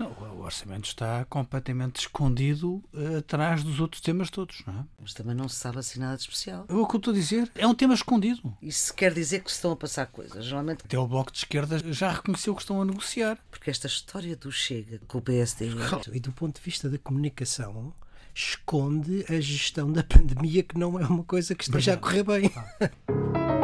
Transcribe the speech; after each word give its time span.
Não, 0.00 0.12
o 0.34 0.44
orçamento 0.44 0.86
está 0.86 1.26
completamente 1.26 2.00
escondido 2.00 2.82
uh, 2.94 3.18
atrás 3.18 3.62
dos 3.62 3.80
outros 3.80 4.00
temas 4.00 4.30
todos, 4.30 4.62
não 4.66 4.80
é? 4.80 4.84
Mas 4.98 5.12
também 5.12 5.34
não 5.34 5.46
se 5.46 5.56
sabe 5.56 5.78
assim 5.78 6.00
nada 6.00 6.16
de 6.16 6.22
especial. 6.22 6.64
É 6.70 6.72
o 6.72 6.86
que 6.86 6.96
eu 6.96 6.98
estou 6.98 7.12
a 7.12 7.14
dizer. 7.14 7.52
É 7.54 7.66
um 7.66 7.74
tema 7.74 7.92
escondido. 7.92 8.56
Isso 8.62 8.94
quer 8.94 9.12
dizer 9.12 9.44
que 9.44 9.50
se 9.50 9.56
estão 9.56 9.72
a 9.72 9.76
passar 9.76 10.06
coisas. 10.06 10.46
Geralmente. 10.46 10.86
Até 10.86 10.98
o 10.98 11.06
Bloco 11.06 11.30
de 11.30 11.36
Esquerda 11.36 11.78
já 11.92 12.12
reconheceu 12.12 12.54
que 12.54 12.62
estão 12.62 12.80
a 12.80 12.84
negociar. 12.86 13.38
Porque 13.50 13.68
esta 13.68 13.88
história 13.88 14.34
do 14.34 14.50
Chega 14.50 15.02
com 15.06 15.18
o 15.18 15.22
PSD. 15.22 15.68
E 16.14 16.18
do 16.18 16.32
ponto 16.32 16.56
de 16.56 16.64
vista 16.64 16.88
da 16.88 16.96
comunicação, 16.96 17.92
esconde 18.34 19.26
a 19.28 19.38
gestão 19.38 19.92
da 19.92 20.02
pandemia, 20.08 20.62
que 20.62 20.78
não 20.78 20.98
é 20.98 21.06
uma 21.06 21.24
coisa 21.24 21.54
que 21.54 21.64
esteja 21.64 21.92
a 21.92 21.96
correr 21.98 22.22
bem. 22.22 22.50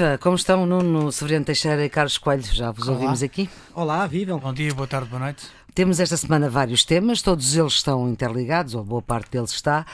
Viva, 0.00 0.16
como 0.16 0.34
estão 0.34 0.64
Nuno 0.64 1.12
Severino 1.12 1.44
Teixeira 1.44 1.84
e 1.84 1.90
Carlos 1.90 2.16
Coelho? 2.16 2.42
Já 2.42 2.70
vos 2.70 2.88
Olá. 2.88 2.94
ouvimos 2.96 3.22
aqui? 3.22 3.50
Olá, 3.74 4.06
vivam. 4.06 4.38
Bom 4.38 4.54
dia, 4.54 4.72
boa 4.72 4.86
tarde, 4.86 5.10
boa 5.10 5.20
noite. 5.20 5.46
Temos 5.74 6.00
esta 6.00 6.16
semana 6.16 6.48
vários 6.48 6.86
temas, 6.86 7.20
todos 7.20 7.54
eles 7.54 7.74
estão 7.74 8.08
interligados, 8.08 8.74
ou 8.74 8.82
boa 8.82 9.02
parte 9.02 9.30
deles 9.30 9.50
está. 9.50 9.84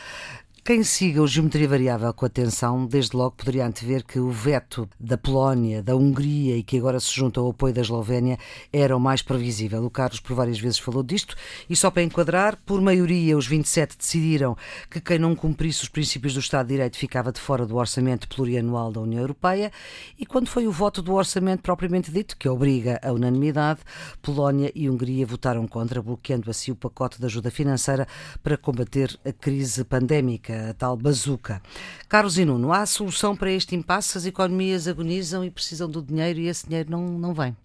Quem 0.66 0.82
siga 0.82 1.22
o 1.22 1.28
Geometria 1.28 1.68
Variável 1.68 2.12
com 2.12 2.26
atenção, 2.26 2.86
desde 2.86 3.16
logo 3.16 3.36
poderia 3.36 3.64
antever 3.64 4.04
que 4.04 4.18
o 4.18 4.32
veto 4.32 4.88
da 4.98 5.16
Polónia, 5.16 5.80
da 5.80 5.94
Hungria 5.94 6.56
e 6.56 6.62
que 6.64 6.76
agora 6.76 6.98
se 6.98 7.14
junta 7.14 7.38
ao 7.38 7.50
apoio 7.50 7.72
da 7.72 7.82
Eslovénia 7.82 8.36
era 8.72 8.96
o 8.96 8.98
mais 8.98 9.22
previsível. 9.22 9.84
O 9.84 9.88
Carlos 9.88 10.18
por 10.18 10.34
várias 10.34 10.58
vezes 10.58 10.80
falou 10.80 11.04
disto 11.04 11.36
e 11.70 11.76
só 11.76 11.88
para 11.88 12.02
enquadrar, 12.02 12.58
por 12.66 12.80
maioria 12.80 13.38
os 13.38 13.46
27 13.46 13.96
decidiram 13.96 14.56
que 14.90 15.00
quem 15.00 15.20
não 15.20 15.36
cumprisse 15.36 15.84
os 15.84 15.88
princípios 15.88 16.34
do 16.34 16.40
Estado 16.40 16.66
de 16.66 16.74
Direito 16.74 16.98
ficava 16.98 17.30
de 17.30 17.38
fora 17.38 17.64
do 17.64 17.76
orçamento 17.76 18.26
plurianual 18.26 18.90
da 18.90 19.00
União 19.00 19.20
Europeia 19.20 19.70
e 20.18 20.26
quando 20.26 20.48
foi 20.48 20.66
o 20.66 20.72
voto 20.72 21.00
do 21.00 21.14
orçamento 21.14 21.62
propriamente 21.62 22.10
dito, 22.10 22.36
que 22.36 22.48
obriga 22.48 22.98
a 23.04 23.12
unanimidade, 23.12 23.78
Polónia 24.20 24.72
e 24.74 24.90
Hungria 24.90 25.24
votaram 25.24 25.64
contra, 25.68 26.02
bloqueando 26.02 26.50
assim 26.50 26.72
o 26.72 26.76
pacote 26.76 27.20
de 27.20 27.26
ajuda 27.26 27.52
financeira 27.52 28.08
para 28.42 28.56
combater 28.56 29.16
a 29.24 29.32
crise 29.32 29.84
pandémica 29.84 30.55
a 30.70 30.74
tal 30.74 30.96
bazuca. 30.96 31.62
Carlos 32.08 32.38
e 32.38 32.44
Nuno, 32.44 32.72
há 32.72 32.84
solução 32.86 33.36
para 33.36 33.50
este 33.50 33.74
impasse? 33.74 34.18
As 34.18 34.26
economias 34.26 34.88
agonizam 34.88 35.44
e 35.44 35.50
precisam 35.50 35.88
do 35.88 36.02
dinheiro 36.02 36.38
e 36.38 36.48
esse 36.48 36.66
dinheiro 36.66 36.90
não, 36.90 37.06
não 37.18 37.34
vem. 37.34 37.56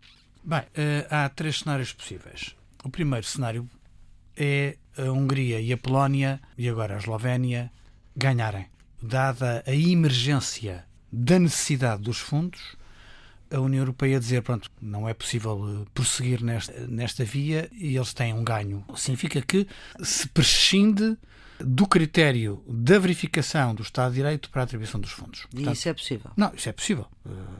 Bem, 0.43 0.63
eh, 0.73 1.07
há 1.09 1.29
três 1.29 1.59
cenários 1.59 1.93
possíveis. 1.93 2.55
O 2.83 2.89
primeiro 2.89 3.25
cenário 3.25 3.69
é 4.35 4.77
a 4.97 5.11
Hungria 5.11 5.61
e 5.61 5.71
a 5.71 5.77
Polónia, 5.77 6.41
e 6.57 6.67
agora 6.67 6.95
a 6.95 6.97
Eslovénia, 6.97 7.71
ganharem. 8.15 8.67
Dada 9.01 9.63
a 9.65 9.73
emergência 9.73 10.85
da 11.11 11.37
necessidade 11.37 12.01
dos 12.01 12.17
fundos, 12.17 12.75
a 13.51 13.59
União 13.59 13.81
Europeia 13.81 14.19
dizer, 14.19 14.41
pronto, 14.41 14.71
não 14.81 15.07
é 15.07 15.13
possível 15.13 15.81
eh, 15.81 15.85
prosseguir 15.93 16.41
nesta, 16.41 16.87
nesta 16.87 17.25
via 17.25 17.69
e 17.73 17.95
eles 17.95 18.13
têm 18.13 18.33
um 18.33 18.43
ganho. 18.43 18.83
Significa 18.95 19.41
que 19.41 19.67
se 20.01 20.27
prescinde 20.29 21.17
do 21.65 21.87
critério 21.87 22.63
da 22.67 22.99
verificação 22.99 23.73
do 23.73 23.81
Estado 23.81 24.11
de 24.11 24.17
Direito 24.17 24.49
para 24.49 24.61
a 24.61 24.63
atribuição 24.63 24.99
dos 24.99 25.11
fundos. 25.11 25.47
E 25.53 25.69
isso 25.69 25.89
é 25.89 25.93
possível. 25.93 26.31
Não, 26.35 26.51
isso 26.55 26.69
é 26.69 26.71
possível. 26.71 27.05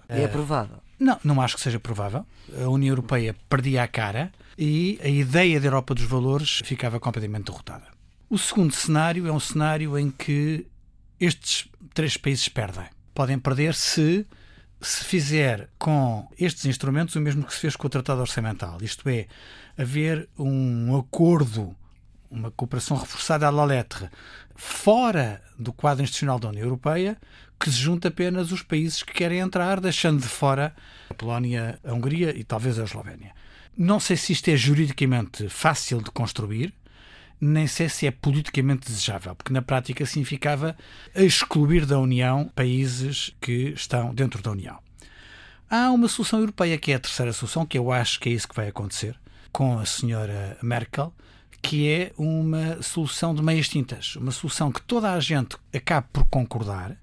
É 0.08 0.28
provável. 0.28 0.78
Não, 1.00 1.20
não 1.24 1.42
acho 1.42 1.56
que 1.56 1.62
seja 1.62 1.80
provável. 1.80 2.26
A 2.64 2.70
União 2.70 2.92
Europeia 2.92 3.36
perdia 3.50 3.84
a 3.84 3.88
cara 3.88 4.32
e 4.58 5.00
a 5.04 5.08
ideia 5.08 5.60
da 5.60 5.68
Europa 5.68 5.96
dos 5.96 6.04
valores 6.04 6.62
ficava 6.64 7.00
completamente 7.00 7.46
derrotada. 7.46 7.86
O 8.30 8.38
segundo 8.38 8.74
cenário 8.74 9.28
é 9.28 9.32
um 9.32 9.40
cenário 9.40 9.98
em 9.98 10.12
que 10.12 10.68
estes 11.20 11.68
três 11.94 12.18
países 12.18 12.48
perdem. 12.48 12.86
Podem 13.14 13.38
perder 13.38 13.74
se 13.74 14.26
se 14.82 15.04
fizer 15.04 15.70
com 15.78 16.28
estes 16.40 16.66
instrumentos 16.66 17.16
o 17.16 17.22
mesmo 17.22 17.44
que 17.44 17.54
se 17.54 17.60
fez 17.60 17.76
com 17.76 17.86
o 17.86 17.90
Tratado 17.90 18.22
Orçamental, 18.22 18.80
isto 18.82 19.08
é, 19.08 19.28
haver 19.78 20.28
um 20.38 20.98
acordo 20.98 21.76
uma 22.32 22.50
cooperação 22.50 22.98
reforçada 22.98 23.46
à 23.46 23.50
la 23.50 23.66
lettre, 23.66 24.10
fora 24.56 25.42
do 25.60 25.74
quadro 25.74 26.04
institucional 26.04 26.40
da 26.40 26.50
União 26.50 26.64
Europeia, 26.64 27.18
que 27.60 27.70
se 27.70 27.78
junta 27.78 28.08
apenas 28.08 28.52
os 28.52 28.64
países 28.64 29.04
que 29.04 29.14
querem 29.14 29.40
entrar, 29.40 29.80
deixando 29.80 30.22
de 30.22 30.28
fora 30.28 30.74
a 31.10 31.14
Polónia, 31.14 31.78
a 31.84 31.94
Hungria 31.94 32.36
e 32.36 32.44
talvez 32.44 32.80
a 32.80 32.84
Eslovénia. 32.84 33.34
Não 33.78 34.00
sei 34.00 34.18
se 34.18 34.34
isto 34.34 34.50
é 34.50 34.56
juridicamente 34.56 35.48
fácil 35.50 36.02
de 36.02 36.10
construir, 36.10 36.74
nem 37.40 37.68
sei 37.68 37.90
se 37.90 38.08
é 38.08 38.12
politicamente 38.12 38.88
desejável, 38.88 39.36
porque 39.36 39.54
na 39.54 39.62
prática 39.62 40.06
significava 40.06 40.76
excluir 41.16 41.86
da 41.86 42.00
União 42.00 42.50
países 42.56 43.36
que 43.42 43.74
estão 43.76 44.14
dentro 44.14 44.42
da 44.42 44.52
União. 44.52 44.80
Há 45.70 45.92
uma 45.92 46.08
solução 46.08 46.40
europeia 46.40 46.78
que 46.78 46.92
é 46.92 46.96
a 46.96 47.00
terceira 47.00 47.34
solução, 47.34 47.66
que 47.66 47.78
eu 47.78 47.92
acho 47.92 48.20
que 48.20 48.30
é 48.30 48.32
isso 48.32 48.48
que 48.48 48.56
vai 48.56 48.68
acontecer 48.68 49.20
com 49.52 49.80
a 49.80 49.86
senhora 49.86 50.58
Merkel, 50.62 51.14
que 51.62 51.90
é 51.90 52.12
uma 52.18 52.82
solução 52.82 53.36
de 53.36 53.42
meias 53.42 53.70
tintas, 53.70 54.16
uma 54.16 54.32
solução 54.32 54.72
que 54.72 54.82
toda 54.82 55.14
a 55.14 55.20
gente 55.20 55.56
acabe 55.74 56.08
por 56.12 56.26
concordar, 56.26 56.98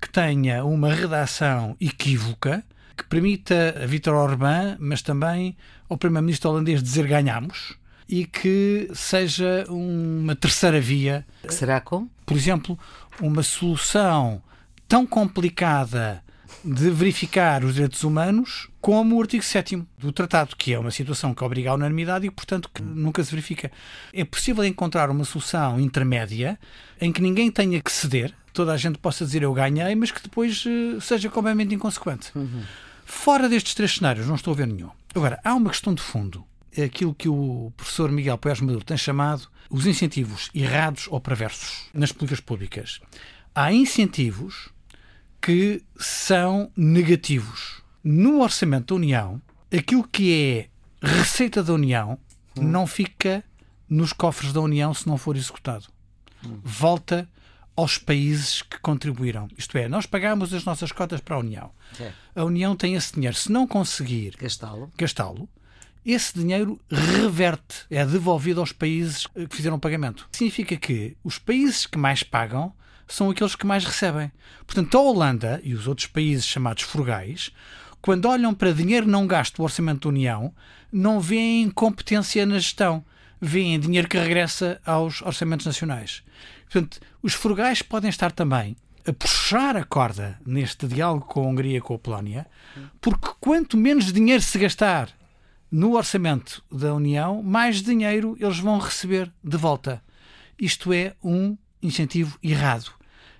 que 0.00 0.08
tenha 0.08 0.64
uma 0.64 0.92
redação 0.92 1.76
equívoca, 1.80 2.64
que 2.96 3.04
permita 3.04 3.76
a 3.82 3.86
Vítor 3.86 4.14
Orbán, 4.14 4.76
mas 4.78 5.02
também 5.02 5.56
ao 5.88 5.98
Primeiro-Ministro 5.98 6.50
holandês 6.50 6.82
dizer 6.82 7.06
ganhamos, 7.06 7.74
e 8.08 8.24
que 8.26 8.90
seja 8.94 9.64
uma 9.68 10.34
terceira 10.34 10.80
via. 10.80 11.24
Que 11.46 11.54
será 11.54 11.80
como? 11.80 12.10
Por 12.26 12.36
exemplo, 12.36 12.78
uma 13.20 13.42
solução 13.42 14.42
tão 14.88 15.06
complicada 15.06 16.22
de 16.64 16.90
verificar 16.90 17.64
os 17.64 17.74
direitos 17.74 18.02
humanos 18.02 18.69
como 18.80 19.16
o 19.16 19.20
artigo 19.20 19.42
7 19.42 19.82
do 19.98 20.12
tratado, 20.12 20.56
que 20.56 20.72
é 20.72 20.78
uma 20.78 20.90
situação 20.90 21.34
que 21.34 21.44
obriga 21.44 21.70
à 21.70 21.74
unanimidade 21.74 22.26
e, 22.26 22.30
portanto, 22.30 22.70
que 22.72 22.82
nunca 22.82 23.22
se 23.22 23.30
verifica. 23.30 23.70
É 24.12 24.24
possível 24.24 24.64
encontrar 24.64 25.10
uma 25.10 25.24
solução 25.24 25.78
intermédia 25.78 26.58
em 27.00 27.12
que 27.12 27.20
ninguém 27.20 27.50
tenha 27.50 27.80
que 27.80 27.92
ceder, 27.92 28.34
toda 28.52 28.72
a 28.72 28.76
gente 28.76 28.98
possa 28.98 29.24
dizer 29.24 29.42
eu 29.42 29.52
ganhei, 29.52 29.94
mas 29.94 30.10
que 30.10 30.22
depois 30.22 30.64
uh, 30.64 31.00
seja 31.00 31.28
completamente 31.28 31.74
inconsequente. 31.74 32.30
Uhum. 32.34 32.62
Fora 33.04 33.48
destes 33.48 33.74
três 33.74 33.94
cenários, 33.94 34.26
não 34.26 34.36
estou 34.36 34.54
a 34.54 34.56
ver 34.56 34.66
nenhum. 34.66 34.90
Agora, 35.14 35.40
há 35.44 35.54
uma 35.54 35.70
questão 35.70 35.94
de 35.94 36.02
fundo. 36.02 36.44
É 36.72 36.84
aquilo 36.84 37.14
que 37.14 37.28
o 37.28 37.72
professor 37.76 38.10
Miguel 38.12 38.38
Pérez 38.38 38.60
Maduro 38.60 38.84
tem 38.84 38.96
chamado 38.96 39.48
os 39.68 39.86
incentivos 39.86 40.50
errados 40.54 41.06
ou 41.10 41.20
perversos 41.20 41.88
nas 41.92 42.12
políticas 42.12 42.40
públicas. 42.40 43.00
Há 43.54 43.72
incentivos 43.72 44.70
que 45.40 45.82
são 45.98 46.70
negativos. 46.76 47.79
No 48.02 48.40
orçamento 48.40 48.88
da 48.88 48.94
União, 48.94 49.40
aquilo 49.72 50.06
que 50.06 50.32
é 50.32 51.06
receita 51.06 51.62
da 51.62 51.72
União 51.72 52.18
hum. 52.56 52.62
não 52.62 52.86
fica 52.86 53.44
nos 53.88 54.12
cofres 54.12 54.52
da 54.52 54.60
União 54.60 54.92
se 54.94 55.06
não 55.06 55.18
for 55.18 55.36
executado. 55.36 55.86
Hum. 56.44 56.60
Volta 56.62 57.28
aos 57.76 57.98
países 57.98 58.62
que 58.62 58.78
contribuíram. 58.80 59.48
Isto 59.56 59.78
é, 59.78 59.88
nós 59.88 60.06
pagamos 60.06 60.52
as 60.52 60.64
nossas 60.64 60.92
cotas 60.92 61.20
para 61.20 61.36
a 61.36 61.38
União. 61.38 61.70
É. 61.98 62.12
A 62.34 62.44
União 62.44 62.76
tem 62.76 62.94
esse 62.94 63.14
dinheiro. 63.14 63.36
Se 63.36 63.50
não 63.50 63.66
conseguir 63.66 64.36
gastá-lo, 64.38 64.90
gastá 64.96 65.30
esse 66.04 66.38
dinheiro 66.38 66.80
reverte, 66.90 67.84
é 67.90 68.04
devolvido 68.04 68.60
aos 68.60 68.72
países 68.72 69.26
que 69.26 69.46
fizeram 69.50 69.76
o 69.76 69.80
pagamento. 69.80 70.28
Significa 70.32 70.76
que 70.76 71.16
os 71.22 71.38
países 71.38 71.86
que 71.86 71.98
mais 71.98 72.22
pagam 72.22 72.72
são 73.06 73.28
aqueles 73.28 73.54
que 73.54 73.66
mais 73.66 73.84
recebem. 73.84 74.30
Portanto, 74.66 74.96
a 74.96 75.00
Holanda 75.00 75.60
e 75.62 75.74
os 75.74 75.86
outros 75.86 76.06
países 76.06 76.46
chamados 76.46 76.84
frugais, 76.84 77.50
quando 78.02 78.26
olham 78.26 78.54
para 78.54 78.72
dinheiro 78.72 79.06
não 79.06 79.26
gasto 79.26 79.56
do 79.56 79.62
Orçamento 79.62 80.02
da 80.02 80.08
União, 80.08 80.54
não 80.92 81.20
veem 81.20 81.70
competência 81.70 82.44
na 82.46 82.58
gestão, 82.58 83.04
veem 83.40 83.78
dinheiro 83.78 84.08
que 84.08 84.18
regressa 84.18 84.80
aos 84.84 85.22
orçamentos 85.22 85.66
nacionais. 85.66 86.22
Portanto, 86.64 87.00
os 87.22 87.34
frugais 87.34 87.82
podem 87.82 88.10
estar 88.10 88.32
também 88.32 88.76
a 89.06 89.12
puxar 89.12 89.76
a 89.76 89.84
corda 89.84 90.38
neste 90.44 90.86
diálogo 90.86 91.26
com 91.26 91.44
a 91.44 91.46
Hungria 91.46 91.78
e 91.78 91.80
com 91.80 91.94
a 91.94 91.98
Polónia, 91.98 92.46
porque 93.00 93.28
quanto 93.40 93.76
menos 93.76 94.12
dinheiro 94.12 94.42
se 94.42 94.58
gastar 94.58 95.08
no 95.70 95.96
orçamento 95.96 96.62
da 96.70 96.94
União, 96.94 97.42
mais 97.42 97.82
dinheiro 97.82 98.36
eles 98.40 98.58
vão 98.58 98.78
receber 98.78 99.32
de 99.42 99.56
volta. 99.56 100.02
Isto 100.58 100.92
é 100.92 101.14
um 101.22 101.56
incentivo 101.82 102.38
errado. 102.42 102.92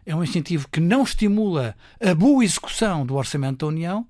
É 0.07 0.15
um 0.15 0.25
incentivo 0.25 0.67
que 0.69 0.81
não 0.81 1.03
estimula 1.03 1.77
a 2.01 2.15
boa 2.15 2.43
execução 2.43 3.05
do 3.05 3.17
orçamento 3.17 3.59
da 3.59 3.67
União, 3.67 4.07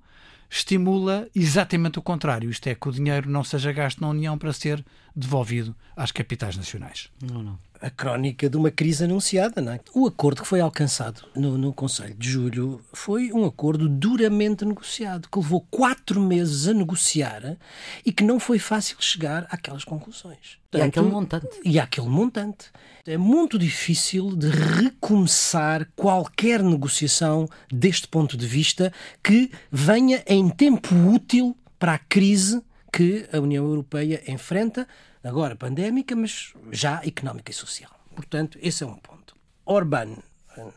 estimula 0.51 1.29
exatamente 1.33 1.97
o 1.97 2.01
contrário. 2.01 2.49
Isto 2.49 2.67
é, 2.67 2.75
que 2.75 2.89
o 2.89 2.91
dinheiro 2.91 3.29
não 3.29 3.41
seja 3.43 3.71
gasto 3.71 4.01
na 4.01 4.09
União 4.09 4.37
para 4.37 4.51
ser 4.51 4.85
devolvido 5.15 5.73
às 5.95 6.11
capitais 6.11 6.57
nacionais. 6.57 7.09
Não, 7.23 7.41
não. 7.41 7.57
A 7.81 7.89
crónica 7.89 8.49
de 8.49 8.57
uma 8.57 8.69
crise 8.69 9.03
anunciada. 9.03 9.61
Não 9.61 9.73
é? 9.73 9.79
O 9.93 10.07
acordo 10.07 10.41
que 10.41 10.47
foi 10.47 10.59
alcançado 10.61 11.23
no, 11.35 11.57
no 11.57 11.73
Conselho 11.73 12.13
de 12.15 12.29
Julho 12.29 12.81
foi 12.93 13.31
um 13.33 13.45
acordo 13.45 13.89
duramente 13.89 14.63
negociado, 14.63 15.27
que 15.29 15.39
levou 15.39 15.65
quatro 15.69 16.21
meses 16.21 16.67
a 16.67 16.73
negociar 16.73 17.57
e 18.05 18.11
que 18.11 18.23
não 18.23 18.39
foi 18.39 18.59
fácil 18.59 18.97
chegar 18.99 19.47
àquelas 19.49 19.83
conclusões. 19.83 20.59
Portanto, 20.69 20.95
e 20.95 20.99
àquele 20.99 21.13
montante. 21.13 21.59
E 21.65 21.79
àquele 21.79 22.07
montante. 22.07 22.71
É 23.05 23.17
muito 23.17 23.57
difícil 23.57 24.35
de 24.35 24.47
recomeçar 24.47 25.87
qualquer 25.95 26.61
negociação 26.61 27.49
deste 27.71 28.07
ponto 28.07 28.37
de 28.37 28.45
vista 28.45 28.93
que 29.23 29.51
venha 29.71 30.23
em 30.27 30.47
tempo 30.49 30.93
útil 31.09 31.57
para 31.79 31.95
a 31.95 31.97
crise 31.97 32.61
que 32.91 33.27
a 33.31 33.39
União 33.39 33.65
Europeia 33.65 34.21
enfrenta, 34.27 34.87
agora 35.23 35.55
pandémica, 35.55 36.15
mas 36.15 36.53
já 36.71 37.01
económica 37.05 37.51
e 37.51 37.53
social. 37.53 37.91
Portanto, 38.15 38.59
esse 38.61 38.83
é 38.83 38.87
um 38.87 38.97
ponto. 38.97 39.35
Orbán 39.65 40.17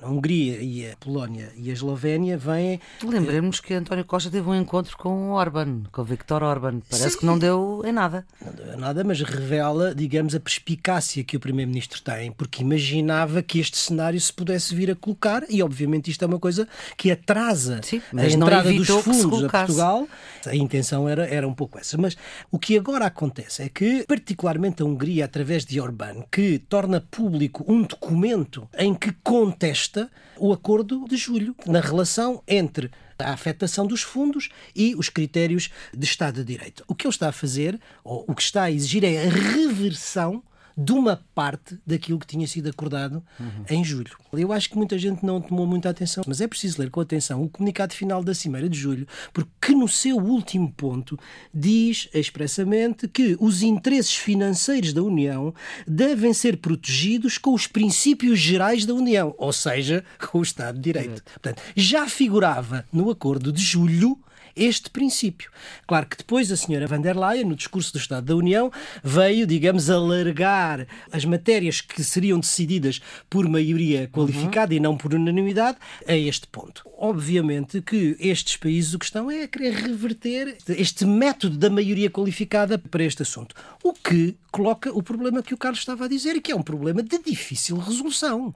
a 0.02 0.08
Hungria 0.08 0.58
e 0.60 0.90
a 0.90 0.96
Polónia 0.96 1.50
e 1.56 1.70
a 1.70 1.72
Eslovénia 1.72 2.38
vêm. 2.38 2.80
Lembremos 3.02 3.60
que 3.60 3.74
António 3.74 4.04
Costa 4.04 4.30
teve 4.30 4.48
um 4.48 4.54
encontro 4.54 4.96
com 4.96 5.30
Orban, 5.30 5.82
com 5.90 6.04
Viktor 6.04 6.42
Orban. 6.42 6.80
Parece 6.88 7.10
Sim. 7.10 7.18
que 7.18 7.26
não 7.26 7.38
deu 7.38 7.82
em 7.84 7.92
nada. 7.92 8.24
Não 8.44 8.52
deu 8.52 8.74
em 8.74 8.76
nada, 8.76 9.02
mas 9.02 9.20
revela, 9.20 9.94
digamos, 9.94 10.34
a 10.34 10.40
perspicácia 10.40 11.24
que 11.24 11.36
o 11.36 11.40
Primeiro-Ministro 11.40 12.00
tem, 12.02 12.30
porque 12.30 12.62
imaginava 12.62 13.42
que 13.42 13.58
este 13.58 13.76
cenário 13.76 14.20
se 14.20 14.32
pudesse 14.32 14.74
vir 14.74 14.90
a 14.90 14.94
colocar, 14.94 15.44
e 15.48 15.62
obviamente 15.62 16.10
isto 16.10 16.22
é 16.22 16.26
uma 16.26 16.38
coisa 16.38 16.68
que 16.96 17.10
atrasa 17.10 17.80
Sim, 17.82 18.00
a 18.16 18.26
entrada 18.26 18.72
dos 18.72 18.88
fundos 18.88 19.44
a 19.44 19.48
Portugal. 19.48 20.06
A 20.46 20.54
intenção 20.54 21.08
era, 21.08 21.26
era 21.26 21.48
um 21.48 21.54
pouco 21.54 21.78
essa. 21.78 21.96
Mas 21.96 22.16
o 22.50 22.58
que 22.58 22.76
agora 22.76 23.06
acontece 23.06 23.62
é 23.62 23.68
que, 23.68 24.04
particularmente 24.06 24.82
a 24.82 24.86
Hungria, 24.86 25.24
através 25.24 25.64
de 25.64 25.80
Orban, 25.80 26.22
que 26.30 26.58
torna 26.58 27.00
público 27.00 27.64
um 27.66 27.82
documento 27.82 28.68
em 28.78 28.94
que 28.94 29.10
contesta 29.22 29.63
contesta 29.64 30.10
o 30.36 30.52
acordo 30.52 31.06
de 31.08 31.16
julho 31.16 31.56
na 31.66 31.80
relação 31.80 32.42
entre 32.46 32.90
a 33.18 33.32
afetação 33.32 33.86
dos 33.86 34.02
fundos 34.02 34.50
e 34.76 34.94
os 34.94 35.08
critérios 35.08 35.70
de 35.96 36.04
Estado 36.04 36.44
de 36.44 36.52
Direito. 36.52 36.84
O 36.86 36.94
que 36.94 37.06
ele 37.06 37.14
está 37.14 37.30
a 37.30 37.32
fazer, 37.32 37.80
ou 38.02 38.26
o 38.28 38.34
que 38.34 38.42
está 38.42 38.64
a 38.64 38.70
exigir, 38.70 39.04
é 39.04 39.26
a 39.26 39.30
reversão 39.30 40.42
de 40.76 40.92
uma 40.92 41.20
parte 41.34 41.78
daquilo 41.86 42.18
que 42.18 42.26
tinha 42.26 42.46
sido 42.46 42.68
acordado 42.68 43.22
uhum. 43.38 43.64
em 43.70 43.84
julho. 43.84 44.16
Eu 44.32 44.52
acho 44.52 44.68
que 44.68 44.76
muita 44.76 44.98
gente 44.98 45.24
não 45.24 45.40
tomou 45.40 45.66
muita 45.66 45.88
atenção, 45.88 46.24
mas 46.26 46.40
é 46.40 46.48
preciso 46.48 46.80
ler 46.80 46.90
com 46.90 47.00
atenção 47.00 47.42
o 47.42 47.48
comunicado 47.48 47.94
final 47.94 48.22
da 48.24 48.34
Cimeira 48.34 48.68
de 48.68 48.78
Julho, 48.78 49.06
porque 49.32 49.72
no 49.72 49.86
seu 49.86 50.16
último 50.16 50.72
ponto 50.72 51.18
diz 51.52 52.08
expressamente 52.12 53.06
que 53.06 53.36
os 53.38 53.62
interesses 53.62 54.14
financeiros 54.14 54.92
da 54.92 55.02
União 55.02 55.54
devem 55.86 56.32
ser 56.32 56.56
protegidos 56.56 57.38
com 57.38 57.54
os 57.54 57.66
princípios 57.66 58.38
gerais 58.38 58.84
da 58.84 58.94
União, 58.94 59.34
ou 59.38 59.52
seja, 59.52 60.04
com 60.30 60.38
o 60.38 60.42
Estado 60.42 60.76
de 60.76 60.82
Direito. 60.82 61.22
Portanto, 61.22 61.62
já 61.76 62.08
figurava 62.08 62.84
no 62.92 63.10
acordo 63.10 63.52
de 63.52 63.62
julho 63.62 64.18
este 64.56 64.90
princípio. 64.90 65.50
Claro 65.86 66.06
que 66.06 66.16
depois 66.16 66.50
a 66.50 66.56
senhora 66.56 66.86
van 66.86 67.00
der 67.00 67.16
Leyen, 67.16 67.48
no 67.48 67.56
discurso 67.56 67.92
do 67.92 67.98
Estado 67.98 68.26
da 68.26 68.36
União, 68.36 68.70
veio, 69.02 69.46
digamos, 69.46 69.90
alargar 69.90 70.86
as 71.10 71.24
matérias 71.24 71.80
que 71.80 72.02
seriam 72.04 72.38
decididas 72.38 73.00
por 73.28 73.48
maioria 73.48 74.08
qualificada 74.08 74.72
uhum. 74.72 74.76
e 74.76 74.80
não 74.80 74.96
por 74.96 75.14
unanimidade 75.14 75.78
a 76.06 76.16
este 76.16 76.46
ponto. 76.46 76.88
Obviamente 76.96 77.82
que 77.82 78.16
estes 78.18 78.56
países 78.56 78.94
o 78.94 78.98
que 78.98 79.04
estão 79.04 79.30
é 79.30 79.44
a 79.44 79.48
querer 79.48 79.74
reverter 79.74 80.56
este 80.68 81.04
método 81.04 81.58
da 81.58 81.68
maioria 81.70 82.10
qualificada 82.10 82.78
para 82.78 83.04
este 83.04 83.22
assunto. 83.22 83.54
O 83.82 83.92
que 83.92 84.36
coloca 84.50 84.92
o 84.92 85.02
problema 85.02 85.42
que 85.42 85.54
o 85.54 85.58
Carlos 85.58 85.80
estava 85.80 86.04
a 86.04 86.08
dizer 86.08 86.36
e 86.36 86.40
que 86.40 86.52
é 86.52 86.56
um 86.56 86.62
problema 86.62 87.02
de 87.02 87.18
difícil 87.18 87.76
resolução. 87.76 88.54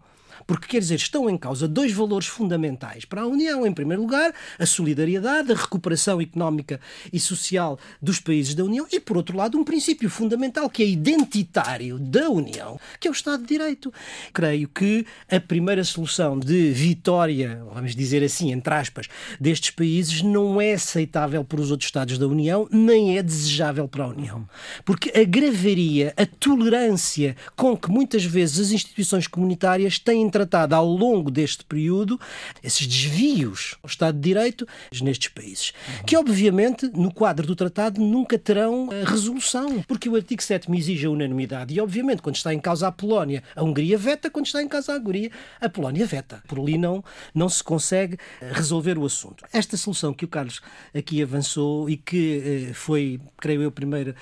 Porque, 0.49 0.67
quer 0.67 0.79
dizer, 0.79 0.95
estão 0.95 1.29
em 1.29 1.37
causa 1.37 1.69
dois 1.69 1.93
valores 1.93 2.27
fundamentais 2.27 3.05
para 3.05 3.21
a 3.21 3.27
União. 3.27 3.67
Em 3.67 3.73
primeiro 3.73 4.00
lugar, 4.00 4.33
a 4.59 4.65
solidariedade, 4.65 5.53
a 5.53 5.55
recuperação 5.55 6.23
económica 6.23 6.81
e 7.12 7.21
social 7.21 7.79
dos 8.00 8.19
países 8.19 8.55
da 8.55 8.65
União. 8.65 8.87
E, 8.91 8.99
por 8.99 9.19
outro 9.19 9.37
lado, 9.37 9.59
um 9.59 9.62
princípio 9.62 10.09
fundamental 10.09 10.71
que 10.71 10.83
é 10.83 10.87
identitário 10.87 11.99
da 11.99 12.31
União, 12.31 12.81
que 12.99 13.06
é 13.06 13.11
o 13.11 13.12
Estado 13.12 13.43
de 13.43 13.49
Direito. 13.49 13.93
Creio 14.33 14.67
que 14.69 15.05
a 15.31 15.39
primeira 15.39 15.85
solução 15.85 16.39
de 16.39 16.71
vitória, 16.71 17.62
vamos 17.75 17.95
dizer 17.95 18.25
assim, 18.25 18.50
entre 18.50 18.73
aspas, 18.73 19.06
destes 19.39 19.71
países 19.73 20.23
não 20.23 20.59
é 20.59 20.73
aceitável 20.73 21.45
para 21.45 21.61
os 21.61 21.71
outros 21.71 21.89
Estados 21.89 22.17
da 22.17 22.27
União, 22.27 22.67
nem 22.73 23.19
é 23.19 23.23
desejável 23.23 23.87
para 23.87 24.05
a 24.05 24.09
União. 24.09 24.49
Porque 24.83 25.11
agravaria 25.11 26.15
a 26.17 26.25
tolerância 26.25 27.37
com 27.55 27.77
que 27.77 27.91
muitas 27.91 28.25
vezes 28.25 28.59
as 28.61 28.73
instituições 28.73 29.27
comunitárias 29.27 29.99
têm 29.99 30.23
tratado 30.38 30.75
ao 30.75 30.87
longo 30.87 31.31
deste 31.31 31.64
período 31.64 32.20
esses 32.62 32.87
desvios 32.87 33.76
ao 33.82 33.88
Estado 33.88 34.14
de 34.14 34.20
Direito 34.20 34.69
nestes 35.00 35.29
países, 35.29 35.73
que 36.06 36.17
obviamente 36.17 36.88
no 36.94 37.12
quadro 37.12 37.46
do 37.46 37.56
tratado 37.56 38.00
nunca 38.00 38.38
terão 38.38 38.88
eh, 38.93 39.05
resolução, 39.05 39.82
porque 39.82 40.08
o 40.08 40.14
artigo 40.14 40.43
7 40.43 40.70
me 40.70 40.79
exige 40.79 41.06
a 41.06 41.11
unanimidade 41.11 41.75
e 41.75 41.81
obviamente 41.81 42.20
quando 42.20 42.37
está 42.37 42.52
em 42.52 42.61
causa 42.61 42.88
a 42.88 42.93
Polónia, 42.93 43.43
a 43.56 43.62
Hungria 43.62 43.96
veta, 43.96 44.31
quando 44.31 44.46
está 44.46 44.62
em 44.62 44.69
causa 44.69 44.93
a 44.93 44.96
Hungria, 44.96 45.31
a 45.61 45.69
Polónia 45.69 46.06
veta. 46.06 46.43
Por 46.46 46.58
ali 46.61 46.76
não, 46.76 47.02
não 47.35 47.49
se 47.49 47.64
consegue 47.64 48.19
eh, 48.40 48.50
resolver 48.52 48.99
o 48.99 49.06
assunto. 49.06 49.44
Esta 49.52 49.76
solução 49.76 50.12
que 50.12 50.25
o 50.25 50.29
Carlos 50.29 50.61
aqui 50.94 51.23
avançou 51.23 51.88
e 51.88 51.96
que 51.96 52.69
eh, 52.70 52.75
foi, 52.75 53.20
creio 53.38 53.62
eu, 53.62 53.73
primeiro 53.73 54.14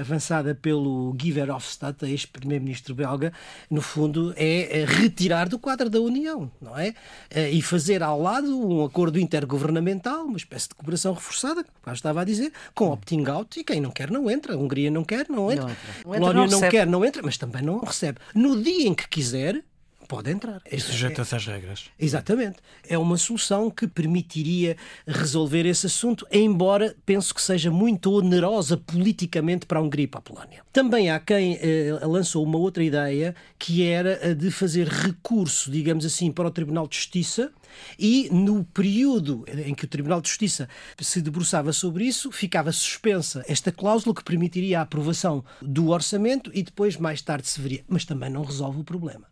avançada 0.00 0.54
pelo 0.54 1.12
Guy 1.14 1.32
Verhofstadt, 1.32 2.04
ex-primeiro-ministro 2.04 2.94
belga, 2.94 3.32
no 3.70 3.80
fundo 3.80 4.32
é 4.36 4.84
retirar 4.86 5.37
tirar 5.38 5.48
do 5.48 5.58
quadro 5.58 5.88
da 5.88 6.00
União, 6.00 6.50
não 6.60 6.76
é? 6.76 6.94
Eh, 7.30 7.50
e 7.52 7.62
fazer 7.62 8.02
ao 8.02 8.20
lado 8.20 8.58
um 8.58 8.84
acordo 8.84 9.18
intergovernamental, 9.18 10.24
uma 10.24 10.36
espécie 10.36 10.68
de 10.68 10.74
cooperação 10.74 11.14
reforçada, 11.14 11.64
como 11.82 11.94
estava 11.94 12.20
a 12.22 12.24
dizer, 12.24 12.52
com 12.74 12.90
opting 12.90 13.24
out 13.28 13.58
e 13.58 13.64
quem 13.64 13.80
não 13.80 13.90
quer 13.90 14.10
não 14.10 14.30
entra. 14.30 14.54
A 14.54 14.56
Hungria 14.56 14.90
não 14.90 15.04
quer, 15.04 15.26
não 15.28 15.50
entra. 15.50 15.66
Não 15.66 15.70
entra. 15.70 16.02
Polónia 16.02 16.46
não, 16.46 16.60
não 16.60 16.68
quer, 16.68 16.86
não 16.86 17.04
entra, 17.04 17.22
mas 17.22 17.36
também 17.36 17.62
não 17.62 17.78
recebe. 17.78 18.18
No 18.34 18.60
dia 18.60 18.88
em 18.88 18.94
que 18.94 19.08
quiser, 19.08 19.62
pode 20.08 20.30
entrar. 20.30 20.62
E 20.70 20.80
sujeita-se 20.80 21.36
às 21.36 21.46
regras. 21.46 21.84
Exatamente. 21.98 22.56
É 22.88 22.96
uma 22.96 23.18
solução 23.18 23.70
que 23.70 23.86
permitiria 23.86 24.76
resolver 25.06 25.66
esse 25.66 25.86
assunto, 25.86 26.26
embora 26.32 26.96
penso 27.04 27.34
que 27.34 27.42
seja 27.42 27.70
muito 27.70 28.10
onerosa 28.10 28.78
politicamente 28.78 29.66
para 29.66 29.78
a 29.78 29.82
Hungria 29.82 30.04
e 30.04 30.08
para 30.08 30.18
a 30.18 30.22
Polónia. 30.22 30.62
Também 30.72 31.10
há 31.10 31.20
quem 31.20 31.58
eh, 31.60 31.98
lançou 32.02 32.42
uma 32.42 32.56
outra 32.56 32.82
ideia, 32.82 33.34
que 33.58 33.84
era 33.84 34.30
a 34.30 34.34
de 34.34 34.50
fazer 34.50 34.88
recurso, 34.88 35.70
digamos 35.70 36.06
assim, 36.06 36.32
para 36.32 36.48
o 36.48 36.50
Tribunal 36.50 36.88
de 36.88 36.96
Justiça 36.96 37.52
e 37.98 38.28
no 38.32 38.64
período 38.64 39.44
em 39.46 39.74
que 39.74 39.84
o 39.84 39.88
Tribunal 39.88 40.20
de 40.20 40.28
Justiça 40.28 40.68
se 40.98 41.20
debruçava 41.20 41.72
sobre 41.72 42.04
isso, 42.04 42.32
ficava 42.32 42.72
suspensa 42.72 43.44
esta 43.46 43.70
cláusula 43.70 44.14
que 44.14 44.24
permitiria 44.24 44.78
a 44.78 44.82
aprovação 44.82 45.44
do 45.60 45.88
orçamento 45.88 46.50
e 46.54 46.62
depois 46.62 46.96
mais 46.96 47.20
tarde 47.20 47.46
se 47.46 47.60
veria. 47.60 47.84
Mas 47.88 48.04
também 48.04 48.30
não 48.30 48.42
resolve 48.42 48.80
o 48.80 48.84
problema. 48.84 49.26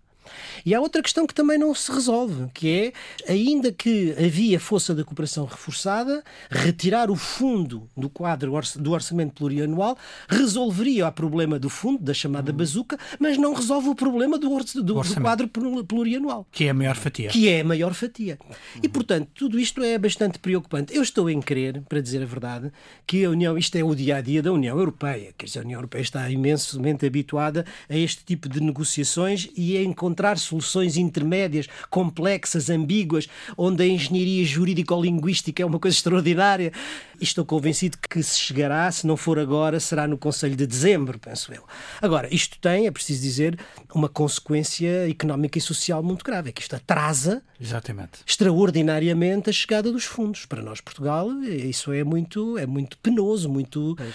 E 0.65 0.75
há 0.75 0.81
outra 0.81 1.03
questão 1.03 1.27
que 1.27 1.35
também 1.35 1.59
não 1.59 1.75
se 1.75 1.91
resolve, 1.93 2.47
que 2.53 2.93
é, 3.29 3.33
ainda 3.33 3.73
que 3.73 4.13
havia 4.13 4.59
força 4.59 4.95
da 4.95 5.05
cooperação 5.05 5.45
reforçada, 5.45 6.23
retirar 6.51 7.11
o 7.11 7.17
fundo 7.17 7.89
do 7.97 8.09
quadro 8.09 8.53
do 8.77 8.93
orçamento 8.93 9.35
plurianual 9.35 9.97
resolveria 10.29 11.09
o 11.09 11.13
problema 11.13 11.59
do 11.59 11.69
fundo, 11.69 12.03
da 12.03 12.15
chamada 12.15 12.53
hum. 12.53 12.57
bazuca, 12.57 12.99
mas 13.19 13.39
não 13.39 13.55
resolve 13.55 13.89
o 13.89 13.95
problema 13.95 14.39
do, 14.39 14.49
do, 14.49 14.83
do, 14.83 15.03
do 15.03 15.21
quadro 15.21 15.49
plurianual. 15.49 16.47
Que 16.51 16.65
é 16.65 16.71
a 16.71 16.75
maior 16.75 16.97
fatia. 16.97 17.31
Que 17.31 17.49
é 17.49 17.61
a 17.61 17.65
maior 17.65 17.95
fatia. 17.95 18.39
E, 18.83 18.89
portanto, 18.89 19.29
tudo 19.35 19.59
isto 19.59 19.83
é 19.83 19.99
bastante 19.99 20.39
preocupante. 20.39 20.95
Eu 20.95 21.03
estou 21.03 21.29
em 21.31 21.41
crer, 21.41 21.83
para 21.89 22.01
dizer 22.01 22.23
a 22.23 22.27
verdade, 22.27 22.73
que 23.07 23.25
a 23.25 23.31
União, 23.31 23.57
isto 23.57 23.77
é 23.77 23.85
o 23.85 23.95
dia 23.95 24.17
a 24.17 24.21
dia 24.21 24.43
da 24.43 24.53
União 24.53 24.79
Europeia. 24.79 25.35
Quer 25.37 25.47
dizer, 25.47 25.59
a 25.61 25.63
União 25.63 25.79
Europeia 25.79 26.03
está 26.03 26.29
imensamente 26.31 27.07
habituada 27.07 27.65
a 27.89 27.97
este 27.97 28.25
tipo 28.25 28.49
de 28.49 28.61
negociações 28.61 29.49
e 29.57 29.77
a 29.77 29.83
encontrar 29.83 30.16
encontrar 30.17 30.39
soluções 30.39 30.97
intermédias, 30.97 31.69
complexas, 31.91 32.71
ambíguas, 32.71 33.29
onde 33.57 33.83
a 33.83 33.87
engenharia 33.87 34.45
jurídico-linguística 34.45 35.63
é 35.63 35.67
uma 35.67 35.79
coisa 35.79 35.95
extraordinária. 35.95 36.73
E 37.21 37.25
estou 37.25 37.45
convencido 37.45 37.99
que 37.99 38.23
se 38.23 38.39
chegará, 38.39 38.91
se 38.91 39.07
não 39.07 39.17
for 39.17 39.39
agora, 39.39 39.79
será 39.79 40.09
no 40.09 40.17
Conselho 40.17 40.57
de 40.57 40.67
Dezembro, 40.67 41.19
penso 41.19 41.53
eu. 41.53 41.65
Agora, 42.01 42.35
isto 42.35 42.59
tem, 42.59 42.87
é 42.87 42.91
preciso 42.91 43.21
dizer, 43.21 43.59
uma 43.95 44.09
consequência 44.09 45.09
económica 45.09 45.59
e 45.59 45.61
social 45.61 46.03
muito 46.03 46.25
grave. 46.25 46.49
É 46.49 46.53
que 46.53 46.63
isto 46.63 46.75
atrasa 46.75 47.43
Exatamente. 47.61 48.21
extraordinariamente 48.27 49.51
a 49.51 49.53
chegada 49.53 49.93
dos 49.93 50.05
fundos. 50.05 50.47
Para 50.47 50.63
nós, 50.63 50.81
Portugal, 50.81 51.31
isso 51.43 51.93
é 51.93 52.03
muito, 52.03 52.57
é 52.57 52.65
muito 52.65 52.97
penoso, 52.99 53.49
muito. 53.51 53.95
Pois 53.97 54.15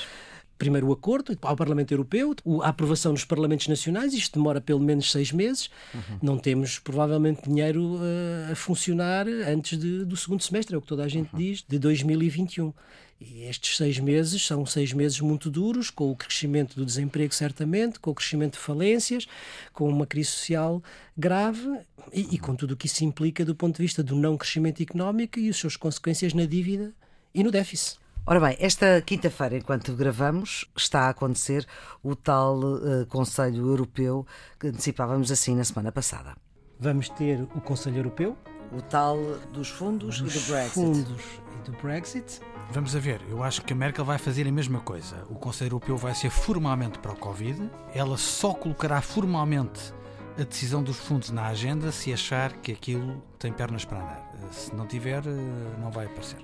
primeiro 0.62 0.90
o 0.90 0.94
acordo 0.94 1.36
ao 1.42 1.56
Parlamento 1.56 1.92
Europeu, 1.92 2.36
a 2.62 2.70
aprovação 2.70 3.14
nos 3.14 3.26
Parlamentos 3.26 3.68
Nacionais, 3.68 4.14
isto 4.14 4.38
demora 4.38 4.62
pelo 4.62 4.80
menos 4.80 5.12
seis 5.12 5.32
meses. 5.32 5.72
Uhum. 5.92 6.20
Não 6.22 6.38
temos 6.38 6.78
provavelmente 6.78 7.50
dinheiro 7.50 7.96
uh, 7.96 8.52
a 8.52 8.56
funcionar 8.56 9.28
antes 9.28 9.76
de, 9.80 10.06
do 10.06 10.16
segundo 10.16 10.44
semestre, 10.44 10.76
é 10.76 10.78
o 10.78 10.82
que 10.82 10.88
toda 10.88 11.04
a 11.04 11.08
gente 11.08 11.34
uhum. 11.34 11.40
diz, 11.40 11.66
de 11.68 11.80
2021. 11.80 12.72
E 13.20 13.42
estes 13.46 13.76
seis 13.76 13.98
meses 13.98 14.46
são 14.46 14.64
seis 14.64 14.94
meses 14.94 15.20
muito 15.20 15.50
duros, 15.50 15.90
com 15.90 16.12
o 16.12 16.16
crescimento 16.16 16.76
do 16.76 16.86
desemprego, 16.86 17.34
certamente, 17.34 18.00
com 18.00 18.12
o 18.12 18.16
crescimento 18.16 18.54
de 18.54 18.60
falências, 18.60 19.26
com 19.74 19.90
uma 19.90 20.06
crise 20.06 20.30
social 20.30 20.84
grave 21.18 21.68
e, 22.14 22.36
e 22.36 22.38
com 22.38 22.56
tudo 22.56 22.76
o 22.76 22.78
que 22.78 22.86
isso 22.86 23.04
implica 23.04 23.44
do 23.44 23.56
ponto 23.56 23.78
de 23.78 23.82
vista 23.82 24.04
do 24.04 24.16
não 24.16 24.38
crescimento 24.38 24.84
económico 24.84 25.40
e 25.40 25.50
as 25.50 25.58
suas 25.58 25.76
consequências 25.76 26.36
na 26.36 26.46
dívida 26.46 26.94
e 27.34 27.44
no 27.44 27.50
déficit. 27.50 28.01
Ora 28.24 28.40
bem, 28.40 28.56
esta 28.60 29.02
quinta-feira, 29.02 29.58
enquanto 29.58 29.94
gravamos, 29.96 30.70
está 30.78 31.08
a 31.08 31.10
acontecer 31.10 31.66
o 32.04 32.16
tal 32.16 32.60
uh, 32.60 33.06
Conselho 33.08 33.66
Europeu 33.68 34.26
que 34.60 34.68
antecipávamos 34.68 35.32
assim 35.32 35.56
na 35.56 35.64
semana 35.64 35.92
passada. 35.92 36.36
Vamos 36.80 37.10
ter 37.10 37.42
o 37.42 37.62
Conselho 37.62 37.98
Europeu. 37.98 38.38
O 38.72 38.82
tal 38.82 39.18
dos 39.52 39.70
fundos 39.70 40.22
dos 40.22 40.36
e 40.36 40.40
do 40.40 40.52
Brexit. 40.52 40.74
fundos 40.74 41.24
e 41.58 41.70
do 41.70 41.78
Brexit. 41.82 42.40
Vamos 42.72 42.96
a 42.96 43.00
ver, 43.00 43.22
eu 43.28 43.44
acho 43.44 43.64
que 43.64 43.74
a 43.74 43.76
Merkel 43.76 44.06
vai 44.06 44.20
fazer 44.20 44.48
a 44.48 44.52
mesma 44.52 44.80
coisa. 44.80 45.26
O 45.30 45.36
Conselho 45.36 45.70
Europeu 45.70 45.98
vai 45.98 46.14
ser 46.14 46.30
formalmente 46.30 47.00
para 47.00 47.12
o 47.12 47.16
Covid. 47.16 47.70
Ela 47.94 48.18
só 48.18 48.54
colocará 48.54 49.02
formalmente 49.02 49.94
a 50.40 50.44
decisão 50.44 50.82
dos 50.82 50.98
fundos 50.98 51.32
na 51.32 51.48
agenda 51.48 51.92
se 51.92 52.14
achar 52.14 52.54
que 52.54 52.72
aquilo 52.72 53.22
tem 53.38 53.52
pernas 53.52 53.84
para 53.84 53.98
andar. 53.98 54.32
Se 54.52 54.74
não 54.74 54.88
tiver, 54.88 55.26
eh, 55.26 55.80
não 55.80 55.92
vai 55.92 56.06
aparecer. 56.06 56.40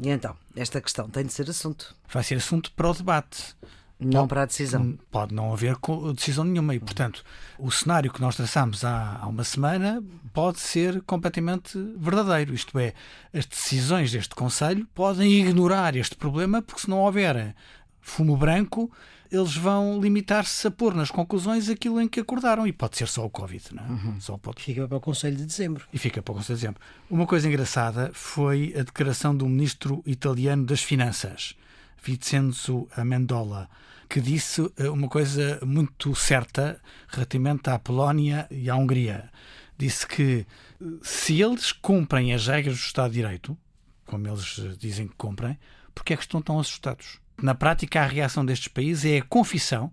E 0.00 0.08
então, 0.08 0.36
esta 0.56 0.80
questão 0.80 1.08
tem 1.08 1.24
de 1.24 1.32
ser 1.32 1.48
assunto. 1.48 1.94
Vai 2.12 2.22
ser 2.22 2.36
assunto 2.36 2.72
para 2.72 2.90
o 2.90 2.94
debate. 2.94 3.54
Não 3.98 4.22
pode, 4.22 4.28
para 4.28 4.42
a 4.42 4.46
decisão. 4.46 4.98
Pode 5.10 5.34
não 5.34 5.52
haver 5.52 5.76
decisão 6.14 6.44
nenhuma. 6.44 6.74
E, 6.74 6.80
portanto, 6.80 7.24
o 7.58 7.70
cenário 7.70 8.12
que 8.12 8.20
nós 8.20 8.36
traçámos 8.36 8.84
há, 8.84 9.18
há 9.20 9.26
uma 9.26 9.44
semana 9.44 10.02
pode 10.32 10.58
ser 10.58 11.00
completamente 11.02 11.78
verdadeiro. 11.96 12.52
Isto 12.52 12.78
é, 12.78 12.92
as 13.32 13.46
decisões 13.46 14.10
deste 14.10 14.34
Conselho 14.34 14.86
podem 14.94 15.32
ignorar 15.32 15.94
este 15.96 16.16
problema, 16.16 16.60
porque 16.60 16.82
se 16.82 16.90
não 16.90 16.98
houver 16.98 17.54
fumo 18.00 18.36
branco, 18.36 18.90
eles 19.34 19.56
vão 19.56 20.00
limitar-se 20.00 20.66
a 20.66 20.70
pôr 20.70 20.94
nas 20.94 21.10
conclusões 21.10 21.68
aquilo 21.68 22.00
em 22.00 22.08
que 22.08 22.20
acordaram. 22.20 22.66
E 22.66 22.72
pode 22.72 22.96
ser 22.96 23.08
só 23.08 23.24
o 23.24 23.30
Covid, 23.30 23.74
não 23.74 23.84
é? 23.84 23.88
Uhum. 23.88 24.20
Só 24.20 24.38
pode... 24.38 24.62
Fica 24.62 24.86
para 24.86 24.96
o 24.96 25.00
Conselho 25.00 25.36
de 25.36 25.44
Dezembro. 25.44 25.86
E 25.92 25.98
fica 25.98 26.22
para 26.22 26.32
o 26.32 26.36
Conselho 26.36 26.56
de 26.56 26.62
Dezembro. 26.62 26.82
Uma 27.10 27.26
coisa 27.26 27.48
engraçada 27.48 28.10
foi 28.14 28.72
a 28.78 28.82
declaração 28.82 29.36
do 29.36 29.48
ministro 29.48 30.02
italiano 30.06 30.64
das 30.64 30.82
Finanças, 30.82 31.56
Vincenzo 32.02 32.86
Amendola, 32.96 33.68
que 34.08 34.20
disse 34.20 34.70
eh, 34.76 34.88
uma 34.88 35.08
coisa 35.08 35.58
muito 35.64 36.14
certa 36.14 36.80
relativamente 37.08 37.68
à 37.70 37.78
Polónia 37.78 38.46
e 38.50 38.70
à 38.70 38.76
Hungria. 38.76 39.30
Disse 39.76 40.06
que 40.06 40.46
eh, 40.80 40.84
se 41.02 41.42
eles 41.42 41.72
cumprem 41.72 42.32
as 42.32 42.46
regras 42.46 42.76
do 42.76 42.80
Estado 42.84 43.10
de 43.10 43.16
Direito, 43.16 43.58
como 44.06 44.28
eles 44.28 44.60
dizem 44.78 45.08
que 45.08 45.14
cumprem, 45.16 45.58
porque 45.94 46.12
é 46.12 46.16
que 46.16 46.22
estão 46.22 46.40
tão 46.42 46.60
assustados? 46.60 47.23
Na 47.40 47.54
prática, 47.54 48.00
a 48.00 48.06
reação 48.06 48.44
destes 48.44 48.68
países 48.68 49.04
é 49.04 49.18
a 49.18 49.24
confissão 49.24 49.92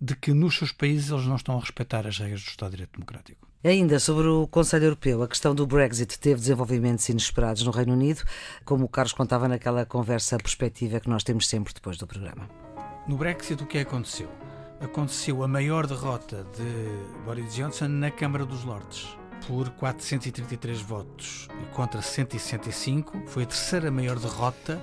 de 0.00 0.14
que 0.14 0.32
nos 0.32 0.56
seus 0.56 0.72
países 0.72 1.10
eles 1.10 1.26
não 1.26 1.36
estão 1.36 1.56
a 1.56 1.60
respeitar 1.60 2.06
as 2.06 2.18
regras 2.18 2.42
do 2.42 2.48
Estado 2.48 2.70
de 2.70 2.76
Direito 2.76 2.92
Democrático. 2.92 3.48
Ainda 3.64 3.98
sobre 3.98 4.28
o 4.28 4.46
Conselho 4.46 4.84
Europeu, 4.84 5.20
a 5.22 5.28
questão 5.28 5.52
do 5.52 5.66
Brexit 5.66 6.18
teve 6.18 6.40
desenvolvimentos 6.40 7.08
inesperados 7.08 7.64
no 7.64 7.72
Reino 7.72 7.92
Unido, 7.92 8.22
como 8.64 8.84
o 8.84 8.88
Carlos 8.88 9.12
contava 9.12 9.48
naquela 9.48 9.84
conversa 9.84 10.38
perspectiva 10.38 11.00
que 11.00 11.08
nós 11.08 11.24
temos 11.24 11.48
sempre 11.48 11.74
depois 11.74 11.98
do 11.98 12.06
programa. 12.06 12.48
No 13.08 13.16
Brexit, 13.16 13.60
o 13.60 13.66
que 13.66 13.78
aconteceu? 13.78 14.30
Aconteceu 14.80 15.42
a 15.42 15.48
maior 15.48 15.88
derrota 15.88 16.46
de 16.56 17.24
Boris 17.24 17.52
Johnson 17.52 17.88
na 17.88 18.12
Câmara 18.12 18.46
dos 18.46 18.62
Lordes, 18.62 19.08
por 19.48 19.68
433 19.70 20.80
votos 20.80 21.48
contra 21.72 22.00
165. 22.00 23.24
Foi 23.26 23.42
a 23.42 23.46
terceira 23.46 23.90
maior 23.90 24.20
derrota 24.20 24.80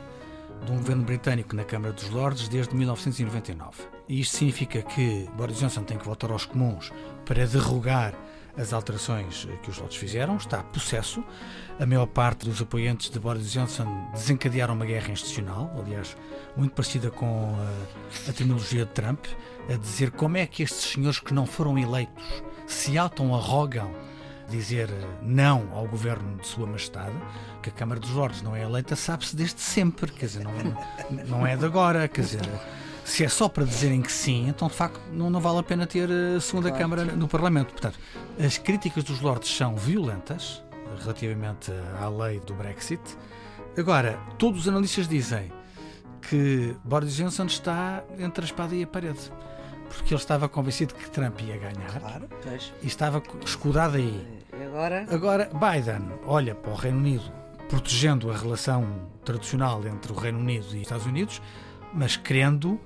de 0.64 0.72
um 0.72 0.78
governo 0.78 1.04
britânico 1.04 1.56
na 1.56 1.64
Câmara 1.64 1.94
dos 1.94 2.10
Lordes 2.10 2.48
desde 2.48 2.76
1999. 2.76 3.84
E 4.08 4.22
isto 4.22 4.38
significa 4.38 4.82
que 4.82 5.28
Boris 5.36 5.58
Johnson 5.58 5.84
tem 5.84 5.98
que 5.98 6.06
voltar 6.06 6.32
aos 6.32 6.46
comuns 6.46 6.92
para 7.26 7.46
derrogar 7.48 8.14
as 8.58 8.72
alterações 8.72 9.48
que 9.62 9.70
os 9.70 9.78
Lordes 9.78 9.98
fizeram, 9.98 10.38
está 10.38 10.60
a 10.60 10.64
processo. 10.64 11.24
A 11.80 11.86
maior 11.86 12.06
parte 12.06 12.46
dos 12.46 12.62
apoiantes 12.62 13.10
de 13.10 13.20
Boris 13.20 13.52
Johnson 13.52 14.10
desencadearam 14.14 14.74
uma 14.74 14.86
guerra 14.86 15.12
institucional, 15.12 15.72
aliás, 15.78 16.16
muito 16.56 16.74
parecida 16.74 17.12
com 17.12 17.56
a, 17.60 18.30
a 18.30 18.34
terminologia 18.34 18.86
de 18.86 18.92
Trump, 18.92 19.26
a 19.70 19.76
dizer 19.76 20.12
como 20.12 20.38
é 20.38 20.46
que 20.46 20.64
estes 20.64 20.92
senhores 20.92 21.20
que 21.20 21.34
não 21.34 21.46
foram 21.46 21.78
eleitos 21.78 22.44
se 22.66 22.98
auto-arrogam 22.98 23.94
dizer 24.50 24.90
não 25.22 25.70
ao 25.74 25.88
governo 25.88 26.38
de 26.38 26.48
Sua 26.48 26.68
Majestade, 26.68 27.16
que 27.62 27.70
a 27.70 27.72
Câmara 27.72 28.00
dos 28.00 28.12
Lordes 28.12 28.42
não 28.42 28.56
é 28.56 28.64
eleita, 28.64 28.96
sabe-se 28.96 29.36
desde 29.36 29.60
sempre, 29.60 30.12
quer 30.12 30.26
dizer, 30.28 30.44
não, 30.44 30.54
não 31.28 31.48
é 31.48 31.56
de 31.56 31.66
agora, 31.66 32.08
quer 32.08 32.22
dizer. 32.22 32.42
Se 33.04 33.24
é 33.24 33.30
só 33.30 33.48
para 33.48 33.64
dizerem 33.66 34.02
que 34.02 34.12
sim, 34.12 34.48
então 34.48 34.68
de 34.68 34.74
facto 34.74 35.00
não, 35.12 35.30
não 35.30 35.40
vale 35.40 35.60
a 35.60 35.64
pena 35.64 35.86
ter 35.86 36.10
a 36.10 36.40
segunda 36.42 36.70
claro. 36.70 36.84
Câmara 36.84 37.06
no 37.06 37.28
Parlamento. 37.28 37.72
Portanto, 37.72 38.00
as 38.44 38.58
críticas 38.58 39.04
dos 39.04 39.22
Lordes 39.22 39.56
são 39.56 39.76
violentas 39.76 40.64
relativamente 41.04 41.72
à 42.02 42.10
lei 42.10 42.40
do 42.40 42.54
Brexit. 42.56 43.02
Agora, 43.78 44.18
todos 44.40 44.62
os 44.62 44.68
analistas 44.68 45.08
dizem 45.08 45.52
que 46.22 46.76
Boris 46.84 47.16
Johnson 47.16 47.46
está 47.46 48.04
entre 48.18 48.44
a 48.44 48.46
espada 48.46 48.76
e 48.76 48.84
a 48.84 48.88
parede 48.88 49.32
porque 49.96 50.14
ele 50.14 50.22
estava 50.22 50.48
convencido 50.48 50.94
que 50.94 51.10
Trump 51.10 51.42
ia 51.42 51.58
ganhar 51.58 52.00
claro, 52.00 52.30
e 52.82 52.88
estava 52.88 53.22
escudado 53.44 53.98
aí. 53.98 54.26
Agora? 54.66 55.06
Agora, 55.10 55.50
Biden 55.54 56.10
olha 56.26 56.56
para 56.56 56.72
o 56.72 56.76
Reino 56.76 56.98
Unido 56.98 57.46
protegendo 57.68 58.32
a 58.32 58.38
relação 58.38 58.86
tradicional 59.24 59.82
entre 59.88 60.12
o 60.12 60.16
Reino 60.16 60.40
Unido 60.40 60.66
e 60.66 60.68
os 60.68 60.74
Estados 60.76 61.06
Unidos, 61.06 61.42
mas 61.94 62.16
querendo 62.16 62.80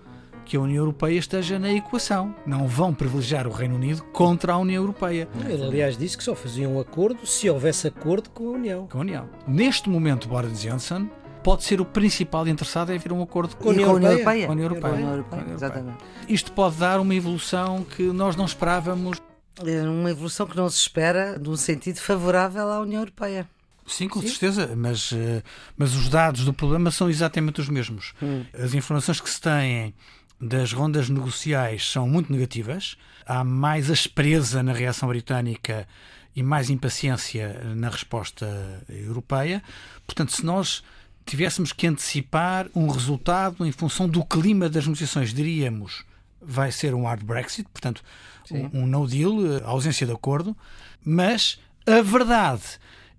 que 0.49 0.57
a 0.57 0.61
União 0.61 0.81
Europeia 0.81 1.19
esteja 1.19 1.59
na 1.59 1.71
equação. 1.71 2.33
Não 2.43 2.67
vão 2.67 2.91
privilegiar 2.91 3.45
o 3.45 3.51
Reino 3.51 3.75
Unido 3.75 4.03
contra 4.05 4.53
a 4.53 4.57
União 4.57 4.81
Europeia. 4.81 5.27
Ele, 5.47 5.63
aliás, 5.63 5.95
disse 5.95 6.17
que 6.17 6.23
só 6.23 6.33
faziam 6.33 6.75
um 6.75 6.79
acordo 6.79 7.27
se 7.27 7.47
houvesse 7.47 7.87
acordo 7.87 8.31
com 8.31 8.47
a 8.47 8.51
União. 8.53 8.87
Com 8.87 8.97
a 8.97 9.01
União. 9.01 9.29
Neste 9.47 9.87
momento, 9.89 10.27
Boris 10.27 10.59
Johnson 10.59 11.07
pode 11.43 11.63
ser 11.63 11.81
o 11.81 11.86
principal 11.86 12.48
interessado 12.48 12.91
em 12.91 12.96
haver 12.96 13.12
um 13.12 13.22
acordo 13.22 13.55
com 13.55 13.69
a 13.69 13.72
União 13.72 14.01
Europeia. 14.01 14.46
Com 14.46 14.51
a 14.51 14.55
União 14.55 14.65
Europeia. 14.69 14.93
União 14.93 15.12
Europeia. 15.12 15.46
Exatamente. 15.53 15.98
Isto 16.27 16.51
pode 16.51 16.75
dar 16.77 17.00
uma 17.00 17.15
evolução 17.15 17.84
que 17.84 18.03
nós 18.03 18.36
não 18.36 18.46
esperávamos. 18.46 19.22
É 19.65 19.81
uma 19.81 20.12
evolução 20.12 20.48
que 20.48 20.55
não 20.55 20.69
se 20.69 20.77
espera 20.77 21.38
num 21.38 21.58
sentido 21.58 21.98
favorável 21.98 22.72
à 22.72 22.79
União 22.79 23.01
Europeia. 23.01 23.48
Sim, 23.89 24.08
com 24.08 24.22
Sim. 24.22 24.27
certeza, 24.27 24.74
mas, 24.75 25.12
eh, 25.12 25.41
mas 25.75 25.96
os 25.96 26.08
dados 26.10 26.46
do 26.46 26.53
problema 26.53 26.91
são 26.91 27.10
exatamente 27.10 27.60
os 27.60 27.67
mesmos. 27.67 28.13
Hum. 28.22 28.46
As 28.53 28.74
informações 28.74 29.19
que 29.19 29.29
se 29.29 29.41
têm 29.41 29.93
das 30.39 30.72
rondas 30.72 31.10
negociais 31.10 31.89
são 31.89 32.08
muito 32.08 32.31
negativas. 32.31 32.96
Há 33.25 33.43
mais 33.43 33.89
aspereza 33.89 34.63
na 34.63 34.74
reação 34.74 35.10
britânica 35.10 35.88
e 36.36 36.43
mais 36.43 36.69
impaciência 36.69 37.62
na 37.75 37.89
resposta 37.89 38.48
europeia. 38.88 39.62
Portanto, 40.05 40.31
se 40.31 40.46
nós 40.46 40.84
tivéssemos 41.29 41.71
que 41.71 41.86
antecipar 41.86 42.67
um 42.75 42.88
resultado 42.88 43.65
em 43.65 43.71
função 43.71 44.09
do 44.09 44.25
clima 44.25 44.67
das 44.67 44.86
negociações, 44.86 45.31
diríamos 45.31 46.03
vai 46.41 46.71
ser 46.71 46.95
um 46.95 47.03
hard 47.03 47.24
Brexit, 47.24 47.67
portanto, 47.71 48.01
um, 48.50 48.81
um 48.81 48.88
no 48.88 49.05
deal, 49.05 49.33
eh, 49.45 49.62
ausência 49.63 50.07
de 50.07 50.13
acordo, 50.13 50.55
mas 51.03 51.59
a 51.86 52.01
verdade 52.01 52.63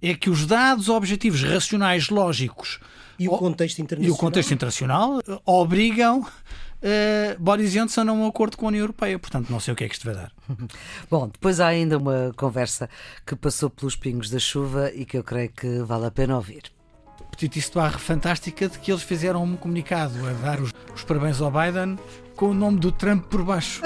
é 0.02 0.14
que 0.14 0.30
os 0.30 0.46
dados 0.46 0.88
objetivos 0.88 1.42
racionais 1.42 2.08
lógicos 2.08 2.80
e 3.18 3.28
o 3.28 3.36
contexto 3.36 3.80
internacional, 3.80 4.16
o 4.16 4.18
contexto 4.18 4.54
internacional 4.54 5.20
obrigam 5.44 6.26
Uh, 6.82 7.38
Boris 7.38 7.72
Johnson 7.72 8.08
a 8.08 8.12
um 8.14 8.26
acordo 8.26 8.56
com 8.56 8.64
a 8.64 8.68
União 8.68 8.84
Europeia. 8.84 9.18
Portanto, 9.18 9.50
não 9.50 9.60
sei 9.60 9.74
o 9.74 9.76
que 9.76 9.84
é 9.84 9.86
que 9.86 9.92
isto 9.92 10.06
vai 10.06 10.14
dar. 10.14 10.32
Bom, 11.10 11.28
depois 11.28 11.60
há 11.60 11.66
ainda 11.66 11.98
uma 11.98 12.32
conversa 12.34 12.88
que 13.26 13.36
passou 13.36 13.68
pelos 13.68 13.96
pingos 13.96 14.30
da 14.30 14.38
chuva 14.38 14.90
e 14.94 15.04
que 15.04 15.18
eu 15.18 15.22
creio 15.22 15.50
que 15.50 15.82
vale 15.82 16.06
a 16.06 16.10
pena 16.10 16.36
ouvir 16.36 16.72
petitice 17.40 17.72
barra 17.72 17.98
fantástica 17.98 18.68
de 18.68 18.78
que 18.78 18.92
eles 18.92 19.02
fizeram 19.02 19.42
um 19.42 19.56
comunicado 19.56 20.14
a 20.28 20.32
dar 20.44 20.60
os, 20.60 20.74
os 20.94 21.02
parabéns 21.02 21.40
ao 21.40 21.50
Biden 21.50 21.98
com 22.36 22.50
o 22.50 22.54
nome 22.54 22.78
do 22.78 22.92
Trump 22.92 23.24
por 23.26 23.42
baixo. 23.42 23.80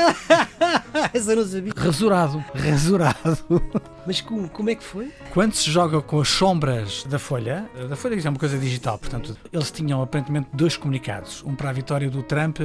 Essa 1.14 1.36
não 1.36 1.44
sabia. 1.46 1.72
Rasurado, 1.76 2.44
rasurado. 2.52 3.62
Mas 4.04 4.20
como, 4.20 4.48
como 4.48 4.70
é 4.70 4.74
que 4.74 4.82
foi? 4.82 5.12
Quando 5.30 5.54
se 5.54 5.70
joga 5.70 6.00
com 6.02 6.20
as 6.20 6.28
sombras 6.28 7.04
da 7.04 7.18
Folha, 7.18 7.68
da 7.88 7.94
Folha 7.94 8.20
é 8.20 8.28
uma 8.28 8.38
coisa 8.38 8.58
digital, 8.58 8.98
portanto, 8.98 9.36
eles 9.52 9.70
tinham 9.70 10.02
aparentemente 10.02 10.48
dois 10.52 10.76
comunicados, 10.76 11.42
um 11.44 11.54
para 11.54 11.70
a 11.70 11.72
vitória 11.72 12.10
do 12.10 12.24
Trump 12.24 12.58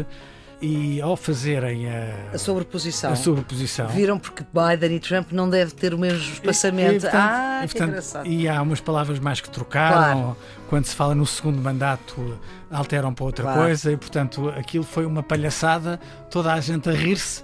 e 0.62 1.02
ao 1.02 1.16
fazerem 1.16 1.90
a, 1.90 2.32
a, 2.34 2.38
sobreposição, 2.38 3.14
a 3.14 3.16
sobreposição, 3.16 3.88
viram 3.88 4.20
porque 4.20 4.44
Biden 4.54 4.98
e 4.98 5.00
Trump 5.00 5.32
não 5.32 5.50
devem 5.50 5.74
ter 5.74 5.94
o 5.94 5.98
mesmo 5.98 6.20
espaçamento. 6.20 6.92
E, 6.92 6.98
e, 6.98 7.00
portanto, 7.00 7.16
ah, 7.16 7.62
e, 7.64 7.68
portanto, 7.68 8.28
e 8.28 8.48
há 8.48 8.62
umas 8.62 8.82
palavras 8.82 9.20
mais 9.20 9.40
que 9.40 9.50
trocaram. 9.50 10.22
Claro. 10.22 10.38
Quando 10.68 10.86
se 10.86 10.96
fala 10.96 11.16
no 11.16 11.26
segundo 11.26 11.60
mandato, 11.62 12.38
alteram 12.70 13.14
para 13.14 13.26
outra 13.26 13.44
claro. 13.44 13.62
coisa, 13.62 13.92
e 13.92 13.98
portanto 13.98 14.50
aquilo 14.50 14.84
foi 14.84 15.06
uma 15.06 15.24
palhaçada, 15.24 16.00
toda 16.30 16.54
a 16.54 16.60
gente 16.60 16.90
a 16.90 16.94
rir-se, 16.94 17.44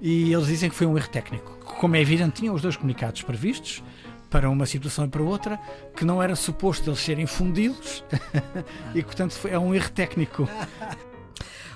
e 0.00 0.32
eles 0.32 0.46
dizem 0.46 0.70
que 0.70 0.76
foi 0.76 0.86
um 0.86 0.96
erro 0.96 1.08
técnico. 1.08 1.58
Como 1.64 1.96
é 1.96 2.00
evidente, 2.00 2.40
tinham 2.40 2.54
os 2.54 2.62
dois 2.62 2.76
comunicados 2.76 3.22
previstos 3.22 3.82
para 4.30 4.48
uma 4.48 4.64
situação 4.64 5.04
e 5.04 5.08
para 5.08 5.22
outra, 5.22 5.60
que 5.94 6.04
não 6.04 6.22
era 6.22 6.34
suposto 6.34 6.88
eles 6.88 7.00
serem 7.00 7.26
fundidos 7.26 8.02
e, 8.94 9.02
portanto, 9.02 9.38
é 9.46 9.58
um 9.58 9.74
erro 9.74 9.90
técnico. 9.90 10.48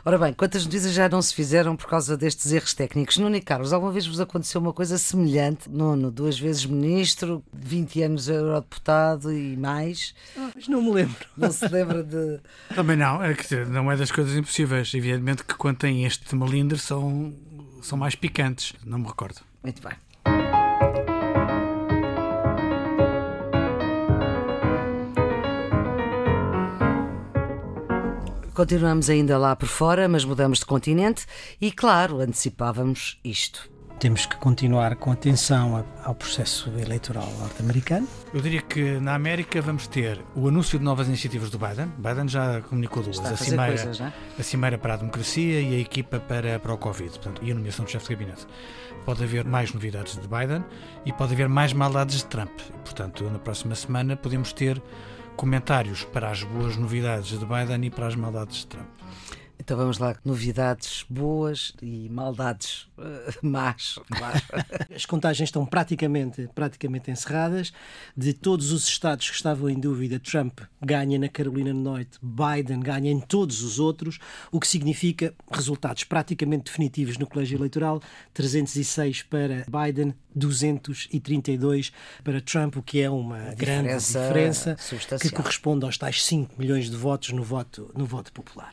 Ora 0.06 0.18
bem, 0.18 0.32
quantas 0.32 0.64
notícias 0.64 0.92
já 0.92 1.08
não 1.08 1.20
se 1.20 1.34
fizeram 1.34 1.74
por 1.74 1.88
causa 1.88 2.16
destes 2.16 2.52
erros 2.52 2.72
técnicos? 2.72 3.18
Nuno 3.18 3.34
e 3.34 3.40
Carlos, 3.40 3.72
alguma 3.72 3.90
vez 3.90 4.06
vos 4.06 4.20
aconteceu 4.20 4.60
uma 4.60 4.72
coisa 4.72 4.96
semelhante? 4.98 5.68
Nuno, 5.68 6.12
duas 6.12 6.38
vezes 6.38 6.64
ministro, 6.64 7.42
20 7.52 8.02
anos 8.02 8.28
eurodeputado 8.28 9.32
e 9.32 9.56
mais. 9.56 10.14
Ah, 10.38 10.52
mas 10.54 10.68
não 10.68 10.80
me 10.80 10.92
lembro. 10.92 11.26
Não 11.36 11.50
se 11.50 11.66
lembra 11.66 12.04
de. 12.04 12.38
Também 12.72 12.96
não, 12.96 13.20
é 13.20 13.34
que 13.34 13.56
não 13.64 13.90
é 13.90 13.96
das 13.96 14.12
coisas 14.12 14.36
impossíveis. 14.36 14.94
Evidentemente 14.94 15.42
que 15.42 15.56
quando 15.56 15.78
tem 15.78 16.04
este 16.04 16.36
melindre 16.36 16.78
são, 16.78 17.34
são 17.82 17.98
mais 17.98 18.14
picantes. 18.14 18.74
Não 18.84 19.00
me 19.00 19.08
recordo. 19.08 19.40
Muito 19.60 19.82
bem. 19.82 19.96
Continuamos 28.56 29.10
ainda 29.10 29.36
lá 29.36 29.54
por 29.54 29.68
fora, 29.68 30.08
mas 30.08 30.24
mudamos 30.24 30.60
de 30.60 30.64
continente 30.64 31.26
e, 31.60 31.70
claro, 31.70 32.20
antecipávamos 32.20 33.20
isto. 33.22 33.70
Temos 34.00 34.24
que 34.24 34.34
continuar 34.36 34.96
com 34.96 35.12
atenção 35.12 35.84
ao 36.02 36.14
processo 36.14 36.70
eleitoral 36.78 37.30
norte-americano. 37.38 38.08
Eu 38.32 38.40
diria 38.40 38.62
que 38.62 38.98
na 38.98 39.14
América 39.14 39.60
vamos 39.60 39.86
ter 39.86 40.24
o 40.34 40.48
anúncio 40.48 40.78
de 40.78 40.84
novas 40.86 41.06
iniciativas 41.06 41.50
do 41.50 41.58
Biden. 41.58 41.92
Biden 41.98 42.28
já 42.28 42.62
comunicou 42.62 43.02
duas: 43.02 43.18
a, 43.18 43.28
a, 43.28 43.36
cimeira, 43.36 43.66
coisas, 43.66 44.00
é? 44.00 44.12
a 44.38 44.42
Cimeira 44.42 44.78
para 44.78 44.94
a 44.94 44.96
Democracia 44.96 45.60
e 45.60 45.74
a 45.74 45.78
equipa 45.78 46.18
para, 46.18 46.58
para 46.58 46.72
o 46.72 46.78
Covid, 46.78 47.10
portanto, 47.10 47.44
e 47.44 47.52
a 47.52 47.54
nomeação 47.54 47.84
do 47.84 47.90
chefe 47.90 48.08
de 48.08 48.14
gabinete. 48.14 48.46
Pode 49.04 49.22
haver 49.22 49.44
mais 49.44 49.70
novidades 49.74 50.16
de 50.16 50.26
Biden 50.26 50.64
e 51.04 51.12
pode 51.12 51.34
haver 51.34 51.48
mais 51.50 51.74
maldades 51.74 52.16
de 52.16 52.24
Trump. 52.24 52.58
Portanto, 52.82 53.24
na 53.24 53.38
próxima 53.38 53.74
semana 53.74 54.16
podemos 54.16 54.54
ter 54.54 54.82
comentários 55.36 56.04
para 56.04 56.30
as 56.30 56.42
boas 56.42 56.76
novidades 56.76 57.38
de 57.38 57.44
Biden 57.44 57.86
e 57.86 57.90
para 57.90 58.06
as 58.06 58.16
maldades 58.16 58.56
de 58.58 58.66
Trump. 58.68 58.88
Então 59.66 59.76
vamos 59.76 59.98
lá, 59.98 60.14
novidades 60.24 61.04
boas 61.10 61.72
e 61.82 62.08
maldades 62.08 62.86
uh, 62.96 63.34
más. 63.42 63.98
As 64.94 65.04
contagens 65.04 65.48
estão 65.48 65.66
praticamente, 65.66 66.48
praticamente 66.54 67.10
encerradas. 67.10 67.72
De 68.16 68.32
todos 68.32 68.70
os 68.70 68.86
estados 68.86 69.28
que 69.28 69.34
estavam 69.34 69.68
em 69.68 69.76
dúvida, 69.76 70.20
Trump 70.20 70.60
ganha 70.80 71.18
na 71.18 71.28
Carolina 71.28 71.74
do 71.74 71.80
Norte, 71.80 72.16
Biden 72.22 72.78
ganha 72.78 73.10
em 73.10 73.18
todos 73.18 73.64
os 73.64 73.80
outros, 73.80 74.20
o 74.52 74.60
que 74.60 74.68
significa 74.68 75.34
resultados 75.50 76.04
praticamente 76.04 76.66
definitivos 76.66 77.18
no 77.18 77.26
colégio 77.26 77.58
eleitoral: 77.58 78.00
306 78.34 79.24
para 79.24 79.66
Biden, 79.66 80.14
232 80.32 81.90
para 82.22 82.40
Trump, 82.40 82.76
o 82.76 82.82
que 82.84 83.00
é 83.00 83.10
uma 83.10 83.52
grande 83.56 83.96
diferença 83.96 84.76
que 85.20 85.28
corresponde 85.28 85.84
aos 85.84 85.98
tais 85.98 86.22
5 86.22 86.54
milhões 86.56 86.88
de 86.88 86.96
votos 86.96 87.30
no 87.30 87.42
voto, 87.42 87.90
no 87.96 88.06
voto 88.06 88.32
popular. 88.32 88.72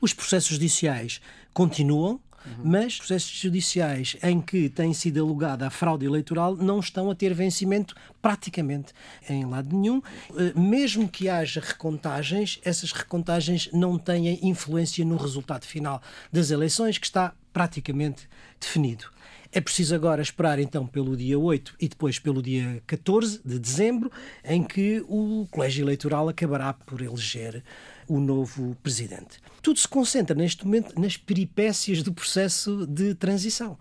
Os 0.00 0.12
processos 0.12 0.50
judiciais 0.50 1.20
continuam, 1.52 2.20
mas 2.62 2.96
processos 2.98 3.30
judiciais 3.30 4.16
em 4.22 4.40
que 4.40 4.68
tem 4.68 4.92
sido 4.92 5.20
alugada 5.20 5.66
a 5.66 5.70
fraude 5.70 6.06
eleitoral 6.06 6.56
não 6.56 6.80
estão 6.80 7.10
a 7.10 7.14
ter 7.14 7.34
vencimento 7.34 7.94
praticamente 8.22 8.92
em 9.28 9.44
lado 9.44 9.74
nenhum. 9.76 10.00
Eh, 10.36 10.52
mesmo 10.54 11.08
que 11.08 11.28
haja 11.28 11.60
recontagens, 11.60 12.60
essas 12.64 12.92
recontagens 12.92 13.68
não 13.72 13.98
têm 13.98 14.46
influência 14.46 15.04
no 15.04 15.16
resultado 15.16 15.64
final 15.64 16.00
das 16.32 16.50
eleições, 16.50 16.98
que 16.98 17.06
está 17.06 17.34
praticamente 17.52 18.28
definido. 18.60 19.06
É 19.52 19.60
preciso 19.60 19.94
agora 19.94 20.20
esperar 20.20 20.58
então 20.58 20.86
pelo 20.86 21.16
dia 21.16 21.38
8 21.38 21.76
e 21.80 21.88
depois 21.88 22.18
pelo 22.18 22.42
dia 22.42 22.82
14 22.86 23.40
de 23.44 23.58
dezembro, 23.58 24.10
em 24.44 24.62
que 24.62 25.02
o 25.08 25.46
Colégio 25.50 25.84
Eleitoral 25.84 26.28
acabará 26.28 26.72
por 26.72 27.00
eleger 27.00 27.64
o 28.06 28.20
novo 28.20 28.76
presidente. 28.82 29.40
Tudo 29.66 29.80
se 29.80 29.88
concentra 29.88 30.32
neste 30.32 30.64
momento 30.64 30.96
nas 30.96 31.16
peripécias 31.16 32.00
do 32.00 32.12
processo 32.12 32.86
de 32.86 33.16
transição. 33.16 33.76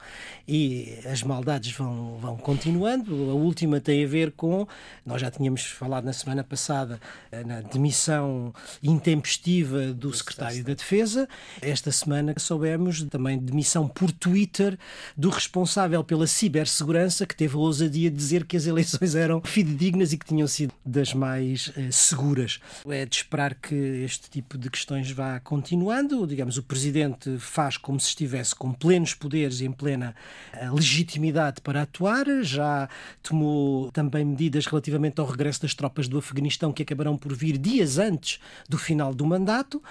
E 0.48 0.98
as 1.06 1.22
maldades 1.22 1.72
vão, 1.74 2.18
vão 2.18 2.38
continuando. 2.38 3.14
A 3.30 3.36
última 3.36 3.80
tem 3.80 4.04
a 4.04 4.08
ver 4.08 4.32
com, 4.32 4.68
nós 5.06 5.22
já 5.22 5.30
tínhamos 5.30 5.64
falado 5.64 6.06
na 6.06 6.12
semana 6.12 6.44
passada, 6.44 7.00
eh, 7.32 7.44
na 7.44 7.62
demissão 7.62 8.52
intempestiva 8.82 9.94
do 9.94 10.12
secretário 10.12 10.64
da 10.64 10.74
Defesa. 10.74 11.30
Esta 11.62 11.92
semana 11.92 12.34
soubemos 12.40 13.04
também 13.04 13.38
demissão 13.38 13.88
por 13.88 14.12
Twitter 14.12 14.80
do 15.16 15.30
responsável 15.30 16.04
pela 16.04 16.26
cibersegurança, 16.26 17.28
que 17.28 17.36
teve 17.36 17.56
a 17.56 17.60
ousadia 17.60 18.10
de 18.10 18.18
dizer 18.18 18.46
que 18.46 18.58
as 18.58 18.66
eleições 18.66 19.14
eram 19.14 19.40
fidedignas 19.46 20.14
e 20.14 20.18
que 20.18 20.26
tinham 20.26 20.48
sido 20.48 20.74
das 20.84 21.14
mais 21.14 21.68
uh, 21.68 21.92
seguras. 21.92 22.60
É 22.90 23.06
de 23.06 23.18
esperar 23.18 23.54
que 23.54 23.76
este 23.76 24.32
tipo 24.32 24.58
de 24.58 24.68
questões 24.72 25.12
vá 25.12 25.40
continuando. 25.76 26.26
Digamos, 26.26 26.58
o 26.58 26.64
Presidente 26.64 27.38
faz 27.38 27.78
como 27.78 28.00
se 28.00 28.08
estivesse 28.08 28.56
com 28.56 28.72
plenos 28.72 29.14
poderes 29.14 29.60
e 29.60 29.66
em 29.66 29.72
plena 29.72 30.16
eh, 30.54 30.70
legitimidade 30.72 31.62
para 31.62 31.82
atuar. 31.82 32.26
Já 32.44 32.88
tomou 33.22 33.92
também 33.92 34.24
medidas 34.24 34.66
relativamente 34.66 35.20
ao 35.20 35.28
regresso 35.28 35.62
das 35.62 35.74
tropas 35.74 36.08
do 36.08 36.18
Afeganistão 36.18 36.72
que 36.72 36.82
acabarão 36.82 37.18
por 37.18 37.34
vir 37.36 37.58
dias 37.58 37.98
antes 37.98 38.40
do 38.70 38.78
final 38.78 39.14
do 39.14 39.26
mandato. 39.26 39.84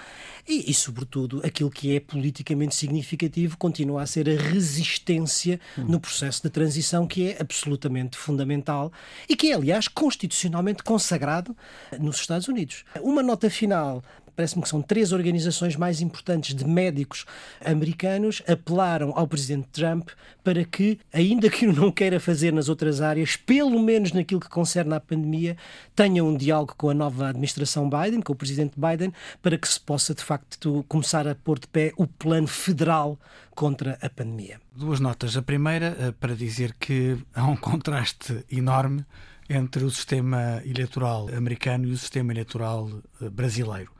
E, 0.47 0.69
e 0.69 0.73
sobretudo, 0.73 1.41
aquilo 1.45 1.69
que 1.69 1.95
é 1.95 1.99
politicamente 1.99 2.75
significativo 2.75 3.57
continua 3.57 4.01
a 4.01 4.07
ser 4.07 4.27
a 4.29 4.41
resistência 4.41 5.59
hum. 5.77 5.85
no 5.87 5.99
processo 5.99 6.41
de 6.41 6.49
transição, 6.49 7.07
que 7.07 7.29
é 7.29 7.37
absolutamente 7.39 8.17
fundamental 8.17 8.91
e 9.29 9.35
que 9.35 9.51
é, 9.51 9.55
aliás, 9.55 9.87
constitucionalmente 9.87 10.83
consagrado 10.83 11.55
nos 11.99 12.17
Estados 12.17 12.47
Unidos. 12.47 12.83
Uma 13.01 13.21
nota 13.21 13.49
final 13.49 14.03
parece-me 14.35 14.61
que 14.61 14.69
são 14.69 14.81
três 14.81 15.11
organizações 15.11 15.75
mais 15.75 16.01
importantes 16.01 16.55
de 16.55 16.65
médicos 16.65 17.25
americanos, 17.63 18.41
apelaram 18.47 19.13
ao 19.15 19.27
presidente 19.27 19.67
Trump 19.71 20.09
para 20.43 20.63
que, 20.63 20.99
ainda 21.13 21.49
que 21.49 21.67
o 21.67 21.73
não 21.73 21.91
queira 21.91 22.19
fazer 22.19 22.53
nas 22.53 22.69
outras 22.69 23.01
áreas, 23.01 23.35
pelo 23.35 23.81
menos 23.81 24.11
naquilo 24.11 24.39
que 24.39 24.49
concerne 24.49 24.93
à 24.93 24.99
pandemia, 24.99 25.57
tenha 25.95 26.23
um 26.23 26.35
diálogo 26.35 26.75
com 26.77 26.89
a 26.89 26.93
nova 26.93 27.29
administração 27.29 27.89
Biden, 27.89 28.21
com 28.21 28.33
o 28.33 28.35
presidente 28.35 28.73
Biden, 28.77 29.13
para 29.41 29.57
que 29.57 29.67
se 29.67 29.79
possa, 29.79 30.13
de 30.13 30.23
facto, 30.23 30.85
começar 30.87 31.27
a 31.27 31.35
pôr 31.35 31.59
de 31.59 31.67
pé 31.67 31.93
o 31.97 32.05
plano 32.05 32.47
federal 32.47 33.17
contra 33.55 33.97
a 34.01 34.09
pandemia. 34.09 34.59
Duas 34.75 34.99
notas. 34.99 35.37
A 35.37 35.41
primeira, 35.41 35.95
eh, 35.99 36.11
para 36.11 36.35
dizer 36.35 36.75
que 36.79 37.17
há 37.33 37.45
um 37.45 37.55
contraste 37.55 38.43
enorme 38.51 39.05
entre 39.49 39.83
o 39.83 39.89
sistema 39.89 40.61
eleitoral 40.65 41.29
americano 41.35 41.87
e 41.87 41.91
o 41.91 41.97
sistema 41.97 42.33
eleitoral 42.33 42.89
eh, 43.21 43.29
brasileiro. 43.29 43.94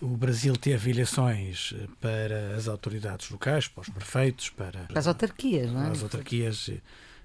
O 0.00 0.16
Brasil 0.16 0.56
teve 0.56 0.90
eleições 0.90 1.74
eh, 1.76 1.86
para 2.00 2.56
as 2.56 2.68
autoridades 2.68 3.30
locais, 3.30 3.68
para 3.68 3.82
os 3.82 3.88
prefeitos, 3.88 4.50
para, 4.50 4.86
as 4.94 5.06
autarquias, 5.06 5.70
não 5.72 5.84
é? 5.84 5.90
As 5.90 6.02
autarquias. 6.02 6.70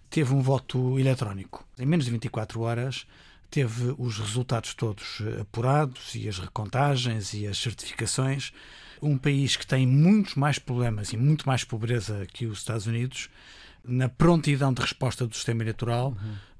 Teve 0.09 0.33
um 0.33 0.41
voto 0.41 0.97
eletrónico. 0.97 1.63
Em 1.77 1.85
menos 1.85 2.05
de 2.05 2.11
24 2.11 2.61
horas 2.61 3.05
teve 3.49 3.95
os 3.97 4.17
resultados 4.19 4.73
todos 4.73 5.21
eh, 5.21 5.41
apurados 5.41 6.13
e 6.15 6.27
as 6.27 6.37
recontagens 6.37 7.33
e 7.33 7.47
as 7.47 7.57
certificações. 7.57 8.53
Um 9.01 9.17
país 9.17 9.55
que 9.55 9.65
tem 9.65 9.87
muitos 9.87 10.35
mais 10.35 10.59
problemas 10.59 11.13
e 11.13 11.17
muito 11.17 11.47
mais 11.47 11.63
pobreza 11.63 12.27
que 12.31 12.45
os 12.45 12.59
Estados 12.59 12.85
Unidos, 12.85 13.29
na 13.83 14.09
prontidão 14.09 14.73
de 14.73 14.81
resposta 14.81 15.25
do 15.25 15.35
sistema 15.35 15.63
eleitoral, 15.63 16.15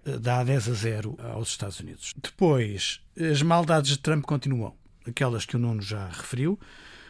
uhum. 0.06 0.20
dá 0.20 0.44
10 0.44 0.70
a 0.70 0.74
0 0.74 1.18
aos 1.34 1.50
Estados 1.50 1.80
Unidos. 1.80 2.14
Depois, 2.22 3.02
as 3.20 3.42
maldades 3.42 3.92
de 3.92 4.00
Trump 4.00 4.24
continuam 4.24 4.79
aquelas 5.08 5.46
que 5.46 5.56
o 5.56 5.60
Nuno 5.60 5.82
já 5.82 6.08
referiu, 6.08 6.60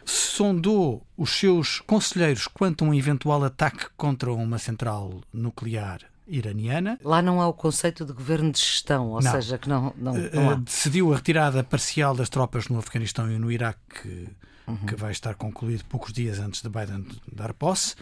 sondou 0.04 1.06
os 1.16 1.30
seus 1.30 1.80
conselheiros 1.80 2.46
quanto 2.46 2.84
a 2.84 2.88
um 2.88 2.94
eventual 2.94 3.44
ataque 3.44 3.86
contra 3.96 4.32
uma 4.32 4.58
central 4.58 5.20
nuclear 5.32 6.00
iraniana. 6.26 6.98
Lá 7.02 7.20
não 7.20 7.40
há 7.40 7.48
o 7.48 7.52
conceito 7.52 8.04
de 8.04 8.12
governo 8.12 8.52
de 8.52 8.58
gestão, 8.58 9.08
ou 9.08 9.20
não. 9.20 9.30
seja, 9.30 9.58
que 9.58 9.68
não, 9.68 9.92
não, 9.96 10.16
eh, 10.16 10.30
não 10.32 10.50
há. 10.50 10.54
Decidiu 10.54 11.12
a 11.12 11.16
retirada 11.16 11.62
parcial 11.64 12.14
das 12.14 12.28
tropas 12.28 12.68
no 12.68 12.78
Afeganistão 12.78 13.30
e 13.30 13.38
no 13.38 13.50
Iraque, 13.50 14.28
uhum. 14.66 14.76
que 14.86 14.94
vai 14.94 15.10
estar 15.10 15.34
concluído 15.34 15.84
poucos 15.84 16.12
dias 16.12 16.38
antes 16.38 16.62
de 16.62 16.68
Biden 16.68 17.06
dar 17.30 17.52
posse. 17.52 17.96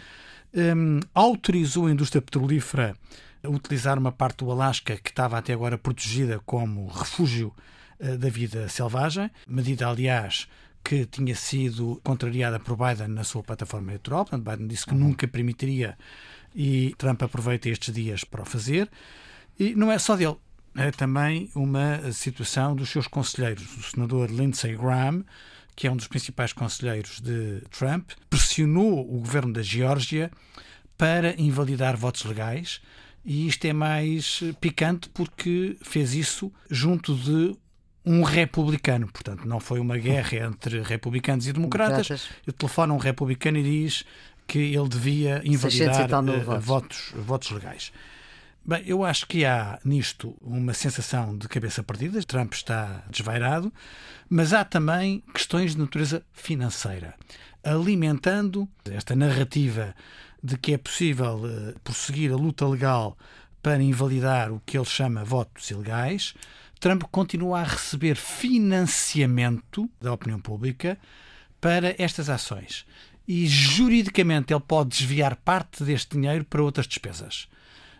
Um, 0.53 0.99
autorizou 1.13 1.87
a 1.87 1.91
indústria 1.91 2.21
petrolífera 2.21 2.95
a 3.43 3.49
utilizar 3.49 3.97
uma 3.97 4.11
parte 4.11 4.37
do 4.43 4.51
Alasca 4.51 4.97
que 4.97 5.09
estava 5.09 5.37
até 5.37 5.53
agora 5.53 5.77
protegida 5.77 6.39
como 6.45 6.87
refúgio 6.87 7.53
eh, 7.57 7.78
da 7.99 8.29
vida 8.29 8.67
selvagem, 8.69 9.29
medida, 9.47 9.87
aliás, 9.87 10.47
que 10.83 11.05
tinha 11.05 11.35
sido 11.35 11.99
contrariada 12.03 12.59
por 12.59 12.77
Biden 12.77 13.09
na 13.09 13.23
sua 13.23 13.43
plataforma 13.43 13.91
eleitoral. 13.91 14.25
Portanto, 14.25 14.49
Biden 14.49 14.67
disse 14.67 14.85
que 14.85 14.93
uhum. 14.93 14.99
nunca 14.99 15.27
permitiria 15.27 15.97
e 16.55 16.95
Trump 16.97 17.21
aproveita 17.21 17.69
estes 17.69 17.93
dias 17.93 18.23
para 18.23 18.41
o 18.41 18.45
fazer. 18.45 18.89
E 19.59 19.75
não 19.75 19.91
é 19.91 19.99
só 19.99 20.15
dele, 20.15 20.37
é 20.75 20.91
também 20.91 21.49
uma 21.53 22.11
situação 22.11 22.75
dos 22.75 22.89
seus 22.89 23.07
conselheiros. 23.07 23.77
O 23.77 23.83
senador 23.83 24.31
Lindsey 24.31 24.75
Graham, 24.75 25.25
que 25.75 25.87
é 25.87 25.91
um 25.91 25.95
dos 25.95 26.07
principais 26.07 26.53
conselheiros 26.53 27.19
de 27.19 27.61
Trump, 27.69 28.11
pressionou 28.29 28.99
o 29.01 29.19
governo 29.19 29.53
da 29.53 29.61
Geórgia 29.61 30.31
para 30.97 31.39
invalidar 31.39 31.95
votos 31.95 32.25
legais 32.25 32.81
E 33.23 33.47
isto 33.47 33.63
é 33.65 33.71
mais 33.71 34.43
picante 34.59 35.07
porque 35.09 35.77
fez 35.81 36.13
isso 36.13 36.51
junto 36.69 37.15
de 37.15 37.55
um 38.09 38.23
republicano. 38.23 39.07
Portanto, 39.07 39.47
não 39.47 39.59
foi 39.59 39.79
uma 39.79 39.95
guerra 39.95 40.47
entre 40.47 40.81
republicanos 40.81 41.47
e 41.47 41.53
democratas. 41.53 42.07
democratas. 42.07 42.29
Ele 42.45 42.57
telefona 42.57 42.93
um 42.95 42.97
republicano 42.97 43.59
e 43.59 43.63
diz 43.63 44.03
que 44.47 44.57
ele 44.57 44.89
devia 44.89 45.41
invalidar 45.45 46.09
uh, 46.11 46.59
votos, 46.59 47.13
votos 47.15 47.51
legais. 47.51 47.91
Bem, 48.65 48.81
eu 48.85 49.05
acho 49.05 49.27
que 49.27 49.45
há 49.45 49.79
nisto 49.85 50.35
uma 50.41 50.73
sensação 50.73 51.37
de 51.37 51.47
cabeça 51.47 51.83
perdida. 51.83 52.21
Trump 52.23 52.53
está 52.53 53.03
desvairado, 53.11 53.71
mas 54.27 54.53
há 54.53 54.65
também 54.65 55.23
questões 55.31 55.73
de 55.73 55.79
natureza 55.79 56.23
financeira, 56.33 57.13
alimentando 57.63 58.67
esta 58.89 59.15
narrativa 59.15 59.95
de 60.43 60.57
que 60.57 60.73
é 60.73 60.79
possível 60.79 61.35
uh, 61.43 61.79
prosseguir 61.83 62.31
a 62.31 62.35
luta 62.35 62.67
legal 62.67 63.15
para 63.61 63.83
invalidar 63.83 64.51
o 64.51 64.59
que 64.65 64.77
ele 64.77 64.85
chama 64.85 65.23
votos 65.23 65.69
ilegais. 65.69 66.33
Trump 66.79 67.03
continua 67.11 67.59
a 67.59 67.63
receber 67.63 68.15
financiamento 68.15 69.89
da 69.99 70.13
opinião 70.13 70.39
pública 70.39 70.97
para 71.59 71.93
estas 72.01 72.29
ações. 72.29 72.85
E 73.27 73.45
juridicamente 73.45 74.53
ele 74.53 74.63
pode 74.65 74.89
desviar 74.89 75.35
parte 75.35 75.83
deste 75.83 76.17
dinheiro 76.17 76.45
para 76.45 76.63
outras 76.63 76.87
despesas. 76.87 77.47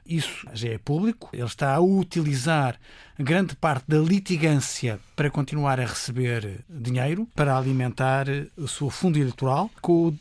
Isso 0.05 0.47
já 0.53 0.69
é 0.69 0.77
público. 0.77 1.29
Ele 1.33 1.43
está 1.43 1.75
a 1.75 1.79
utilizar 1.79 2.79
grande 3.17 3.55
parte 3.55 3.85
da 3.87 3.99
litigância 3.99 4.99
para 5.15 5.29
continuar 5.29 5.79
a 5.79 5.85
receber 5.85 6.65
dinheiro, 6.67 7.27
para 7.35 7.55
alimentar 7.55 8.25
o 8.57 8.67
seu 8.67 8.89
fundo 8.89 9.19
eleitoral, 9.19 9.69
com 9.81 10.15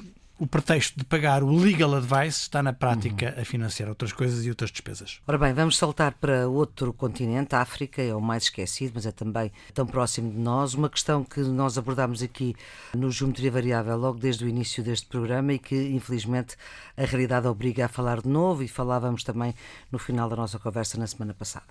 pretexto 0.46 0.98
de 0.98 1.05
pagar 1.05 1.42
o 1.42 1.51
legal 1.51 1.94
advice 1.94 2.42
está 2.42 2.62
na 2.62 2.72
prática 2.72 3.35
uhum. 3.35 3.42
a 3.42 3.44
financiar 3.44 3.88
outras 3.88 4.12
coisas 4.12 4.44
e 4.44 4.48
outras 4.48 4.70
despesas. 4.70 5.20
Ora 5.27 5.37
bem, 5.37 5.53
vamos 5.53 5.77
saltar 5.77 6.12
para 6.12 6.48
outro 6.48 6.92
continente, 6.92 7.55
a 7.55 7.61
África, 7.61 8.01
é 8.01 8.14
o 8.14 8.20
mais 8.20 8.44
esquecido, 8.44 8.92
mas 8.94 9.07
é 9.07 9.12
também 9.12 9.51
tão 9.74 9.87
próximo 9.87 10.31
de 10.31 10.38
nós. 10.38 10.74
Uma 10.74 10.88
questão 10.88 11.24
que 11.24 11.40
nós 11.40 11.77
abordámos 11.77 12.22
aqui 12.22 12.55
no 12.94 13.11
Geometria 13.11 13.51
Variável 13.51 13.96
logo 13.96 14.18
desde 14.18 14.44
o 14.44 14.48
início 14.48 14.83
deste 14.83 15.07
programa 15.07 15.53
e 15.53 15.59
que, 15.59 15.74
infelizmente, 15.88 16.57
a 16.96 17.05
realidade 17.05 17.46
obriga 17.46 17.87
a 17.87 17.88
falar 17.88 18.20
de 18.20 18.29
novo 18.29 18.62
e 18.62 18.68
falávamos 18.68 19.24
também 19.24 19.55
no 19.90 19.98
final 19.98 20.29
da 20.29 20.37
nossa 20.37 20.59
conversa 20.59 20.98
na 20.98 21.07
semana 21.07 21.35
passada. 21.35 21.66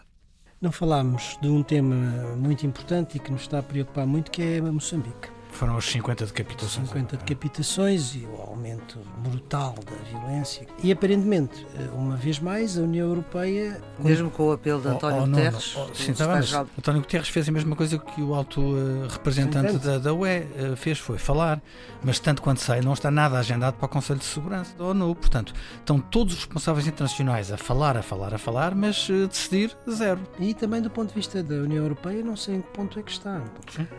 Não 0.59 0.71
falámos 0.71 1.37
de 1.39 1.47
um 1.47 1.61
tema 1.61 1.95
muito 2.35 2.65
importante 2.65 3.17
e 3.17 3.19
que 3.19 3.31
nos 3.31 3.41
está 3.41 3.59
a 3.59 3.63
preocupar 3.63 4.07
muito, 4.07 4.31
que 4.31 4.41
é 4.41 4.61
Moçambique. 4.61 5.36
Foram 5.57 5.75
os 5.75 5.85
50 5.85 6.27
decapitações. 6.27 6.87
50 6.87 7.17
decapitações 7.17 8.13
e 8.13 8.27
o 8.31 8.39
aumento 8.39 8.99
brutal 9.17 9.73
da 9.83 9.95
violência. 10.07 10.67
E 10.83 10.91
aparentemente, 10.91 11.65
eh, 11.75 11.89
uma 11.95 12.15
vez 12.15 12.39
mais, 12.39 12.77
a 12.77 12.81
União 12.81 13.07
Europeia. 13.07 13.81
Mesmo 13.97 14.29
com 14.29 14.49
o 14.49 14.51
apelo 14.51 14.79
de 14.79 14.87
António 14.87 15.21
oh, 15.21 15.23
oh, 15.23 15.27
Guterres. 15.27 15.75
Oh, 15.75 15.95
sim, 15.95 16.11
está 16.11 16.27
bem, 16.27 16.67
António 16.77 17.01
Guterres 17.01 17.29
fez 17.29 17.49
a 17.49 17.51
mesma 17.51 17.75
coisa 17.75 17.97
que 17.97 18.21
o 18.21 18.35
alto 18.35 18.61
uh, 18.61 19.07
representante 19.09 19.79
da, 19.79 19.97
da 19.97 20.13
UE 20.13 20.41
uh, 20.41 20.75
fez, 20.75 20.99
foi 20.99 21.17
falar. 21.17 21.59
Mas, 22.03 22.19
tanto 22.19 22.43
quanto 22.43 22.61
sei, 22.61 22.81
não 22.81 22.93
está 22.93 23.09
nada 23.09 23.39
agendado 23.39 23.77
para 23.77 23.87
o 23.87 23.89
Conselho 23.89 24.19
de 24.19 24.25
Segurança 24.25 24.77
da 24.77 24.85
ONU. 24.85 25.15
Portanto, 25.15 25.55
estão 25.79 25.99
todos 25.99 26.33
os 26.33 26.39
responsáveis 26.41 26.85
internacionais 26.85 27.51
a 27.51 27.57
falar, 27.57 27.97
a 27.97 28.03
falar, 28.03 28.31
a 28.31 28.37
falar, 28.37 28.75
mas 28.75 29.09
uh, 29.09 29.27
decidir 29.27 29.75
zero. 29.89 30.21
E 30.39 30.53
também 30.53 30.83
do 30.83 30.89
ponto 30.91 31.09
de 31.09 31.15
vista 31.15 31.41
da 31.41 31.55
União 31.55 31.81
Europeia, 31.81 32.21
não 32.21 32.35
sei 32.35 32.57
em 32.57 32.61
que 32.61 32.69
ponto 32.69 32.99
é 32.99 33.01
que 33.01 33.11
está. 33.11 33.41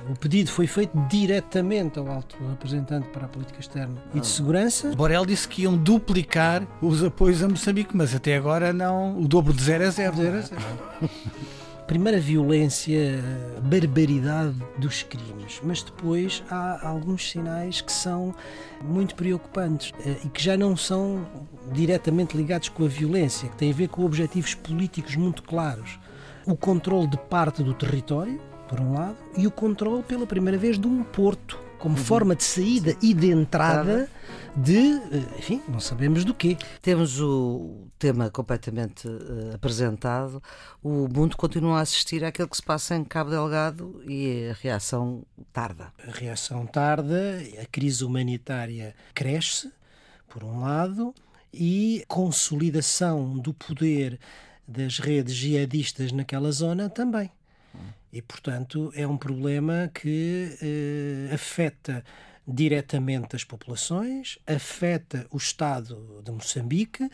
O 0.09 0.17
pedido 0.17 0.53
foi 0.53 0.69
feito 0.69 0.97
direto 1.09 1.48
diretamente 1.49 1.99
ao 1.99 2.09
alto 2.09 2.37
representante 2.51 3.09
para 3.09 3.25
a 3.25 3.29
política 3.29 3.59
externa 3.59 3.97
e 4.15 4.21
de 4.21 4.27
segurança. 4.27 4.95
Borel 4.95 5.25
disse 5.25 5.49
que 5.49 5.63
iam 5.63 5.77
duplicar 5.77 6.67
os 6.81 7.03
apoios 7.03 7.43
a 7.43 7.49
Moçambique, 7.49 7.97
mas 7.97 8.15
até 8.15 8.37
agora 8.37 8.73
não. 8.73 9.19
O 9.19 9.27
dobro 9.27 9.53
de 9.53 9.63
zero 9.63 9.85
é 9.85 9.91
zero. 9.91 10.17
Zero 10.17 10.37
é 10.37 10.43
zero. 10.43 10.63
Primeira 11.87 12.21
violência, 12.21 13.19
barbaridade 13.63 14.55
dos 14.77 15.03
crimes, 15.03 15.59
mas 15.65 15.83
depois 15.83 16.45
há 16.51 16.87
alguns 16.87 17.31
sinais 17.31 17.81
que 17.81 17.91
são 17.91 18.35
muito 18.85 19.15
preocupantes 19.15 19.95
eh, 20.05 20.19
e 20.23 20.29
que 20.29 20.43
já 20.43 20.55
não 20.55 20.77
são 20.77 21.27
diretamente 21.73 22.37
ligados 22.37 22.69
com 22.69 22.85
a 22.85 22.89
violência, 22.89 23.49
que 23.49 23.57
têm 23.57 23.71
a 23.71 23.75
ver 23.75 23.89
com 23.89 24.05
objetivos 24.05 24.55
políticos 24.55 25.17
muito 25.17 25.43
claros. 25.43 25.99
O 26.47 26.55
controle 26.55 27.07
de 27.07 27.17
parte 27.17 27.63
do 27.63 27.73
território, 27.73 28.39
por 28.69 28.81
um 28.81 28.93
lado, 28.93 29.17
e 29.37 29.47
o 29.47 29.51
controle 29.51 30.03
pela 30.03 30.27
primeira 30.27 30.59
vez 30.59 30.79
de 30.79 30.87
um 30.87 31.03
porto 31.03 31.69
como 31.79 31.97
uhum. 31.97 32.05
forma 32.05 32.35
de 32.35 32.45
saída 32.45 32.97
e 33.01 33.15
de 33.15 33.31
entrada 33.31 34.11
de, 34.57 34.77
eh, 34.77 35.39
enfim, 35.39 35.63
não 35.69 35.79
sabemos 35.79 36.25
do 36.25 36.35
quê. 36.35 36.57
Temos 36.83 37.21
o 37.21 37.87
tema 37.99 38.29
completamente 38.31 39.07
uh, 39.07 39.55
apresentado. 39.55 40.43
O 40.83 41.09
mundo 41.09 41.37
continua 41.37 41.79
a 41.79 41.83
assistir 41.83 42.25
àquilo 42.25 42.49
que 42.49 42.57
se 42.57 42.63
passa 42.63 42.97
em 42.97 43.05
Cabo 43.05 43.31
Delgado 43.31 44.03
e 44.09 44.49
a 44.51 44.55
reação 44.55 45.25
tarda. 45.53 45.93
A 46.07 46.11
reação 46.11 46.67
tarda, 46.67 47.39
a 47.63 47.67
crise 47.67 48.05
humanitária 48.05 48.95
cresce, 49.15 49.73
por 50.29 50.43
um 50.43 50.61
lado, 50.61 51.15
e 51.53 52.05
consolidação 52.09 53.39
do 53.39 53.55
poder 53.55 54.19
das 54.67 54.99
redes 54.99 55.35
jihadistas 55.35 56.13
naquela 56.13 56.51
zona 56.51 56.91
também. 56.91 57.31
E, 58.13 58.23
portanto, 58.23 58.91
é 58.95 59.07
um 59.07 59.17
problema 59.17 59.91
que 59.93 60.57
eh, 60.63 61.35
afeta 61.35 62.05
diretamente 62.51 63.37
as 63.37 63.45
populações, 63.45 64.39
afeta 64.47 65.27
o 65.31 65.37
Estado 65.37 66.23
de 66.25 66.31
Moçambique, 66.31 67.07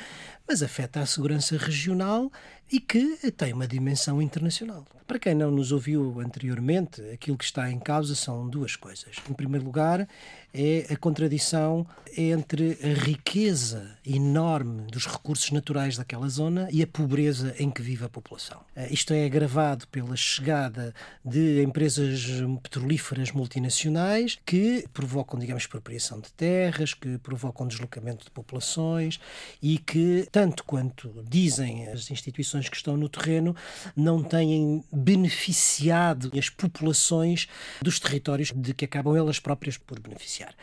mas 0.47 0.63
afeta 0.63 1.01
a 1.01 1.07
segurança 1.07 1.57
regional 1.57 2.31
e 2.71 2.79
que 2.79 3.31
tem 3.33 3.53
uma 3.53 3.67
dimensão 3.67 4.23
internacional. 4.23 4.85
Para 5.09 5.19
quem 5.19 5.35
não 5.35 5.51
nos 5.51 5.73
ouviu 5.73 6.21
anteriormente, 6.21 7.03
aquilo 7.13 7.37
que 7.37 7.45
está 7.45 7.69
em 7.69 7.81
causa 7.81 8.15
são 8.15 8.49
duas 8.49 8.77
coisas. 8.77 9.17
Em 9.29 9.35
primeiro 9.35 9.65
lugar, 9.65 10.09
é 10.55 10.87
a 10.93 10.97
contradição 10.97 11.85
entre 12.17 12.79
a 12.83 13.05
riqueza 13.05 13.99
enorme 14.07 14.83
dos 14.83 15.07
recursos 15.07 15.51
naturais 15.51 15.97
daquela 15.97 16.29
zona 16.29 16.69
e 16.71 16.83
a 16.83 16.87
pobreza 16.87 17.55
em 17.59 17.71
que 17.71 17.83
vive 17.83 18.05
a 18.05 18.09
população. 18.09 18.61
Eh, 18.77 18.89
isto 18.93 19.13
é 19.13 19.25
agravado 19.25 19.89
pela 19.89 20.15
chegada 20.15 20.95
de 21.25 21.63
empresas 21.63 22.25
petrolíferas 22.63 23.33
multinacionais 23.33 24.39
que 24.47 24.85
provocam, 24.93 25.41
digamos, 25.41 25.65
expropriação 25.65 26.21
de 26.21 26.33
terras, 26.33 26.95
que 26.95 27.19
provocam 27.19 27.67
deslocamento 27.67 28.25
de 28.25 28.31
populações 28.31 29.19
e 29.61 29.79
que, 29.79 30.29
tanto 30.31 30.63
quanto 30.65 31.25
dizem 31.29 31.89
as 31.89 32.11
instituições 32.11 32.69
que 32.69 32.77
estão 32.77 32.97
no 32.97 33.09
terreno, 33.09 33.57
não 33.97 34.23
têm 34.23 34.85
beneficiado 34.93 36.31
as 36.39 36.49
populações 36.49 37.49
dos 37.83 37.99
territórios 37.99 38.53
de 38.55 38.75
que 38.75 38.85
acabam 38.85 39.17
elas 39.17 39.41
próprias 39.41 39.77
por 39.77 39.99
beneficiar. 39.99 40.44
negociar. 40.45 40.55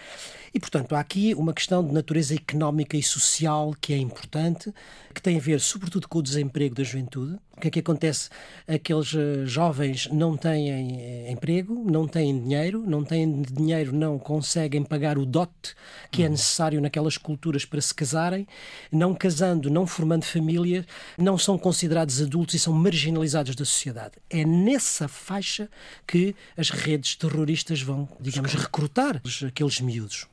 E, 0.53 0.59
portanto, 0.59 0.93
há 0.95 0.99
aqui 0.99 1.33
uma 1.33 1.53
questão 1.53 1.85
de 1.85 1.93
natureza 1.93 2.35
económica 2.35 2.97
e 2.97 3.03
social 3.03 3.73
que 3.79 3.93
é 3.93 3.97
importante, 3.97 4.73
que 5.13 5.21
tem 5.21 5.37
a 5.37 5.39
ver, 5.39 5.61
sobretudo, 5.61 6.09
com 6.09 6.19
o 6.19 6.21
desemprego 6.21 6.75
da 6.75 6.83
juventude. 6.83 7.39
O 7.55 7.61
que 7.61 7.69
é 7.69 7.71
que 7.71 7.79
acontece? 7.79 8.29
Aqueles 8.67 9.13
eh, 9.13 9.45
jovens 9.45 10.09
não 10.11 10.35
têm 10.35 10.69
eh, 10.71 11.31
emprego, 11.31 11.85
não 11.89 12.05
têm 12.05 12.37
dinheiro, 12.41 12.83
não 12.85 13.03
têm 13.03 13.43
dinheiro, 13.43 13.93
não 13.93 14.19
conseguem 14.19 14.83
pagar 14.83 15.17
o 15.17 15.25
dote 15.25 15.73
que 16.11 16.23
é 16.23 16.25
uhum. 16.25 16.31
necessário 16.31 16.81
naquelas 16.81 17.17
culturas 17.17 17.63
para 17.63 17.79
se 17.79 17.93
casarem, 17.93 18.45
não 18.91 19.13
casando, 19.13 19.69
não 19.69 19.87
formando 19.87 20.25
família, 20.25 20.85
não 21.17 21.37
são 21.37 21.57
considerados 21.57 22.21
adultos 22.21 22.55
e 22.55 22.59
são 22.59 22.73
marginalizados 22.73 23.55
da 23.55 23.63
sociedade. 23.63 24.15
É 24.29 24.43
nessa 24.43 25.07
faixa 25.07 25.69
que 26.05 26.35
as 26.57 26.71
redes 26.71 27.15
terroristas 27.15 27.81
vão, 27.81 28.09
digamos, 28.19 28.53
recrutar 28.53 29.21
aqueles 29.47 29.79
miúdos. 29.79 30.27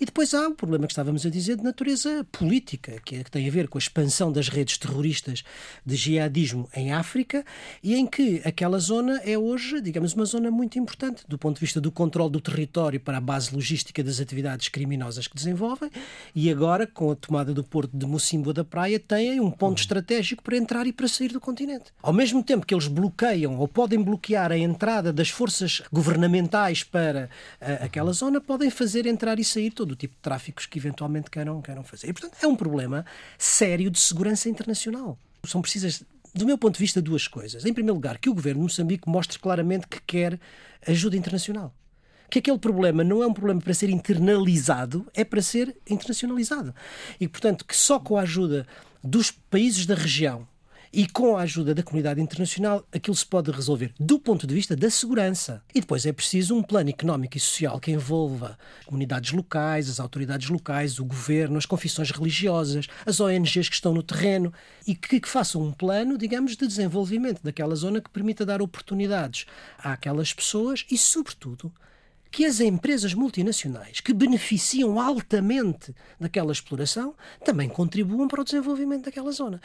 E 0.00 0.04
depois 0.04 0.34
há 0.34 0.48
o 0.48 0.54
problema 0.54 0.86
que 0.86 0.92
estávamos 0.92 1.24
a 1.26 1.30
dizer 1.30 1.56
de 1.56 1.64
natureza 1.64 2.26
política, 2.32 3.00
que, 3.04 3.16
é, 3.16 3.24
que 3.24 3.30
tem 3.30 3.48
a 3.48 3.50
ver 3.50 3.68
com 3.68 3.78
a 3.78 3.80
expansão 3.80 4.32
das 4.32 4.48
redes 4.48 4.78
terroristas 4.78 5.44
de 5.84 5.96
jihadismo 5.96 6.68
em 6.74 6.92
África 6.92 7.44
e 7.82 7.94
em 7.94 8.06
que 8.06 8.40
aquela 8.44 8.78
zona 8.78 9.20
é 9.24 9.36
hoje, 9.36 9.80
digamos, 9.80 10.14
uma 10.14 10.24
zona 10.24 10.50
muito 10.50 10.78
importante 10.78 11.24
do 11.28 11.38
ponto 11.38 11.56
de 11.56 11.60
vista 11.60 11.80
do 11.80 11.90
controle 11.90 12.30
do 12.30 12.40
território 12.40 13.00
para 13.00 13.18
a 13.18 13.20
base 13.20 13.54
logística 13.54 14.02
das 14.02 14.20
atividades 14.20 14.68
criminosas 14.68 15.26
que 15.26 15.34
desenvolvem 15.34 15.90
e 16.34 16.50
agora, 16.50 16.86
com 16.86 17.10
a 17.10 17.16
tomada 17.16 17.52
do 17.52 17.62
porto 17.62 17.96
de 17.96 18.06
Mocimboa 18.06 18.52
da 18.52 18.64
Praia, 18.64 18.98
têm 18.98 19.40
um 19.40 19.50
ponto 19.50 19.78
estratégico 19.78 20.42
para 20.42 20.56
entrar 20.56 20.86
e 20.86 20.92
para 20.92 21.08
sair 21.08 21.32
do 21.32 21.40
continente. 21.40 21.92
Ao 22.02 22.12
mesmo 22.12 22.42
tempo 22.42 22.66
que 22.66 22.74
eles 22.74 22.86
bloqueiam 22.86 23.58
ou 23.58 23.68
podem 23.68 24.00
bloquear 24.02 24.52
a 24.52 24.58
entrada 24.58 25.12
das 25.12 25.28
forças 25.28 25.82
governamentais 25.92 26.82
para 26.82 27.28
uh, 27.60 27.84
aquela 27.84 28.12
zona, 28.12 28.40
podem 28.40 28.70
fazer 28.70 29.06
entrar 29.06 29.38
e 29.38 29.44
sair 29.44 29.63
sair 29.64 29.70
todo 29.70 29.92
o 29.92 29.96
tipo 29.96 30.14
de 30.14 30.20
tráficos 30.20 30.66
que 30.66 30.78
eventualmente 30.78 31.30
queiram, 31.30 31.60
queiram 31.62 31.82
fazer. 31.82 32.08
E, 32.08 32.12
portanto, 32.12 32.36
é 32.42 32.46
um 32.46 32.56
problema 32.56 33.04
sério 33.38 33.90
de 33.90 33.98
segurança 33.98 34.48
internacional. 34.48 35.18
São 35.44 35.62
precisas, 35.62 36.02
do 36.34 36.46
meu 36.46 36.58
ponto 36.58 36.74
de 36.74 36.80
vista, 36.80 37.00
duas 37.00 37.26
coisas. 37.26 37.64
Em 37.64 37.72
primeiro 37.72 37.94
lugar, 37.94 38.18
que 38.18 38.28
o 38.28 38.34
governo 38.34 38.60
de 38.60 38.64
Moçambique 38.64 39.08
mostre 39.08 39.38
claramente 39.38 39.86
que 39.86 40.00
quer 40.00 40.38
ajuda 40.86 41.16
internacional 41.16 41.74
que 42.30 42.38
aquele 42.40 42.58
problema 42.58 43.04
não 43.04 43.22
é 43.22 43.26
um 43.28 43.32
problema 43.32 43.60
para 43.60 43.72
ser 43.72 43.88
internalizado, 43.88 45.06
é 45.14 45.22
para 45.22 45.40
ser 45.40 45.76
internacionalizado. 45.88 46.74
E, 47.20 47.28
portanto, 47.28 47.64
que 47.64 47.76
só 47.76 48.00
com 48.00 48.16
a 48.16 48.22
ajuda 48.22 48.66
dos 49.04 49.30
países 49.30 49.86
da 49.86 49.94
região 49.94 50.48
E 50.96 51.08
com 51.08 51.36
a 51.36 51.42
ajuda 51.42 51.74
da 51.74 51.82
comunidade 51.82 52.20
internacional, 52.20 52.86
aquilo 52.92 53.16
se 53.16 53.26
pode 53.26 53.50
resolver 53.50 53.92
do 53.98 54.16
ponto 54.16 54.46
de 54.46 54.54
vista 54.54 54.76
da 54.76 54.88
segurança. 54.88 55.60
E 55.74 55.80
depois 55.80 56.06
é 56.06 56.12
preciso 56.12 56.54
um 56.54 56.62
plano 56.62 56.88
económico 56.88 57.36
e 57.36 57.40
social 57.40 57.80
que 57.80 57.90
envolva 57.90 58.56
comunidades 58.86 59.32
locais, 59.32 59.90
as 59.90 59.98
autoridades 59.98 60.48
locais, 60.48 61.00
o 61.00 61.04
governo, 61.04 61.58
as 61.58 61.66
confissões 61.66 62.12
religiosas, 62.12 62.86
as 63.04 63.18
ONGs 63.18 63.68
que 63.68 63.74
estão 63.74 63.92
no 63.92 64.04
terreno 64.04 64.52
e 64.86 64.94
que, 64.94 65.18
que 65.18 65.28
façam 65.28 65.62
um 65.62 65.72
plano, 65.72 66.16
digamos, 66.16 66.56
de 66.56 66.64
desenvolvimento 66.64 67.42
daquela 67.42 67.74
zona 67.74 68.00
que 68.00 68.08
permita 68.08 68.46
dar 68.46 68.62
oportunidades 68.62 69.46
àquelas 69.76 70.32
pessoas 70.32 70.86
e, 70.88 70.96
sobretudo, 70.96 71.72
que 72.34 72.44
as 72.44 72.58
empresas 72.58 73.14
multinacionais 73.14 74.00
que 74.00 74.12
beneficiam 74.12 75.00
altamente 75.00 75.94
daquela 76.20 76.52
exploração 76.52 77.14
também 77.44 77.68
contribuam 77.68 78.26
para 78.26 78.40
o 78.40 78.44
desenvolvimento 78.44 79.04
daquela 79.04 79.30
zona. 79.30 79.60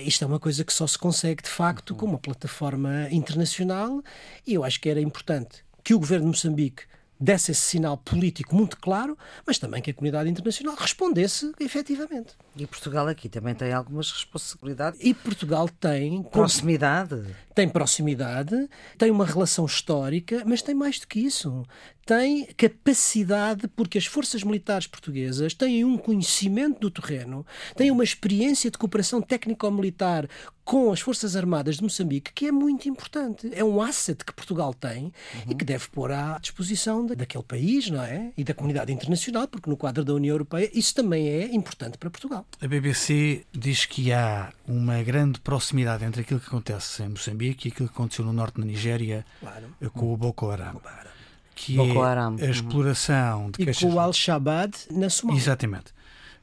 Isto 0.00 0.24
é 0.24 0.26
uma 0.26 0.40
coisa 0.40 0.64
que 0.64 0.72
só 0.72 0.86
se 0.86 0.98
consegue, 0.98 1.42
de 1.42 1.48
facto, 1.48 1.94
com 1.94 2.06
uma 2.06 2.18
plataforma 2.18 3.08
internacional 3.10 4.02
e 4.46 4.54
eu 4.54 4.64
acho 4.64 4.80
que 4.80 4.88
era 4.88 5.00
importante 5.00 5.64
que 5.82 5.94
o 5.94 5.98
governo 5.98 6.24
de 6.24 6.30
Moçambique 6.30 6.82
desse 7.18 7.50
esse 7.50 7.62
sinal 7.62 7.96
político 7.96 8.54
muito 8.54 8.76
claro, 8.76 9.16
mas 9.46 9.58
também 9.58 9.80
que 9.80 9.90
a 9.90 9.94
comunidade 9.94 10.28
internacional 10.28 10.76
respondesse 10.76 11.52
efetivamente. 11.58 12.34
E 12.54 12.66
Portugal 12.66 13.08
aqui 13.08 13.28
também 13.28 13.54
tem 13.54 13.72
algumas 13.72 14.10
responsabilidades. 14.10 15.00
E 15.02 15.14
Portugal 15.14 15.68
tem 15.68 16.22
proximidade. 16.22 17.22
Tem 17.54 17.68
proximidade, 17.68 18.68
tem 18.98 19.10
uma 19.10 19.24
relação 19.24 19.64
histórica, 19.64 20.42
mas 20.46 20.60
tem 20.60 20.74
mais 20.74 20.98
do 20.98 21.06
que 21.06 21.20
isso 21.20 21.64
tem 22.06 22.46
capacidade, 22.56 23.66
porque 23.66 23.98
as 23.98 24.06
forças 24.06 24.44
militares 24.44 24.86
portuguesas 24.86 25.52
têm 25.52 25.84
um 25.84 25.98
conhecimento 25.98 26.78
do 26.78 26.88
terreno, 26.88 27.44
têm 27.74 27.90
uma 27.90 28.04
experiência 28.04 28.70
de 28.70 28.78
cooperação 28.78 29.20
técnico-militar 29.20 30.28
com 30.64 30.92
as 30.92 31.00
Forças 31.00 31.36
Armadas 31.36 31.76
de 31.76 31.82
Moçambique, 31.82 32.32
que 32.32 32.46
é 32.46 32.52
muito 32.52 32.88
importante. 32.88 33.50
É 33.52 33.62
um 33.62 33.80
asset 33.80 34.24
que 34.24 34.32
Portugal 34.32 34.72
tem 34.72 35.04
uhum. 35.04 35.12
e 35.50 35.54
que 35.54 35.64
deve 35.64 35.88
pôr 35.88 36.12
à 36.12 36.38
disposição 36.38 37.06
daquele 37.06 37.44
país, 37.44 37.90
não 37.90 38.02
é? 38.02 38.32
E 38.36 38.44
da 38.44 38.54
comunidade 38.54 38.92
internacional, 38.92 39.48
porque 39.48 39.68
no 39.68 39.76
quadro 39.76 40.04
da 40.04 40.14
União 40.14 40.34
Europeia 40.34 40.70
isso 40.72 40.94
também 40.94 41.28
é 41.28 41.54
importante 41.54 41.98
para 41.98 42.10
Portugal. 42.10 42.46
A 42.60 42.68
BBC 42.68 43.44
diz 43.52 43.84
que 43.84 44.12
há 44.12 44.52
uma 44.66 45.02
grande 45.02 45.40
proximidade 45.40 46.04
entre 46.04 46.22
aquilo 46.22 46.38
que 46.38 46.46
acontece 46.46 47.02
em 47.02 47.08
Moçambique 47.08 47.68
e 47.68 47.72
aquilo 47.72 47.88
que 47.88 47.94
aconteceu 47.94 48.24
no 48.24 48.32
norte 48.32 48.60
da 48.60 48.66
Nigéria 48.66 49.24
claro. 49.40 49.90
com 49.92 50.12
o 50.12 50.16
Boko 50.16 50.50
Haram. 50.50 50.74
Boko 50.74 50.88
Haram 50.88 51.15
que 51.56 51.74
Boko 51.74 52.04
é 52.04 52.08
Haram. 52.08 52.22
a 52.22 52.28
uhum. 52.28 52.50
exploração 52.50 53.50
de 53.50 53.62
e 53.62 53.64
queixas... 53.64 53.82
com 53.82 53.96
o 53.96 53.98
Al-Shabaab 53.98 54.72
na 54.92 55.10
Somália. 55.10 55.40
Exatamente. 55.40 55.86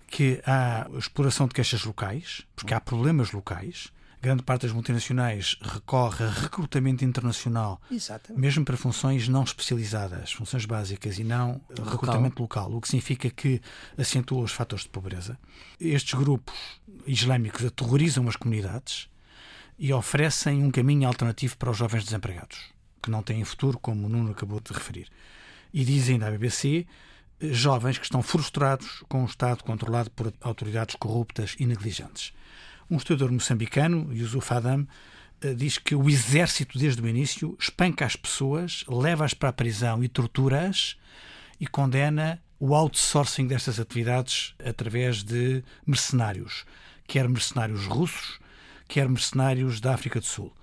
Que 0.08 0.42
há 0.46 0.88
a 0.94 0.98
exploração 0.98 1.48
de 1.48 1.54
queixas 1.54 1.86
locais, 1.86 2.42
porque 2.56 2.74
há 2.74 2.82
problemas 2.82 3.32
locais. 3.32 3.94
Grande 4.22 4.42
parte 4.42 4.62
das 4.62 4.72
multinacionais 4.72 5.58
recorre 5.62 6.26
a 6.26 6.30
recrutamento 6.30 7.04
internacional, 7.04 7.82
Exatamente. 7.92 8.40
mesmo 8.40 8.64
para 8.64 8.78
funções 8.78 9.28
não 9.28 9.44
especializadas, 9.44 10.32
funções 10.32 10.66
básicas 10.66 11.20
e 11.20 11.26
não 11.26 11.62
local. 11.70 11.86
recrutamento 11.92 12.42
local, 12.42 12.74
o 12.74 12.80
que 12.80 12.88
significa 12.88 13.30
que 13.30 13.62
acentua 13.98 14.42
os 14.42 14.54
fatores 14.54 14.86
de 14.86 14.90
pobreza. 14.90 15.38
Estes 15.78 16.18
grupos 16.18 16.56
islâmicos 17.06 17.66
aterrorizam 17.66 18.28
as 18.30 18.38
comunidades 18.38 19.10
e 19.78 19.92
oferecem 19.92 20.64
um 20.64 20.72
caminho 20.72 21.06
alternativo 21.06 21.58
para 21.58 21.72
os 21.72 21.78
jovens 21.78 22.06
desempregados 22.06 22.74
que 23.04 23.12
não 23.12 23.22
têm 23.22 23.44
futuro, 23.44 23.78
como 23.78 24.08
o 24.08 24.10
Nuno 24.10 24.32
acabou 24.32 24.60
de 24.60 24.74
referir. 24.74 25.10
E 25.74 25.84
dizem 25.84 26.18
da 26.18 26.32
BBC 26.32 26.88
jovens 27.52 27.98
que 27.98 28.06
estão 28.06 28.22
frustrados 28.22 29.04
com 29.10 29.24
o 29.24 29.26
Estado 29.26 29.64
controlado 29.64 30.10
por 30.12 30.34
autoridades 30.42 30.96
corruptas 30.96 31.56
e 31.60 31.66
negligentes. 31.66 32.34
Um 32.90 32.98
estudador 32.98 33.32
moçambicano, 33.32 34.14
Yusuf 34.14 34.54
Adam, 34.54 34.88
eh, 35.42 35.54
diz 35.54 35.78
que 35.78 35.96
o 35.96 36.10
exército, 36.10 36.80
desde 36.80 37.02
o 37.02 37.08
início, 37.08 37.58
espanca 37.60 38.06
as 38.06 38.16
pessoas, 38.16 38.86
leva-as 38.88 39.34
para 39.34 39.50
a 39.50 39.54
prisão 39.54 40.04
e 40.04 40.08
tortura-as 40.08 40.96
e 41.60 41.68
condena 41.68 42.42
o 42.60 42.74
outsourcing 42.74 43.46
destas 43.46 43.80
atividades 43.80 44.56
através 44.64 45.22
de 45.22 45.64
mercenários, 45.86 46.66
quer 47.06 47.28
mercenários 47.28 47.86
russos, 47.86 48.40
quer 48.88 49.10
mercenários 49.10 49.82
da 49.82 49.94
África 49.94 50.20
do 50.20 50.26
Sul. 50.26 50.54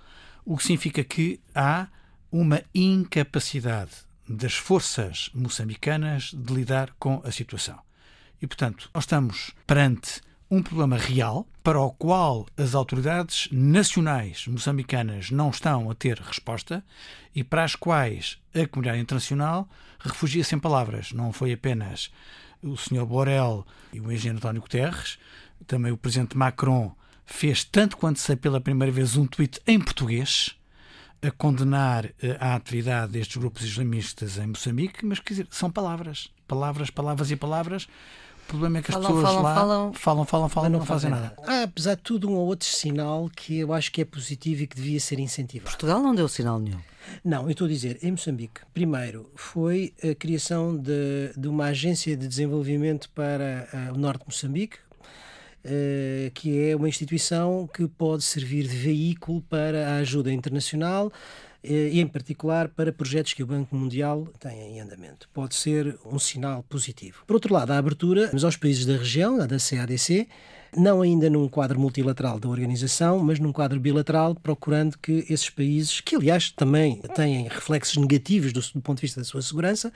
O 0.43 0.57
que 0.57 0.63
significa 0.63 1.03
que 1.03 1.39
há 1.53 1.87
uma 2.31 2.61
incapacidade 2.73 3.91
das 4.27 4.53
forças 4.53 5.29
moçambicanas 5.33 6.31
de 6.33 6.53
lidar 6.53 6.91
com 6.97 7.21
a 7.25 7.31
situação. 7.31 7.79
E, 8.41 8.47
portanto, 8.47 8.89
nós 8.93 9.03
estamos 9.03 9.51
perante 9.67 10.21
um 10.49 10.61
problema 10.61 10.97
real 10.97 11.47
para 11.63 11.79
o 11.79 11.91
qual 11.91 12.47
as 12.57 12.73
autoridades 12.73 13.47
nacionais 13.51 14.47
moçambicanas 14.47 15.29
não 15.31 15.49
estão 15.49 15.89
a 15.89 15.95
ter 15.95 16.17
resposta 16.19 16.83
e 17.35 17.43
para 17.43 17.63
as 17.63 17.75
quais 17.75 18.37
a 18.53 18.67
comunidade 18.67 19.01
internacional 19.01 19.69
refugia 19.99 20.43
sem 20.43 20.59
palavras. 20.59 21.11
Não 21.11 21.31
foi 21.31 21.53
apenas 21.53 22.11
o 22.61 22.75
Sr. 22.75 23.05
Borel 23.05 23.65
e 23.93 23.99
o 23.99 24.11
engenheiro 24.11 24.37
António 24.37 24.61
Guterres, 24.61 25.17
também 25.67 25.91
o 25.91 25.97
Presidente 25.97 26.37
Macron 26.37 26.93
fez, 27.25 27.63
tanto 27.63 27.95
quanto 27.97 28.19
sei, 28.19 28.35
pela 28.35 28.59
primeira 28.59 28.91
vez 28.91 29.15
um 29.15 29.25
tweet 29.25 29.61
em 29.65 29.79
português 29.79 30.57
a 31.21 31.31
condenar 31.31 32.05
eh, 32.21 32.37
a 32.39 32.55
atividade 32.55 33.11
destes 33.13 33.37
grupos 33.37 33.63
islamistas 33.63 34.37
em 34.37 34.47
Moçambique, 34.47 35.05
mas 35.05 35.19
quer 35.19 35.33
dizer, 35.33 35.47
são 35.51 35.69
palavras, 35.69 36.29
palavras, 36.47 36.89
palavras 36.89 37.31
e 37.31 37.35
palavras. 37.35 37.87
O 38.45 38.51
problema 38.51 38.79
é 38.79 38.81
que 38.81 38.91
as 38.91 38.95
falam, 38.95 39.07
pessoas 39.11 39.25
falam, 39.25 39.43
lá 39.43 39.55
falam, 39.55 39.93
falam, 39.93 40.25
falam, 40.25 40.49
falam 40.49 40.69
não, 40.69 40.79
não 40.79 40.85
fazem 40.85 41.09
nada. 41.09 41.33
nada. 41.37 41.51
Há, 41.51 41.63
apesar 41.63 41.95
de 41.95 42.01
tudo, 42.01 42.29
um 42.29 42.33
ou 42.33 42.47
outro 42.47 42.67
sinal 42.67 43.29
que 43.33 43.59
eu 43.59 43.71
acho 43.73 43.91
que 43.91 44.01
é 44.01 44.05
positivo 44.05 44.63
e 44.63 44.67
que 44.67 44.75
devia 44.75 44.99
ser 44.99 45.19
incentivado. 45.19 45.69
Portugal 45.69 46.01
não 46.01 46.13
deu 46.13 46.27
sinal 46.27 46.59
nenhum. 46.59 46.79
Não, 47.23 47.43
eu 47.43 47.51
estou 47.51 47.65
a 47.65 47.69
dizer, 47.69 47.99
em 48.01 48.11
Moçambique, 48.11 48.61
primeiro 48.73 49.29
foi 49.35 49.93
a 50.03 50.13
criação 50.15 50.75
de, 50.75 51.31
de 51.37 51.47
uma 51.47 51.65
agência 51.65 52.15
de 52.17 52.27
desenvolvimento 52.27 53.09
para 53.11 53.69
uh, 53.73 53.95
o 53.95 53.97
norte 53.97 54.21
de 54.21 54.27
Moçambique, 54.27 54.77
eh, 55.63 56.31
que 56.33 56.69
é 56.69 56.75
uma 56.75 56.89
instituição 56.89 57.69
que 57.71 57.87
pode 57.87 58.23
servir 58.23 58.67
de 58.67 58.75
veículo 58.75 59.41
para 59.43 59.89
a 59.89 59.95
ajuda 59.97 60.31
internacional 60.31 61.11
eh, 61.63 61.89
e, 61.91 61.99
em 61.99 62.07
particular, 62.07 62.69
para 62.69 62.91
projetos 62.91 63.33
que 63.33 63.43
o 63.43 63.47
Banco 63.47 63.75
Mundial 63.75 64.27
tem 64.39 64.77
em 64.77 64.81
andamento. 64.81 65.29
Pode 65.33 65.55
ser 65.55 65.97
um 66.05 66.17
sinal 66.17 66.63
positivo. 66.63 67.23
Por 67.27 67.35
outro 67.35 67.53
lado, 67.53 67.71
a 67.71 67.77
abertura 67.77 68.31
aos 68.43 68.57
países 68.57 68.85
da 68.85 68.97
região, 68.97 69.37
da 69.37 69.57
CADC, 69.57 70.27
não 70.75 71.01
ainda 71.01 71.29
num 71.29 71.47
quadro 71.47 71.79
multilateral 71.79 72.39
da 72.39 72.47
organização, 72.47 73.19
mas 73.19 73.39
num 73.39 73.51
quadro 73.51 73.79
bilateral, 73.79 74.35
procurando 74.35 74.97
que 74.97 75.25
esses 75.29 75.49
países, 75.49 75.99
que 76.01 76.15
aliás 76.15 76.51
também 76.51 77.01
têm 77.15 77.47
reflexos 77.47 77.97
negativos 77.97 78.53
do, 78.53 78.61
do 78.61 78.81
ponto 78.81 78.97
de 78.97 79.01
vista 79.01 79.19
da 79.19 79.25
sua 79.25 79.41
segurança, 79.41 79.91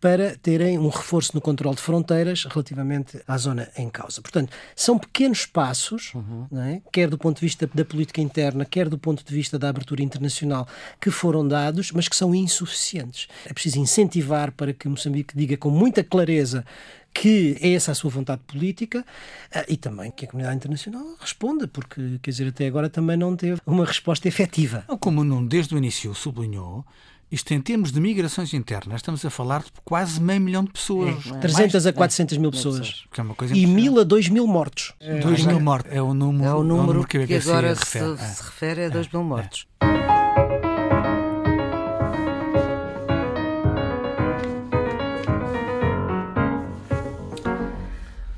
para 0.00 0.36
terem 0.36 0.78
um 0.78 0.88
reforço 0.88 1.32
no 1.34 1.40
controle 1.40 1.76
de 1.76 1.82
fronteiras 1.82 2.44
relativamente 2.44 3.20
à 3.26 3.36
zona 3.36 3.68
em 3.76 3.88
causa. 3.88 4.20
Portanto, 4.20 4.52
são 4.74 4.98
pequenos 4.98 5.46
passos, 5.46 6.14
uhum. 6.14 6.46
é? 6.58 6.80
quer 6.92 7.08
do 7.08 7.18
ponto 7.18 7.36
de 7.36 7.46
vista 7.46 7.68
da 7.72 7.84
política 7.84 8.20
interna, 8.20 8.64
quer 8.64 8.88
do 8.88 8.98
ponto 8.98 9.24
de 9.24 9.34
vista 9.34 9.58
da 9.58 9.68
abertura 9.68 10.02
internacional, 10.02 10.66
que 11.00 11.10
foram 11.10 11.46
dados, 11.46 11.92
mas 11.92 12.08
que 12.08 12.16
são 12.16 12.34
insuficientes. 12.34 13.28
É 13.44 13.52
preciso 13.52 13.80
incentivar 13.80 14.52
para 14.52 14.72
que 14.72 14.88
Moçambique 14.88 15.36
diga 15.36 15.56
com 15.56 15.70
muita 15.70 16.04
clareza 16.04 16.64
que 17.12 17.56
é 17.60 17.72
essa 17.72 17.92
a 17.92 17.94
sua 17.94 18.10
vontade 18.10 18.40
política 18.46 19.04
eh, 19.52 19.66
e 19.68 19.76
também 19.76 20.10
que 20.10 20.24
a 20.24 20.28
comunidade 20.28 20.56
internacional 20.56 21.04
responda, 21.20 21.66
porque, 21.66 22.18
quer 22.22 22.30
dizer, 22.30 22.48
até 22.48 22.66
agora 22.66 22.88
também 22.88 23.16
não 23.16 23.36
teve 23.36 23.60
uma 23.66 23.84
resposta 23.84 24.28
efetiva. 24.28 24.84
Como 25.00 25.24
não 25.24 25.44
desde 25.44 25.74
o 25.74 25.78
início 25.78 26.14
sublinhou, 26.14 26.84
isto 27.30 27.54
em 27.54 27.60
termos 27.60 27.92
de 27.92 28.00
migrações 28.00 28.52
internas, 28.52 28.96
estamos 28.96 29.24
a 29.24 29.30
falar 29.30 29.62
de 29.62 29.70
quase 29.84 30.20
meio 30.20 30.40
milhão 30.40 30.64
de 30.64 30.72
pessoas. 30.72 31.26
É, 31.26 31.38
300 31.38 31.86
a 31.86 31.92
400 31.92 32.38
mil 32.38 32.50
pessoas. 32.50 33.04
É 33.16 33.22
uma 33.22 33.34
coisa 33.34 33.54
e 33.56 33.66
mil 33.66 34.00
a 34.00 34.04
2 34.04 34.28
mil 34.28 34.46
mortos. 34.46 34.94
É, 34.98 35.18
2 35.20 35.46
mil 35.46 35.60
mortos. 35.60 35.92
É 35.92 36.02
o 36.02 36.12
número, 36.12 36.44
é 36.44 36.54
o 36.54 36.64
número, 36.64 36.76
é 36.76 36.76
o 36.76 36.82
número 36.82 37.06
que, 37.06 37.26
que 37.26 37.34
agora 37.34 37.74
se 37.76 37.84
refere, 37.84 38.18
se, 38.18 38.34
se 38.34 38.42
refere 38.42 38.84
a 38.84 38.88
2 38.88 39.08
mil 39.12 39.22
mortos. 39.22 39.66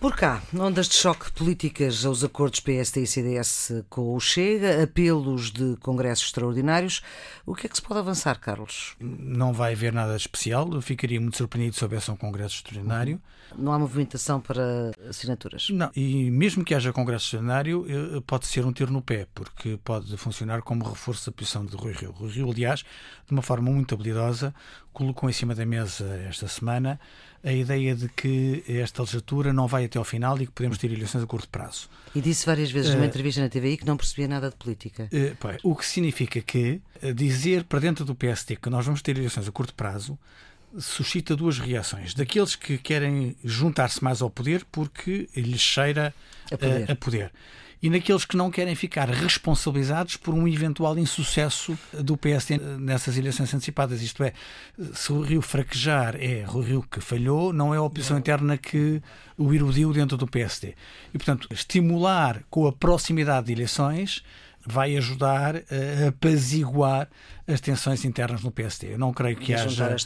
Por 0.03 0.17
cá, 0.17 0.43
ondas 0.53 0.89
de 0.89 0.97
choque 0.97 1.31
políticas 1.31 2.05
aos 2.05 2.25
acordos 2.25 2.59
PSD 2.59 3.03
e 3.03 3.07
CDS 3.07 3.85
com 3.89 4.17
o 4.17 4.19
Chega, 4.19 4.83
apelos 4.83 5.53
de 5.53 5.77
congressos 5.77 6.27
extraordinários. 6.27 7.03
O 7.47 7.55
que 7.55 7.69
é 7.69 7.71
que 7.71 7.77
se 7.77 7.83
pode 7.83 8.01
avançar, 8.01 8.41
Carlos? 8.41 8.97
Não 8.99 9.53
vai 9.53 9.75
haver 9.75 9.93
nada 9.93 10.17
especial. 10.17 10.69
Eu 10.73 10.83
ficaria 10.83 11.21
muito 11.21 11.37
surpreendido 11.37 11.77
se 11.77 11.85
houvesse 11.85 12.11
um 12.11 12.17
congresso 12.17 12.57
extraordinário. 12.57 13.23
Não 13.57 13.73
há 13.73 13.79
movimentação 13.79 14.41
para 14.41 14.91
assinaturas? 15.09 15.69
Não, 15.71 15.89
e 15.95 16.33
mesmo 16.33 16.65
que 16.65 16.75
haja 16.75 16.93
congresso 16.93 17.27
extraordinário, 17.27 17.87
eh, 17.89 18.21
pode 18.27 18.49
ser 18.49 18.67
um 18.67 18.73
tiro 18.73 18.93
no 18.93 19.03
pé, 19.03 19.29
porque 19.33 19.79
pode 19.85 20.17
funcionar 20.17 20.63
como 20.63 20.85
reforço 20.85 21.31
da 21.31 21.33
posição 21.37 21.65
de 21.65 21.77
Rui 21.77 21.93
Rio. 21.93 22.11
Rui 22.11 22.33
Rio, 22.33 22.51
aliás, 22.51 22.81
de 22.81 23.31
uma 23.31 23.43
forma 23.43 23.71
muito 23.71 23.95
habilidosa, 23.95 24.53
colocou 24.93 25.31
em 25.31 25.33
cima 25.33 25.55
da 25.55 25.65
mesa 25.65 26.05
esta 26.29 26.49
semana 26.49 26.99
a 27.45 27.53
ideia 27.53 27.95
de 27.95 28.09
que 28.09 28.63
esta 28.69 29.03
legislatura 29.03 29.53
não 29.53 29.67
vai 29.67 29.85
até 29.85 29.99
ao 29.99 30.05
final 30.05 30.41
e 30.41 30.47
que 30.47 30.53
podemos 30.53 30.79
ter 30.79 30.93
eleições 30.93 31.23
a 31.23 31.27
curto 31.27 31.49
prazo. 31.49 31.89
E 32.15 32.21
disse 32.21 32.47
várias 32.47 32.71
vezes 32.71 32.93
numa 32.93 33.05
uh, 33.05 33.07
entrevista 33.07 33.41
na 33.41 33.49
TVI 33.49 33.77
que 33.77 33.87
não 33.87 33.97
percebia 33.97 34.29
nada 34.29 34.51
de 34.51 34.57
política. 34.57 35.09
Uh, 35.13 35.35
pá, 35.37 35.57
o 35.63 35.75
que 35.75 35.85
significa 35.85 36.41
que 36.41 36.81
dizer 37.15 37.65
para 37.65 37.81
dentro 37.81 38.05
do 38.05 38.15
PSD 38.15 38.57
que 38.57 38.71
nós 38.71 38.85
vamos 38.85 39.03
ter 39.03 39.17
eleições 39.17 39.49
a 39.49 39.53
curto 39.53 39.75
prazo 39.75 40.19
suscita 40.79 41.37
duas 41.37 41.59
reações. 41.59 42.15
Daqueles 42.15 42.55
que 42.55 42.79
querem 42.79 43.37
juntar-se 43.45 44.03
mais 44.03 44.23
ao 44.23 44.31
poder 44.31 44.65
porque 44.71 45.29
lhes 45.37 45.61
cheira 45.61 46.15
a 46.51 46.57
poder. 46.57 46.91
A 46.91 46.97
poder 46.97 47.33
e 47.83 47.91
naqueles 47.91 48.25
que 48.25 48.37
não 48.37 48.51
querem 48.51 48.77
ficar 48.77 49.09
responsabilizados 49.11 50.17
por 50.17 50.33
um 50.33 50.47
eventual 50.47 50.97
insucesso 50.97 51.77
do 51.93 52.17
PSD 52.17 52.59
nessas 52.79 53.19
eleições 53.19 53.53
antecipadas. 53.53 54.01
Isto 54.01 54.23
é, 54.23 54.33
se 54.95 55.13
o 55.13 55.21
Rio 55.21 55.43
fraquejar, 55.43 56.15
é 56.17 56.45
o 56.49 56.61
Rio 56.61 56.87
que 56.89 57.01
falhou, 57.01 57.53
não 57.53 57.75
é 57.75 57.79
a 57.79 57.83
opção 57.83 58.17
interna 58.17 58.57
que 58.57 59.03
o 59.37 59.53
iludiu 59.53 59.93
dentro 59.93 60.17
do 60.17 60.29
PSD. 60.29 60.77
E, 61.13 61.19
portanto, 61.19 61.49
estimular 61.51 62.45
com 62.49 62.69
a 62.69 62.73
proximidade 62.73 63.47
de 63.47 63.53
eleições 63.53 64.23
vai 64.65 64.97
ajudar 64.97 65.57
a 65.57 66.09
apaziguar 66.09 67.09
as 67.49 67.61
tensões 67.61 68.05
internas 68.05 68.43
no 68.43 68.53
PSD. 68.53 68.95
Eu 68.95 68.99
não 68.99 69.13
creio 69.13 69.37
que 69.37 69.53
haja, 69.55 69.97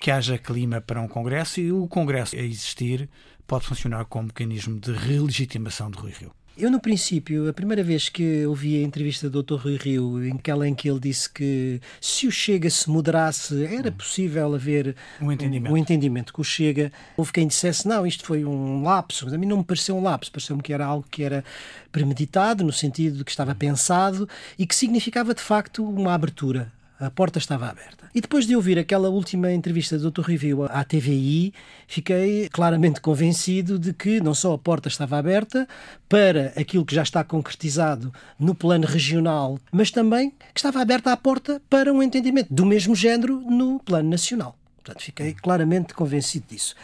que 0.00 0.10
haja 0.10 0.38
clima 0.38 0.80
para 0.80 1.02
um 1.02 1.08
Congresso 1.08 1.60
e 1.60 1.70
o 1.70 1.86
Congresso 1.86 2.34
a 2.34 2.38
existir 2.38 3.10
pode 3.46 3.66
funcionar 3.66 4.06
como 4.06 4.28
mecanismo 4.28 4.80
de 4.80 4.92
relegitimação 4.92 5.90
de 5.90 5.98
Rui 5.98 6.12
Rio. 6.12 6.32
Eu, 6.58 6.70
no 6.70 6.80
princípio, 6.80 7.50
a 7.50 7.52
primeira 7.52 7.84
vez 7.84 8.08
que 8.08 8.46
ouvi 8.46 8.78
a 8.78 8.82
entrevista 8.82 9.28
do 9.28 9.42
Dr. 9.42 9.56
Rui 9.56 9.76
Rio, 9.76 10.14
aquela 10.34 10.66
em 10.66 10.74
que 10.74 10.88
ele 10.88 10.98
disse 10.98 11.28
que 11.28 11.82
se 12.00 12.26
o 12.26 12.32
Chega 12.32 12.70
se 12.70 12.88
moderasse, 12.88 13.66
era 13.66 13.92
possível 13.92 14.54
haver 14.54 14.96
um 15.20 15.30
entendimento, 15.30 15.74
um, 15.74 15.76
entendimento 15.76 16.32
com 16.32 16.40
o 16.40 16.44
Chega. 16.44 16.90
Houve 17.14 17.30
quem 17.30 17.46
dissesse, 17.46 17.86
não, 17.86 18.06
isto 18.06 18.24
foi 18.24 18.42
um 18.42 18.82
lapso. 18.82 19.28
A 19.28 19.36
mim 19.36 19.44
não 19.44 19.58
me 19.58 19.64
pareceu 19.64 19.98
um 19.98 20.02
lapso, 20.02 20.32
pareceu-me 20.32 20.62
que 20.62 20.72
era 20.72 20.86
algo 20.86 21.06
que 21.10 21.22
era 21.22 21.44
premeditado, 21.92 22.64
no 22.64 22.72
sentido 22.72 23.18
de 23.18 23.24
que 23.24 23.30
estava 23.30 23.54
pensado 23.54 24.26
e 24.58 24.66
que 24.66 24.74
significava, 24.74 25.34
de 25.34 25.42
facto, 25.42 25.86
uma 25.86 26.14
abertura 26.14 26.72
a 26.98 27.10
porta 27.10 27.38
estava 27.38 27.68
aberta. 27.68 28.10
E 28.14 28.20
depois 28.20 28.46
de 28.46 28.56
ouvir 28.56 28.78
aquela 28.78 29.10
última 29.10 29.52
entrevista 29.52 29.98
do 29.98 30.10
Dr. 30.10 30.22
Review 30.22 30.64
à 30.64 30.82
TVI, 30.82 31.52
fiquei 31.86 32.48
claramente 32.48 33.00
convencido 33.00 33.78
de 33.78 33.92
que 33.92 34.20
não 34.20 34.34
só 34.34 34.54
a 34.54 34.58
porta 34.58 34.88
estava 34.88 35.18
aberta 35.18 35.68
para 36.08 36.52
aquilo 36.56 36.86
que 36.86 36.94
já 36.94 37.02
está 37.02 37.22
concretizado 37.22 38.12
no 38.38 38.54
plano 38.54 38.86
regional, 38.86 39.58
mas 39.70 39.90
também 39.90 40.30
que 40.30 40.58
estava 40.60 40.80
aberta 40.80 41.12
a 41.12 41.16
porta 41.16 41.60
para 41.68 41.92
um 41.92 42.02
entendimento 42.02 42.52
do 42.52 42.64
mesmo 42.64 42.94
género 42.94 43.40
no 43.40 43.78
plano 43.78 44.08
nacional. 44.08 44.56
Portanto, 44.76 45.02
fiquei 45.02 45.34
claramente 45.34 45.92
convencido 45.92 46.46
disso. 46.48 46.74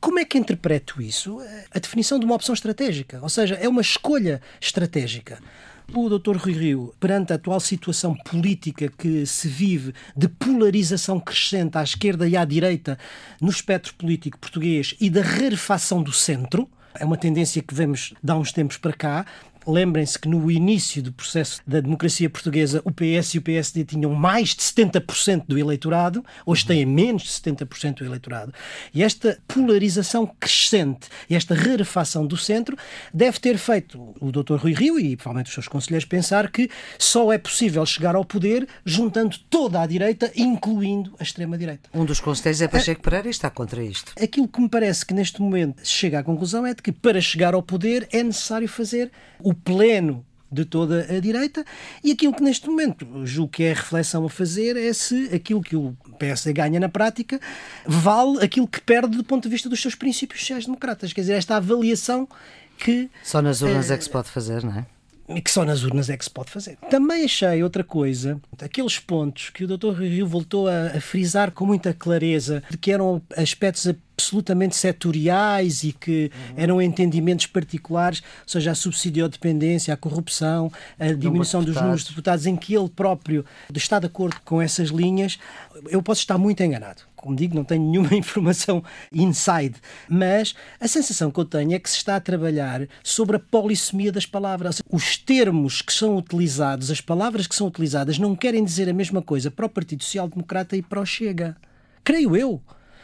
Como 0.00 0.18
é 0.18 0.24
que 0.26 0.36
interpreto 0.36 1.00
isso? 1.00 1.38
A 1.70 1.78
definição 1.78 2.18
de 2.18 2.26
uma 2.26 2.34
opção 2.34 2.52
estratégica, 2.52 3.20
ou 3.22 3.28
seja, 3.30 3.54
é 3.54 3.66
uma 3.66 3.80
escolha 3.80 4.42
estratégica. 4.60 5.38
O 5.92 6.08
Dr. 6.08 6.36
Rui 6.36 6.52
Rio, 6.52 6.94
perante 6.98 7.32
a 7.32 7.36
atual 7.36 7.60
situação 7.60 8.14
política 8.14 8.88
que 8.88 9.26
se 9.26 9.46
vive 9.46 9.92
de 10.16 10.26
polarização 10.28 11.20
crescente 11.20 11.76
à 11.78 11.82
esquerda 11.82 12.28
e 12.28 12.36
à 12.36 12.44
direita 12.44 12.98
no 13.40 13.50
espectro 13.50 13.94
político 13.94 14.38
português 14.38 14.94
e 15.00 15.10
da 15.10 15.22
rarefação 15.22 16.02
do 16.02 16.12
centro, 16.12 16.68
é 16.98 17.04
uma 17.04 17.16
tendência 17.16 17.62
que 17.62 17.74
vemos 17.74 18.14
de 18.22 18.32
há 18.32 18.36
uns 18.36 18.52
tempos 18.52 18.76
para 18.76 18.92
cá, 18.92 19.26
Lembrem-se 19.66 20.18
que 20.18 20.28
no 20.28 20.50
início 20.50 21.02
do 21.02 21.12
processo 21.12 21.60
da 21.66 21.80
democracia 21.80 22.28
portuguesa, 22.28 22.82
o 22.84 22.90
PS 22.90 23.34
e 23.34 23.38
o 23.38 23.42
PSD 23.42 23.84
tinham 23.84 24.14
mais 24.14 24.50
de 24.50 24.62
70% 24.62 25.44
do 25.48 25.58
eleitorado, 25.58 26.24
hoje 26.44 26.66
têm 26.66 26.84
menos 26.84 27.22
de 27.22 27.28
70% 27.30 27.98
do 27.98 28.04
eleitorado. 28.04 28.52
E 28.92 29.02
esta 29.02 29.38
polarização 29.48 30.26
crescente, 30.38 31.08
esta 31.30 31.54
rarefação 31.54 32.26
do 32.26 32.36
centro, 32.36 32.76
deve 33.12 33.38
ter 33.40 33.56
feito 33.56 34.14
o 34.20 34.30
Dr. 34.30 34.56
Rui 34.56 34.72
Rio 34.72 34.98
e 34.98 35.16
provavelmente 35.16 35.48
os 35.48 35.54
seus 35.54 35.68
conselheiros 35.68 36.04
pensar 36.04 36.50
que 36.50 36.70
só 36.98 37.32
é 37.32 37.38
possível 37.38 37.84
chegar 37.86 38.14
ao 38.14 38.24
poder 38.24 38.68
juntando 38.84 39.38
toda 39.48 39.80
a 39.80 39.86
direita, 39.86 40.30
incluindo 40.36 41.14
a 41.18 41.22
extrema-direita. 41.22 41.88
Um 41.94 42.04
dos 42.04 42.20
conselheiros 42.20 42.60
é 42.60 42.68
Pacheco 42.68 43.02
Pereira 43.02 43.28
e 43.28 43.30
está 43.30 43.48
contra 43.48 43.82
isto. 43.82 44.12
Aquilo 44.20 44.48
que 44.48 44.60
me 44.60 44.68
parece 44.68 45.06
que 45.06 45.14
neste 45.14 45.40
momento 45.40 45.80
chega 45.86 46.18
à 46.18 46.22
conclusão 46.22 46.66
é 46.66 46.74
de 46.74 46.82
que 46.82 46.92
para 46.92 47.20
chegar 47.20 47.54
ao 47.54 47.62
poder 47.62 48.08
é 48.12 48.22
necessário 48.22 48.68
fazer 48.68 49.10
o 49.40 49.53
pleno 49.54 50.24
de 50.54 50.64
toda 50.64 51.00
a 51.12 51.18
direita 51.18 51.64
e 52.02 52.12
aquilo 52.12 52.32
que 52.32 52.42
neste 52.42 52.68
momento 52.68 53.26
julgo 53.26 53.50
que 53.50 53.64
é 53.64 53.72
a 53.72 53.74
reflexão 53.74 54.24
a 54.24 54.30
fazer 54.30 54.76
é 54.76 54.92
se 54.92 55.34
aquilo 55.34 55.60
que 55.60 55.74
o 55.74 55.96
PS 56.18 56.46
ganha 56.52 56.78
na 56.78 56.88
prática 56.88 57.40
vale 57.84 58.42
aquilo 58.42 58.68
que 58.68 58.80
perde 58.80 59.16
do 59.16 59.24
ponto 59.24 59.44
de 59.44 59.48
vista 59.48 59.68
dos 59.68 59.82
seus 59.82 59.96
princípios 59.96 60.40
sociais-democratas. 60.40 61.12
Quer 61.12 61.22
dizer, 61.22 61.34
esta 61.34 61.56
avaliação 61.56 62.28
que... 62.78 63.10
Só 63.22 63.42
nas 63.42 63.62
urnas 63.62 63.90
é, 63.90 63.94
é 63.94 63.98
que 63.98 64.04
se 64.04 64.10
pode 64.10 64.28
fazer, 64.28 64.62
não 64.62 64.78
é? 64.78 64.86
Que 65.42 65.50
só 65.50 65.64
nas 65.64 65.82
urnas 65.82 66.10
é 66.10 66.16
que 66.16 66.24
se 66.24 66.30
pode 66.30 66.50
fazer. 66.50 66.76
Também 66.90 67.24
achei 67.24 67.62
outra 67.62 67.82
coisa, 67.82 68.40
aqueles 68.60 68.98
pontos 68.98 69.50
que 69.50 69.64
o 69.64 69.66
Dr. 69.66 69.92
Rio 69.98 70.26
voltou 70.26 70.68
a, 70.68 70.88
a, 70.88 71.00
frisar 71.00 71.50
com 71.50 71.64
muita 71.64 71.94
clareza, 71.94 72.62
de 72.70 72.76
que 72.76 72.90
eram 72.90 73.22
aspectos 73.36 73.86
absolutamente 74.16 74.76
setoriais 74.76 75.82
e 75.82 75.92
que 75.92 76.30
uhum. 76.32 76.54
eram 76.56 76.82
entendimentos 76.82 77.46
particulares, 77.46 78.20
ou 78.42 78.48
seja, 78.48 78.70
a 78.70 78.74
subsidiodependência, 78.74 79.92
a 79.92 79.96
corrupção, 79.96 80.70
a 80.98 81.12
diminuição 81.12 81.64
dos 81.64 81.74
números 81.74 82.02
de 82.02 82.10
deputados, 82.10 82.46
em 82.46 82.56
que 82.56 82.74
ele 82.74 82.88
próprio 82.88 83.44
está 83.74 83.98
de 83.98 84.06
acordo 84.06 84.36
com 84.44 84.62
essas 84.62 84.90
linhas, 84.90 85.38
eu 85.88 86.02
posso 86.02 86.20
estar 86.20 86.38
muito 86.38 86.62
enganado. 86.62 87.02
Como 87.24 87.34
digo, 87.34 87.54
não 87.54 87.64
tenho 87.64 87.82
nenhuma 87.90 88.14
informação 88.14 88.84
inside, 89.10 89.76
mas 90.10 90.54
a 90.78 90.86
sensação 90.86 91.30
que 91.30 91.40
eu 91.40 91.44
tenho 91.46 91.72
é 91.72 91.78
que 91.78 91.88
se 91.88 91.96
está 91.96 92.16
a 92.16 92.20
trabalhar 92.20 92.86
sobre 93.02 93.36
a 93.36 93.40
polissemia 93.40 94.12
das 94.12 94.26
palavras. 94.26 94.82
Os 94.90 95.16
termos 95.16 95.80
que 95.80 95.90
são 95.90 96.18
utilizados, 96.18 96.90
as 96.90 97.00
palavras 97.00 97.46
que 97.46 97.54
são 97.54 97.66
utilizadas, 97.66 98.18
não 98.18 98.36
querem 98.36 98.62
dizer 98.62 98.90
a 98.90 98.92
mesma 98.92 99.22
coisa 99.22 99.50
para 99.50 99.64
o 99.64 99.70
Partido 99.70 100.04
Social 100.04 100.28
Democrata 100.28 100.76
e 100.76 100.82
para 100.82 101.00
o 101.00 101.06
Chega. 101.06 101.56
Creio 102.04 102.36
eu. 102.36 102.60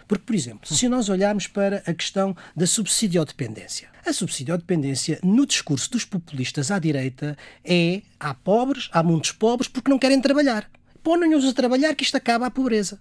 Porque, 0.07 0.25
por 0.27 0.35
exemplo, 0.35 0.69
se 0.69 0.87
nós 0.87 1.09
olharmos 1.09 1.47
para 1.47 1.83
a 1.87 1.95
questão 1.95 2.37
da 2.55 2.67
subsidiodependência, 2.67 3.89
a 4.05 4.13
subsidiodependência 4.13 5.19
no 5.23 5.47
discurso 5.47 5.93
dos 5.93 6.05
populistas 6.05 6.71
à 6.71 6.79
direita 6.79 7.39
é 7.65 8.03
há 8.19 8.35
pobres, 8.35 8.91
há 8.93 9.03
muitos 9.03 9.33
pobres 9.33 9.67
porque 9.67 9.91
não 9.91 9.99
querem 9.99 10.21
trabalhar. 10.21 10.69
Põem-nos 11.03 11.47
a 11.47 11.55
trabalhar 11.55 11.95
que 11.95 12.05
isto 12.05 12.17
acaba 12.17 12.45
a 12.45 12.51
pobreza. 12.51 13.01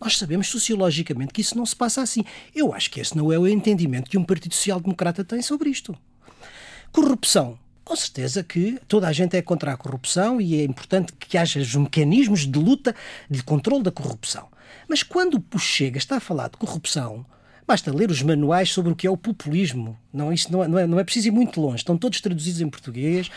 Nós 0.00 0.16
sabemos 0.16 0.48
sociologicamente 0.48 1.32
que 1.32 1.40
isso 1.40 1.56
não 1.56 1.66
se 1.66 1.74
passa 1.74 2.02
assim. 2.02 2.24
Eu 2.54 2.72
acho 2.72 2.90
que 2.90 3.00
esse 3.00 3.16
não 3.16 3.32
é 3.32 3.38
o 3.38 3.48
entendimento 3.48 4.10
que 4.10 4.18
um 4.18 4.24
Partido 4.24 4.54
Social 4.54 4.80
Democrata 4.80 5.24
tem 5.24 5.42
sobre 5.42 5.70
isto. 5.70 5.96
Corrupção. 6.92 7.58
Com 7.84 7.96
certeza 7.96 8.44
que 8.44 8.78
toda 8.86 9.08
a 9.08 9.12
gente 9.12 9.34
é 9.36 9.40
contra 9.40 9.72
a 9.72 9.76
corrupção 9.76 10.40
e 10.40 10.60
é 10.60 10.64
importante 10.64 11.12
que 11.18 11.38
haja 11.38 11.58
os 11.58 11.74
mecanismos 11.74 12.46
de 12.46 12.58
luta, 12.58 12.94
de 13.30 13.42
controle 13.42 13.82
da 13.82 13.90
corrupção. 13.90 14.48
Mas 14.86 15.02
quando 15.02 15.42
o 15.54 15.58
Chega 15.58 15.96
está 15.96 16.16
a 16.16 16.20
falar 16.20 16.48
de 16.48 16.58
corrupção, 16.58 17.24
basta 17.68 17.94
ler 17.94 18.10
os 18.10 18.22
manuais 18.22 18.72
sobre 18.72 18.90
o 18.90 18.96
que 18.96 19.06
é 19.06 19.10
o 19.10 19.16
populismo. 19.16 19.98
Não, 20.10 20.32
isso 20.32 20.50
não 20.50 20.64
é, 20.64 20.68
não, 20.68 20.78
é, 20.78 20.86
não 20.86 20.98
é 20.98 21.04
preciso 21.04 21.28
ir 21.28 21.30
muito 21.30 21.60
longe, 21.60 21.76
estão 21.76 21.98
todos 21.98 22.18
traduzidos 22.18 22.62
em 22.62 22.70
português. 22.70 23.30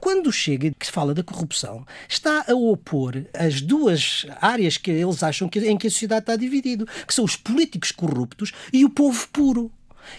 Quando 0.00 0.32
chega 0.32 0.70
que 0.70 0.90
fala 0.90 1.12
da 1.12 1.22
corrupção, 1.22 1.86
está 2.08 2.46
a 2.48 2.54
opor 2.54 3.26
as 3.34 3.60
duas 3.60 4.26
áreas 4.40 4.78
que 4.78 4.90
eles 4.90 5.22
acham 5.22 5.50
que, 5.50 5.58
em 5.60 5.76
que 5.76 5.86
a 5.86 5.90
sociedade 5.90 6.22
está 6.22 6.34
dividida, 6.34 6.86
que 7.06 7.12
são 7.12 7.26
os 7.26 7.36
políticos 7.36 7.92
corruptos 7.92 8.52
e 8.72 8.86
o 8.86 8.90
povo 8.90 9.28
puro. 9.28 9.70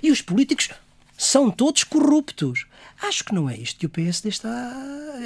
E 0.03 0.11
os 0.11 0.21
políticos 0.21 0.69
são 1.17 1.49
todos 1.49 1.83
corruptos. 1.83 2.67
Acho 3.07 3.23
que 3.23 3.35
não 3.35 3.47
é 3.49 3.55
isto 3.55 3.79
que 3.79 3.85
o 3.85 3.89
PSD 3.89 4.29
está. 4.29 4.49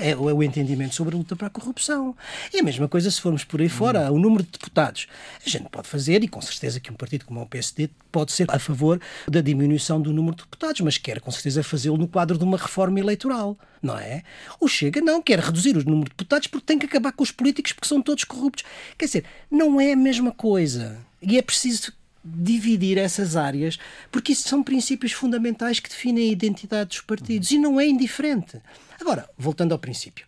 É, 0.02 0.12
é, 0.12 0.16
o 0.16 0.44
entendimento 0.44 0.96
sobre 0.96 1.16
a 1.16 1.18
luta 1.18 1.36
para 1.36 1.48
a 1.48 1.50
corrupção. 1.50 2.16
E 2.54 2.60
a 2.60 2.64
mesma 2.64 2.88
coisa 2.88 3.10
se 3.10 3.22
formos 3.22 3.44
por 3.44 3.62
aí 3.62 3.70
fora, 3.70 4.12
hum. 4.12 4.16
o 4.16 4.20
número 4.20 4.44
de 4.44 4.50
deputados. 4.52 5.08
A 5.46 5.50
gente 5.50 5.70
pode 5.70 5.88
fazer, 5.88 6.24
e 6.24 6.28
com 6.28 6.42
certeza 6.42 6.80
que 6.80 6.92
um 6.92 6.96
partido 6.96 7.26
como 7.26 7.42
o 7.42 7.46
PSD 7.46 7.90
pode 8.12 8.32
ser 8.32 8.48
a 8.50 8.60
favor 8.60 9.00
da 9.28 9.42
diminuição 9.42 10.02
do 10.02 10.12
número 10.12 10.36
de 10.36 10.44
deputados, 10.44 10.82
mas 10.82 10.98
quer 10.98 11.22
com 11.22 11.32
certeza 11.32 11.64
fazê-lo 11.64 11.98
no 11.98 12.08
quadro 12.08 12.38
de 12.38 12.44
uma 12.44 12.58
reforma 12.58 13.00
eleitoral, 13.00 13.58
não 13.82 13.98
é? 13.98 14.24
O 14.60 14.68
Chega 14.68 15.02
não 15.02 15.22
quer 15.22 15.40
reduzir 15.40 15.78
o 15.78 15.84
número 15.84 16.10
de 16.10 16.16
deputados 16.18 16.48
porque 16.48 16.66
tem 16.66 16.78
que 16.78 16.86
acabar 16.86 17.12
com 17.14 17.24
os 17.24 17.32
políticos 17.32 17.72
porque 17.72 17.88
são 17.88 18.02
todos 18.02 18.24
corruptos. 18.24 18.66
Quer 18.98 19.06
dizer, 19.06 19.26
não 19.50 19.80
é 19.80 19.94
a 19.94 19.98
mesma 19.98 20.32
coisa. 20.32 20.98
E 21.22 21.38
é 21.38 21.42
preciso 21.42 21.94
dividir 22.24 22.98
essas 22.98 23.36
áreas, 23.36 23.78
porque 24.12 24.34
isso 24.34 24.48
são 24.48 24.62
princípios 24.62 25.12
fundamentais 25.12 25.80
que 25.80 25.90
definem 25.90 26.30
a 26.30 26.32
identidade 26.32 26.90
dos 26.90 27.02
partidos 27.02 27.52
e 27.52 27.58
não 27.58 27.80
é 27.80 27.88
indiferente. 27.88 28.62
Agora, 29.00 29.30
voltando 29.38 29.72
ao 29.72 29.80
princípio. 29.80 30.28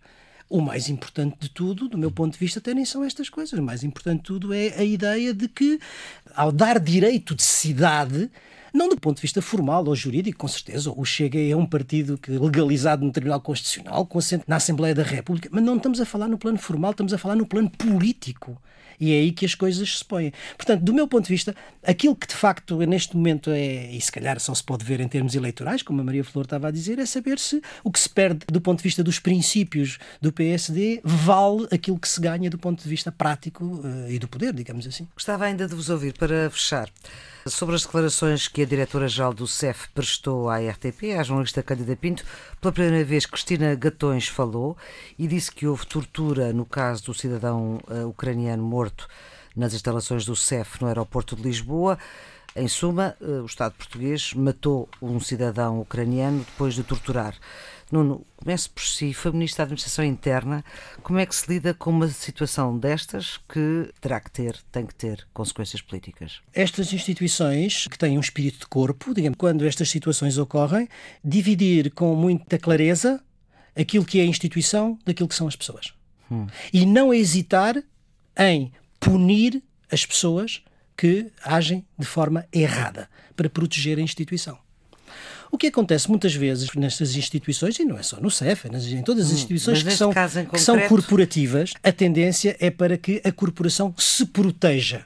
O 0.49 0.60
mais 0.60 0.89
importante 0.89 1.38
de 1.39 1.49
tudo, 1.49 1.88
do 1.88 1.97
meu 1.97 2.12
ponto 2.12 2.34
de 2.34 2.39
vista, 2.39 2.60
até 2.60 2.73
nem 2.73 2.84
são 2.84 3.06
estas 3.06 3.30
coisas. 3.30 3.58
O 3.58 3.63
mais 3.63 3.86
importante 3.86 4.17
de 4.17 4.23
tudo 4.25 4.54
é 4.54 4.74
a 4.78 4.84
ideia 4.84 5.34
de 5.34 5.47
que, 5.47 5.80
ao 6.36 6.51
dar 6.51 6.78
direito 6.78 7.34
de 7.34 7.43
cidade, 7.43 8.30
não 8.74 8.88
do 8.88 8.97
ponto 8.97 9.18
de 9.18 9.22
vista 9.22 9.41
formal 9.41 9.86
ou 9.86 9.95
jurídico, 9.95 10.39
com 10.39 10.47
certeza, 10.47 10.91
o 10.95 11.03
Chega 11.03 11.39
é 11.39 11.55
um 11.55 11.65
partido 11.65 12.18
que 12.18 12.32
legalizado 12.32 13.05
no 13.05 13.11
Tribunal 13.11 13.41
Constitucional, 13.41 14.05
com 14.05 14.20
assento 14.20 14.45
na 14.47 14.57
Assembleia 14.57 14.95
da 14.95 15.03
República, 15.03 15.49
mas 15.51 15.63
não 15.63 15.78
estamos 15.78 15.99
a 15.99 16.05
falar 16.05 16.28
no 16.28 16.38
plano 16.38 16.57
formal, 16.57 16.91
estamos 16.91 17.13
a 17.13 17.18
falar 17.18 17.36
no 17.36 17.45
plano 17.45 17.70
político. 17.70 18.61
E 19.02 19.14
é 19.14 19.20
aí 19.20 19.32
que 19.32 19.45
as 19.45 19.56
coisas 19.56 19.97
se 19.97 20.06
põem. 20.06 20.32
Portanto, 20.56 20.84
do 20.84 20.93
meu 20.93 21.08
ponto 21.08 21.26
de 21.26 21.34
vista, 21.34 21.56
aquilo 21.84 22.16
que 22.16 22.28
de 22.28 22.36
facto 22.36 22.78
neste 22.86 23.18
momento 23.18 23.49
é, 23.49 23.91
e 23.91 23.99
se 23.99 24.12
calhar 24.12 24.39
só 24.39 24.54
se 24.54 24.64
pode 24.64 24.86
ver 24.86 25.02
em 25.02 25.08
termos 25.08 25.34
eleitorais, 25.34 25.82
como 25.82 25.99
a 26.02 26.04
Maria 26.04 26.24
Flor 26.24 26.45
estava 26.45 26.68
a 26.68 26.72
dizer, 26.72 26.99
é 26.99 27.06
saber 27.06 27.39
se 27.39 27.62
o 27.84 27.91
que 27.91 27.99
se 27.99 28.08
perde 28.08 28.45
do 28.47 28.62
ponto 28.62 28.78
de 28.78 28.84
vista 28.84 29.04
dos 29.04 29.18
princípios 29.18 29.97
do 30.22 30.32
PSD 30.32 31.02
vale 31.04 31.68
aquilo 31.72 31.97
que 31.97 32.08
se 32.08 32.22
ganha 32.22 32.49
do 32.49 32.60
ponto 32.60 32.84
de 32.84 32.88
vista 32.88 33.12
prático 33.12 33.66
uh, 33.66 34.10
e 34.10 34.20
do 34.20 34.28
poder, 34.28 34.54
digamos 34.54 34.86
assim. 34.86 35.08
Gostava 35.16 35.45
ainda 35.45 35.68
de 35.68 35.74
vos 35.74 35.89
ouvir 35.89 36.14
para 36.14 36.49
fechar. 36.52 36.88
Sobre 37.47 37.76
as 37.76 37.82
declarações 37.82 38.47
que 38.47 38.62
a 38.62 38.66
diretora-geral 38.66 39.34
do 39.34 39.47
CEF 39.47 39.89
prestou 39.95 40.47
à 40.47 40.60
RTP, 40.60 41.18
à 41.18 41.24
jornalista 41.24 41.64
Cândida 41.64 41.95
Pinto, 41.95 42.24
pela 42.62 42.72
primeira 42.72 43.04
vez 43.04 43.26
Cristina 43.26 43.74
Gatões 43.74 44.28
falou 44.28 44.78
e 45.18 45.28
disse 45.28 45.52
que 45.52 45.66
houve 45.66 45.88
tortura 45.88 46.54
no 46.54 46.66
caso 46.66 47.06
do 47.06 47.16
cidadão 47.16 47.80
uh, 47.88 48.08
ucraniano 48.08 48.62
morto 48.62 48.90
nas 49.55 49.73
instalações 49.73 50.25
do 50.25 50.35
CEF 50.35 50.81
no 50.81 50.87
aeroporto 50.87 51.35
de 51.35 51.41
Lisboa. 51.41 51.97
Em 52.55 52.67
suma, 52.67 53.15
uh, 53.21 53.41
o 53.41 53.45
Estado 53.45 53.73
português 53.75 54.33
matou 54.33 54.89
um 55.01 55.19
cidadão 55.19 55.79
ucraniano 55.79 56.39
depois 56.39 56.75
de 56.75 56.83
torturar. 56.83 57.35
Nuno, 57.91 58.25
comece 58.37 58.69
por 58.69 58.83
si, 58.83 59.13
foi 59.13 59.31
Ministro 59.31 59.57
da 59.57 59.63
Administração 59.63 60.03
Interna. 60.05 60.63
Como 61.03 61.19
é 61.19 61.25
que 61.25 61.35
se 61.35 61.51
lida 61.51 61.73
com 61.73 61.89
uma 61.89 62.07
situação 62.07 62.77
destas 62.77 63.37
que 63.49 63.89
terá 63.99 64.19
que 64.19 64.31
ter, 64.31 64.57
tem 64.71 64.85
que 64.85 64.95
ter 64.95 65.27
consequências 65.33 65.81
políticas? 65.81 66.41
Estas 66.53 66.93
instituições 66.93 67.87
que 67.87 67.97
têm 67.97 68.17
um 68.17 68.21
espírito 68.21 68.59
de 68.59 68.67
corpo, 68.67 69.13
digamos, 69.13 69.37
quando 69.37 69.65
estas 69.65 69.89
situações 69.89 70.37
ocorrem, 70.37 70.87
dividir 71.23 71.91
com 71.91 72.15
muita 72.15 72.57
clareza 72.57 73.21
aquilo 73.75 74.05
que 74.05 74.19
é 74.19 74.23
a 74.23 74.27
instituição 74.27 74.97
daquilo 75.05 75.27
que 75.27 75.35
são 75.35 75.47
as 75.47 75.55
pessoas. 75.55 75.93
Hum. 76.29 76.47
E 76.71 76.85
não 76.85 77.13
hesitar 77.13 77.75
em 78.37 78.71
punir 79.02 79.62
as 79.91 80.06
pessoas 80.06 80.64
que 80.95 81.30
agem 81.43 81.86
de 81.99 82.06
forma 82.06 82.45
errada 82.54 83.10
para 83.36 83.49
proteger 83.49 83.97
a 83.97 84.02
instituição. 84.02 84.58
O 85.52 85.58
que 85.58 85.68
acontece 85.68 86.10
muitas 86.10 86.34
vezes 86.34 86.74
nestas 86.76 87.16
instituições, 87.18 87.78
e 87.78 87.84
não 87.84 87.97
é 87.97 88.04
só 88.04 88.22
no 88.22 88.32
CEF, 88.32 88.68
é 88.68 88.78
em 88.97 89.04
todas 89.04 89.26
as 89.26 89.32
hum, 89.32 89.36
instituições 89.36 89.84
que, 89.84 89.91
são, 89.91 90.14
que 90.49 90.60
são 90.60 90.80
corporativas, 90.88 91.74
a 91.84 91.91
tendência 91.91 92.56
é 92.60 92.70
para 92.70 92.97
que 92.97 93.22
a 93.26 93.32
corporação 93.34 93.93
se 93.97 94.26
proteja. 94.28 95.06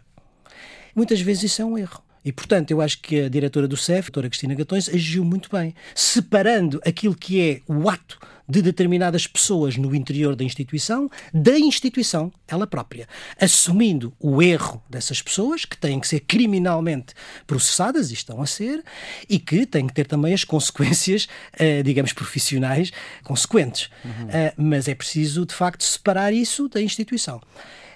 Muitas 0.95 1.19
vezes 1.19 1.43
isso 1.51 1.61
é 1.63 1.65
um 1.65 1.77
erro. 1.77 2.03
E, 2.23 2.31
portanto, 2.31 2.71
eu 2.71 2.81
acho 2.81 2.99
que 3.01 3.21
a 3.21 3.29
diretora 3.29 3.67
do 3.67 3.77
CEF, 3.77 3.99
a 3.99 4.11
doutora 4.11 4.29
Cristina 4.29 4.53
Gatões, 4.53 4.89
agiu 4.89 5.23
muito 5.23 5.49
bem, 5.51 5.73
separando 5.95 6.81
aquilo 6.85 7.15
que 7.15 7.41
é 7.41 7.61
o 7.67 7.89
ato 7.89 8.19
de 8.47 8.61
determinadas 8.61 9.27
pessoas 9.27 9.77
no 9.77 9.95
interior 9.95 10.35
da 10.35 10.43
instituição 10.43 11.09
da 11.33 11.57
instituição 11.57 12.31
ela 12.47 12.67
própria, 12.67 13.07
assumindo 13.39 14.13
o 14.19 14.41
erro 14.41 14.81
dessas 14.89 15.21
pessoas 15.21 15.65
que 15.65 15.77
têm 15.77 15.99
que 15.99 16.07
ser 16.07 16.21
criminalmente 16.21 17.13
processadas 17.47 18.11
e 18.11 18.13
estão 18.13 18.41
a 18.41 18.45
ser 18.45 18.83
e 19.27 19.39
que 19.39 19.65
têm 19.65 19.87
que 19.87 19.93
ter 19.93 20.05
também 20.05 20.33
as 20.33 20.43
consequências, 20.43 21.27
eh, 21.57 21.81
digamos, 21.81 22.13
profissionais 22.13 22.91
consequentes. 23.23 23.89
Uhum. 24.03 24.29
Eh, 24.29 24.53
mas 24.57 24.87
é 24.87 24.95
preciso, 24.95 25.45
de 25.45 25.53
facto, 25.53 25.83
separar 25.83 26.33
isso 26.33 26.69
da 26.69 26.81
instituição. 26.81 27.41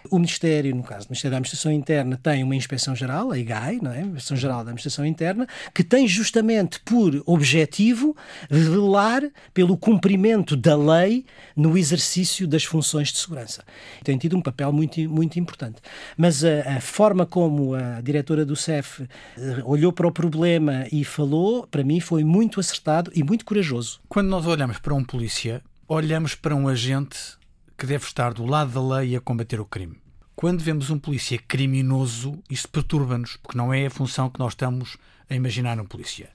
O 0.09 0.15
Ministério, 0.17 0.75
no 0.75 0.83
caso 0.83 1.07
do 1.07 1.09
Ministério 1.09 1.31
da 1.31 1.37
Administração 1.37 1.71
Interna, 1.71 2.17
tem 2.17 2.43
uma 2.43 2.55
Inspeção 2.55 2.95
Geral, 2.95 3.31
a 3.31 3.37
IGAI, 3.37 3.79
não 3.81 3.91
é? 3.91 3.99
a 3.99 4.01
Inspeção 4.01 4.37
Geral 4.37 4.57
da 4.57 4.71
Administração 4.71 5.05
Interna, 5.05 5.47
que 5.73 5.83
tem 5.83 6.07
justamente 6.07 6.79
por 6.81 7.21
objetivo 7.25 8.15
velar 8.49 9.23
pelo 9.53 9.77
cumprimento 9.77 10.55
da 10.55 10.75
lei 10.75 11.25
no 11.55 11.77
exercício 11.77 12.47
das 12.47 12.63
funções 12.63 13.11
de 13.11 13.17
segurança. 13.17 13.63
Tem 14.03 14.17
tido 14.17 14.37
um 14.37 14.41
papel 14.41 14.71
muito, 14.71 14.99
muito 15.09 15.39
importante. 15.39 15.81
Mas 16.17 16.43
a, 16.43 16.77
a 16.77 16.81
forma 16.81 17.25
como 17.25 17.73
a 17.73 18.01
diretora 18.01 18.45
do 18.45 18.55
CEF 18.55 19.01
eh, 19.01 19.61
olhou 19.65 19.91
para 19.91 20.07
o 20.07 20.11
problema 20.11 20.85
e 20.91 21.03
falou, 21.03 21.67
para 21.67 21.83
mim, 21.83 21.99
foi 21.99 22.23
muito 22.23 22.59
acertado 22.59 23.11
e 23.13 23.23
muito 23.23 23.45
corajoso. 23.45 23.99
Quando 24.07 24.29
nós 24.29 24.45
olhamos 24.45 24.79
para 24.79 24.93
um 24.93 25.03
polícia, 25.03 25.61
olhamos 25.87 26.35
para 26.35 26.55
um 26.55 26.67
agente 26.67 27.38
que 27.79 27.87
deve 27.87 28.03
estar 28.03 28.33
do 28.33 28.45
lado 28.45 28.71
da 28.71 28.97
lei 28.97 29.15
a 29.15 29.21
combater 29.21 29.61
o 29.61 29.65
crime. 29.65 29.97
Quando 30.35 30.61
vemos 30.61 30.89
um 30.89 30.99
polícia 30.99 31.39
criminoso, 31.39 32.37
isso 32.49 32.67
perturba-nos, 32.67 33.37
porque 33.37 33.57
não 33.57 33.73
é 33.73 33.85
a 33.85 33.89
função 33.89 34.29
que 34.29 34.37
nós 34.37 34.51
estamos 34.51 34.97
a 35.29 35.33
imaginar 35.33 35.77
num 35.77 35.85
polícia. 35.85 36.29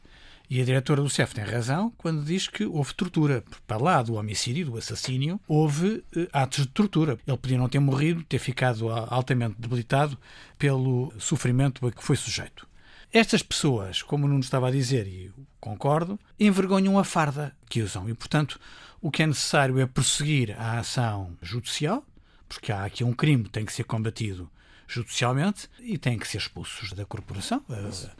E 0.49 0.59
a 0.61 0.65
diretora 0.65 1.03
do 1.03 1.11
CEF 1.11 1.35
tem 1.35 1.45
razão 1.45 1.93
quando 1.99 2.25
diz 2.25 2.49
que 2.49 2.65
houve 2.65 2.95
tortura. 2.95 3.45
Para 3.67 3.77
lá 3.77 4.03
do 4.03 4.15
homicídio, 4.15 4.67
do 4.67 4.79
assassínio, 4.79 5.39
houve 5.47 6.03
eh, 6.17 6.29
atos 6.33 6.65
de 6.65 6.69
tortura. 6.69 7.19
Ele 7.27 7.37
podia 7.37 7.59
não 7.59 7.69
ter 7.69 7.79
morrido, 7.79 8.25
ter 8.25 8.39
ficado 8.39 8.91
altamente 8.91 9.57
debilitado 9.59 10.17
pelo 10.59 11.13
sofrimento 11.19 11.87
a 11.87 11.93
que 11.93 12.03
foi 12.03 12.17
sujeito. 12.17 12.67
Estas 13.13 13.43
pessoas, 13.43 14.03
como 14.03 14.25
o 14.25 14.29
Nuno 14.29 14.41
estava 14.41 14.69
a 14.69 14.73
dizer, 14.73 15.07
e 15.07 15.31
concordo, 15.61 16.19
envergonham 16.41 16.99
a 16.99 17.05
farda 17.05 17.55
que 17.69 17.83
usam. 17.83 18.09
E, 18.09 18.15
portanto, 18.15 18.59
o 19.05 19.11
que 19.11 19.23
é 19.23 19.27
necessário 19.27 19.79
é 19.79 19.85
prosseguir 19.85 20.59
a 20.59 20.79
ação 20.79 21.37
judicial, 21.43 22.03
porque 22.49 22.73
há 22.73 22.87
aqui 22.87 23.05
um 23.05 23.13
crime 23.13 23.45
que 23.45 23.51
tem 23.51 23.63
que 23.63 23.73
ser 23.75 23.85
combatido 23.85 24.51
judicialmente 24.89 25.69
e 25.79 25.99
tem 25.99 26.19
que 26.19 26.27
ser 26.27 26.39
expulsos 26.39 26.95
da 26.95 27.05
corporação. 27.05 27.63
Uh, 27.69 28.11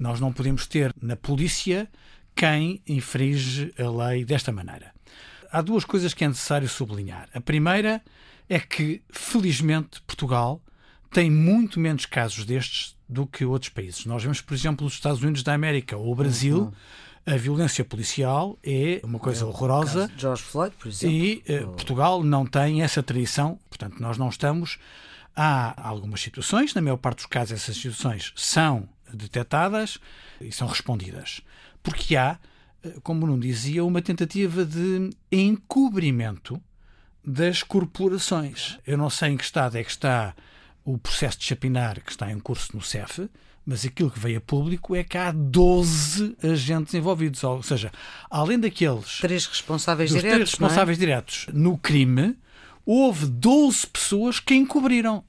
nós 0.00 0.18
não 0.18 0.32
podemos 0.32 0.66
ter 0.66 0.92
na 1.00 1.14
polícia 1.14 1.88
quem 2.34 2.82
infringe 2.88 3.72
a 3.78 3.88
lei 3.88 4.24
desta 4.24 4.50
maneira. 4.50 4.92
Há 5.48 5.62
duas 5.62 5.84
coisas 5.84 6.12
que 6.12 6.24
é 6.24 6.28
necessário 6.28 6.68
sublinhar. 6.68 7.28
A 7.32 7.40
primeira 7.40 8.02
é 8.48 8.58
que, 8.58 9.00
felizmente, 9.12 10.02
Portugal 10.02 10.60
tem 11.12 11.30
muito 11.30 11.78
menos 11.78 12.04
casos 12.04 12.44
destes 12.44 12.96
do 13.08 13.28
que 13.28 13.44
outros 13.44 13.68
países. 13.68 14.06
Nós 14.06 14.24
vemos, 14.24 14.40
por 14.40 14.54
exemplo, 14.54 14.84
os 14.88 14.94
Estados 14.94 15.22
Unidos 15.22 15.44
da 15.44 15.54
América 15.54 15.96
ou 15.96 16.10
o 16.10 16.16
Brasil. 16.16 16.62
Uhum 16.62 16.72
a 17.24 17.36
violência 17.36 17.84
policial 17.84 18.58
é 18.62 19.00
uma 19.04 19.18
coisa 19.18 19.44
é 19.44 19.48
horrorosa. 19.48 20.10
George 20.16 20.42
Floyd, 20.42 20.74
por 20.76 20.88
exemplo. 20.88 21.16
E 21.16 21.44
uh, 21.48 21.68
Portugal 21.68 22.22
não 22.22 22.44
tem 22.44 22.82
essa 22.82 23.02
tradição, 23.02 23.58
portanto, 23.68 24.00
nós 24.00 24.18
não 24.18 24.28
estamos. 24.28 24.78
Há 25.34 25.88
algumas 25.88 26.20
situações, 26.20 26.74
na 26.74 26.82
maior 26.82 26.96
parte 26.96 27.18
dos 27.18 27.26
casos, 27.26 27.52
essas 27.52 27.76
situações 27.76 28.32
são 28.36 28.88
detectadas 29.12 29.98
e 30.40 30.50
são 30.52 30.66
respondidas. 30.66 31.40
Porque 31.82 32.16
há, 32.16 32.38
eh, 32.84 32.96
como 33.02 33.26
não 33.26 33.38
dizia, 33.38 33.84
uma 33.84 34.02
tentativa 34.02 34.64
de 34.64 35.10
encobrimento 35.30 36.60
das 37.24 37.62
corporações. 37.62 38.78
Eu 38.86 38.98
não 38.98 39.08
sei 39.08 39.30
em 39.30 39.36
que 39.36 39.44
estado 39.44 39.78
é 39.78 39.84
que 39.84 39.90
está 39.90 40.34
o 40.84 40.98
processo 40.98 41.38
de 41.38 41.44
chapinar 41.44 42.00
que 42.02 42.10
está 42.10 42.30
em 42.30 42.38
curso 42.38 42.76
no 42.76 42.82
CEF, 42.82 43.28
mas 43.64 43.84
aquilo 43.84 44.10
que 44.10 44.18
veio 44.18 44.38
a 44.38 44.40
público 44.40 44.94
é 44.94 45.04
que 45.04 45.16
há 45.16 45.30
12 45.30 46.36
agentes 46.42 46.94
envolvidos. 46.94 47.42
Ou 47.44 47.62
seja, 47.62 47.92
além 48.30 48.58
daqueles. 48.58 49.18
Três 49.18 49.46
responsáveis 49.46 50.10
diretos. 50.10 50.30
Três 50.30 50.50
responsáveis 50.50 50.98
é? 50.98 51.00
diretos 51.00 51.46
no 51.52 51.78
crime, 51.78 52.36
houve 52.84 53.26
12 53.26 53.86
pessoas 53.86 54.40
que 54.40 54.54
encobriram. 54.54 55.24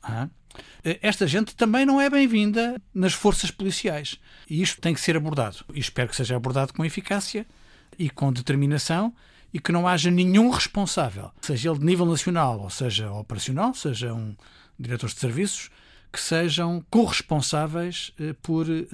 Esta 0.84 1.26
gente 1.28 1.56
também 1.56 1.86
não 1.86 2.02
é 2.02 2.10
bem-vinda 2.10 2.82
nas 2.94 3.14
forças 3.14 3.52
policiais. 3.52 4.20
E 4.50 4.62
isto 4.62 4.82
tem 4.82 4.94
que 4.94 5.02
ser 5.02 5.16
abordado. 5.16 5.64
E 5.74 5.80
espero 5.80 6.10
que 6.10 6.16
seja 6.16 6.36
abordado 6.36 6.74
com 6.74 6.84
eficácia 6.84 7.46
e 7.98 8.10
com 8.10 8.34
determinação 8.34 9.14
e 9.54 9.60
que 9.60 9.72
não 9.72 9.88
haja 9.88 10.10
nenhum 10.10 10.50
responsável, 10.50 11.32
seja 11.42 11.70
ele 11.70 11.78
de 11.78 11.86
nível 11.86 12.08
nacional 12.08 12.60
ou 12.60 12.72
seja 12.72 13.12
operacional, 13.12 13.74
seja 13.76 14.12
um 14.12 14.36
diretor 14.80 15.08
de 15.08 15.20
serviços, 15.20 15.70
que 16.14 16.22
sejam 16.22 16.86
corresponsáveis 16.92 18.14
eh, 18.20 18.36
por 18.40 18.70
eh, 18.70 18.86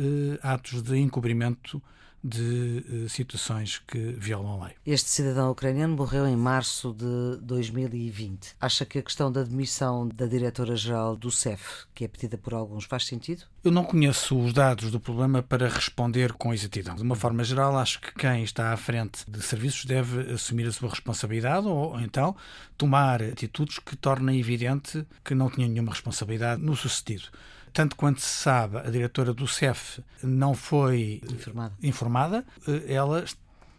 atos 0.42 0.82
de 0.82 0.98
encobrimento 0.98 1.84
de 2.24 2.86
uh, 2.90 3.10
situações 3.10 3.82
que 3.88 3.98
violam 4.18 4.62
a 4.62 4.66
lei. 4.66 4.76
Este 4.86 5.10
cidadão 5.10 5.52
ucraniano 5.52 5.96
morreu 5.96 6.28
em 6.28 6.36
março 6.36 6.94
de 6.94 7.38
2020. 7.42 8.56
Acha 8.60 8.86
que 8.86 9.00
a 9.00 9.02
questão 9.02 9.32
da 9.32 9.44
demissão 9.44 10.08
da 10.08 10.26
diretora-geral 10.26 11.16
do 11.16 11.32
CEF, 11.32 11.86
que 11.94 12.04
é 12.04 12.08
pedida 12.08 12.38
por 12.38 12.54
alguns, 12.54 12.86
faz 12.86 13.06
sentido? 13.06 13.44
Eu 13.64 13.72
não 13.72 13.84
conheço 13.84 14.38
os 14.40 14.54
dados 14.54 14.92
do 14.92 15.00
problema 15.00 15.42
para 15.42 15.68
responder 15.68 16.34
com 16.34 16.54
exatidão. 16.54 16.96
De 16.96 17.04
uma 17.04 17.16
forma 17.16 17.44
geral, 17.44 17.78
acho 17.78 18.00
que 18.02 18.14
quem 18.14 18.44
está 18.44 18.74
à 18.74 18.78
frente 18.78 19.30
de 19.30 19.42
serviços 19.42 19.86
deve 19.86 20.34
assumir 20.34 20.68
a 20.68 20.72
sua 20.72 20.90
responsabilidade 20.90 21.68
ou, 21.68 21.94
ou 21.94 22.00
então 22.00 22.36
tomar 22.78 23.22
atitudes 23.22 23.80
que 23.80 23.96
tornem 23.96 24.40
evidente 24.40 25.06
que 25.24 25.36
não 25.36 25.50
tinha 25.50 25.68
nenhuma 25.68 25.92
responsabilidade 25.92 26.62
no 26.62 26.76
sucedido 26.76 27.30
tanto 27.74 27.96
quanto 27.96 28.22
se 28.22 28.28
sabe, 28.28 28.78
a 28.78 28.90
diretora 28.90 29.34
do 29.34 29.48
CEF 29.48 30.02
não 30.24 30.54
foi 30.54 31.22
informada. 31.32 31.74
informada. 31.82 32.46
Eh, 32.68 32.94
ela 32.94 33.26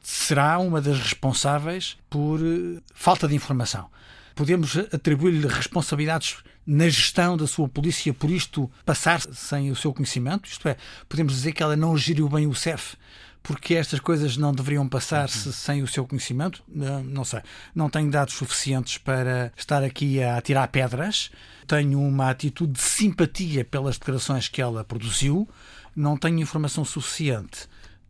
será 0.02 0.58
uma 0.58 0.80
das 0.80 0.98
responsáveis 0.98 1.98
por 2.08 2.40
eh, 2.40 2.80
falta 2.94 3.28
de 3.28 3.34
informação. 3.34 3.90
Podemos 4.34 4.76
atribuir-lhe 4.76 5.46
responsabilidades 5.46 6.38
na 6.66 6.88
gestão 6.88 7.36
da 7.36 7.46
sua 7.46 7.68
polícia 7.68 8.14
por 8.14 8.30
isto 8.30 8.70
passar 8.84 9.20
sem 9.20 9.70
o 9.70 9.76
seu 9.76 9.92
conhecimento? 9.92 10.48
Isto 10.48 10.68
é, 10.68 10.76
podemos 11.08 11.32
dizer 11.34 11.52
que 11.52 11.62
ela 11.62 11.76
não 11.76 11.96
geriu 11.96 12.28
bem 12.28 12.46
o 12.46 12.54
CEF 12.54 12.96
porque 13.42 13.74
estas 13.74 14.00
coisas 14.00 14.36
não 14.36 14.52
deveriam 14.52 14.88
passar-se 14.88 15.48
uhum. 15.48 15.52
sem 15.52 15.82
o 15.82 15.86
seu 15.86 16.06
conhecimento? 16.06 16.62
Não, 16.68 17.02
não 17.02 17.24
sei. 17.24 17.40
Não 17.74 17.88
tenho 17.88 18.10
dados 18.10 18.34
suficientes 18.34 18.98
para 18.98 19.52
estar 19.56 19.82
aqui 19.82 20.22
a 20.22 20.40
tirar 20.40 20.68
pedras. 20.68 21.30
Tenho 21.66 22.00
uma 22.00 22.30
atitude 22.30 22.72
de 22.72 22.80
simpatia 22.80 23.64
pelas 23.64 23.98
declarações 23.98 24.48
que 24.48 24.60
ela 24.60 24.84
produziu. 24.84 25.48
Não 25.96 26.16
tenho 26.16 26.38
informação 26.40 26.84
suficiente 26.84 27.68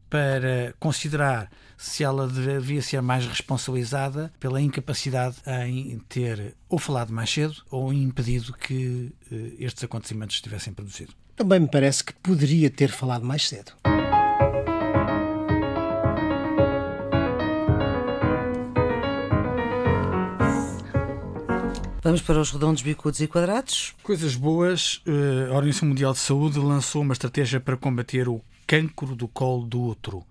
para 0.09 0.75
considerar 0.81 1.49
se 1.79 2.05
ela 2.05 2.29
devia 2.29 2.83
ser 2.83 3.01
mais 3.01 3.25
responsabilizada 3.25 4.31
pela 4.39 4.61
incapacidade 4.61 5.37
em 5.67 5.99
ter 6.09 6.55
ou 6.69 6.79
falado 6.79 7.13
mais 7.13 7.31
cedo 7.31 7.55
ou 7.71 7.93
impedido 7.93 8.53
que 8.53 9.15
eh, 9.33 9.53
estes 9.61 9.85
acontecimentos 9.85 10.41
tivessem 10.43 10.75
produzido. 10.75 11.15
Também 11.37 11.61
me 11.61 11.69
parece 11.69 12.05
que 12.05 12.13
poderia 12.15 12.69
ter 12.69 12.91
falado 12.91 13.25
mais 13.25 13.49
cedo. 13.49 13.73
Vamos 22.03 22.23
para 22.23 22.41
os 22.41 22.51
redondos, 22.51 22.81
bicudos 22.81 23.21
e 23.21 23.27
quadrados. 23.27 23.95
Coisas 24.03 24.35
boas. 24.35 25.03
Eh, 25.07 25.51
a 25.51 25.55
Organização 25.55 25.87
Mundial 25.87 26.15
de 26.15 26.19
Saúde 26.19 26.59
lançou 26.59 27.03
uma 27.03 27.13
estratégia 27.13 27.61
para 27.61 27.77
combater 27.77 28.27
o 28.27 28.41
cancro 28.67 29.15
do 29.15 29.29
colo 29.29 29.67
do 29.67 29.83
útero. 29.83 30.25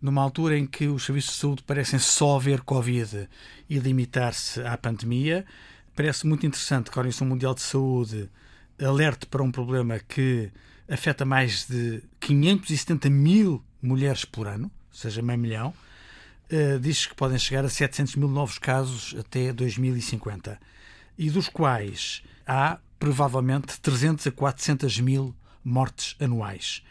Numa 0.00 0.20
altura 0.20 0.58
em 0.58 0.66
que 0.66 0.88
os 0.88 1.04
serviços 1.04 1.34
de 1.34 1.38
saúde 1.38 1.62
parecem 1.62 2.00
só 2.00 2.40
ver 2.40 2.62
Covid 2.62 3.28
e 3.70 3.78
limitar-se 3.78 4.62
à 4.62 4.76
pandemia, 4.76 5.46
parece 5.94 6.26
muito 6.26 6.44
interessante 6.44 6.90
que 6.90 6.98
a 6.98 7.00
Organização 7.00 7.28
Mundial 7.28 7.54
de 7.54 7.60
Saúde 7.60 8.28
alerte 8.84 9.24
para 9.26 9.44
um 9.44 9.52
problema 9.52 10.00
que 10.00 10.50
afeta 10.88 11.24
mais 11.24 11.68
de 11.68 12.02
570 12.18 13.08
mil 13.08 13.62
mulheres 13.80 14.24
por 14.24 14.48
ano, 14.48 14.64
ou 14.64 14.98
seja, 14.98 15.22
meio 15.22 15.38
milhão. 15.38 15.72
Uh, 16.50 16.80
diz 16.80 17.06
que 17.06 17.14
podem 17.14 17.38
chegar 17.38 17.64
a 17.64 17.68
700 17.68 18.16
mil 18.16 18.28
novos 18.28 18.58
casos 18.58 19.14
até 19.16 19.52
2050 19.52 20.58
e 21.16 21.30
dos 21.30 21.48
quais 21.48 22.22
há 22.46 22.78
provavelmente 22.98 23.80
300 23.80 24.26
a 24.26 24.32
400 24.32 25.00
mil 25.00 25.34
mortes 25.64 26.16
anuais. 26.20 26.82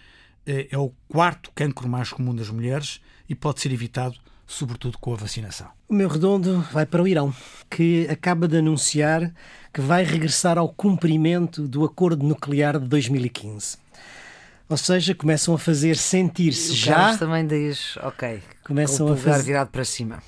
É, 0.46 0.68
é 0.72 0.78
o 0.78 0.92
quarto 1.08 1.52
cancro 1.54 1.88
mais 1.88 2.12
comum 2.12 2.36
das 2.36 2.50
mulheres 2.50 3.02
e 3.30 3.36
pode 3.36 3.62
ser 3.62 3.72
evitado 3.72 4.16
sobretudo 4.52 4.98
com 4.98 5.14
a 5.14 5.16
vacinação. 5.16 5.68
O 5.88 5.94
meu 5.94 6.10
redondo 6.10 6.66
vai 6.72 6.86
para 6.86 7.02
o 7.02 7.08
Irão, 7.08 7.34
que 7.70 8.06
acaba 8.10 8.48
de 8.48 8.58
anunciar 8.58 9.34
que 9.74 9.80
vai 9.80 10.04
regressar 10.04 10.58
ao 10.58 10.68
cumprimento 10.68 11.68
do 11.68 11.86
acordo 11.86 12.26
nuclear 12.26 12.78
de 12.78 12.88
2015. 12.88 13.78
Ou 14.68 14.78
seja, 14.78 15.16
começam 15.16 15.54
a 15.54 15.58
fazer 15.58 15.96
sentir-se 15.98 16.74
já. 16.74 17.18
também 17.18 17.46
diz, 17.46 17.98
ok. 17.98 18.42
Começam 18.66 19.12
a 19.12 19.18
fazer 19.18 19.44
virado 19.44 19.70
para 19.70 19.86
cima. 19.86 20.22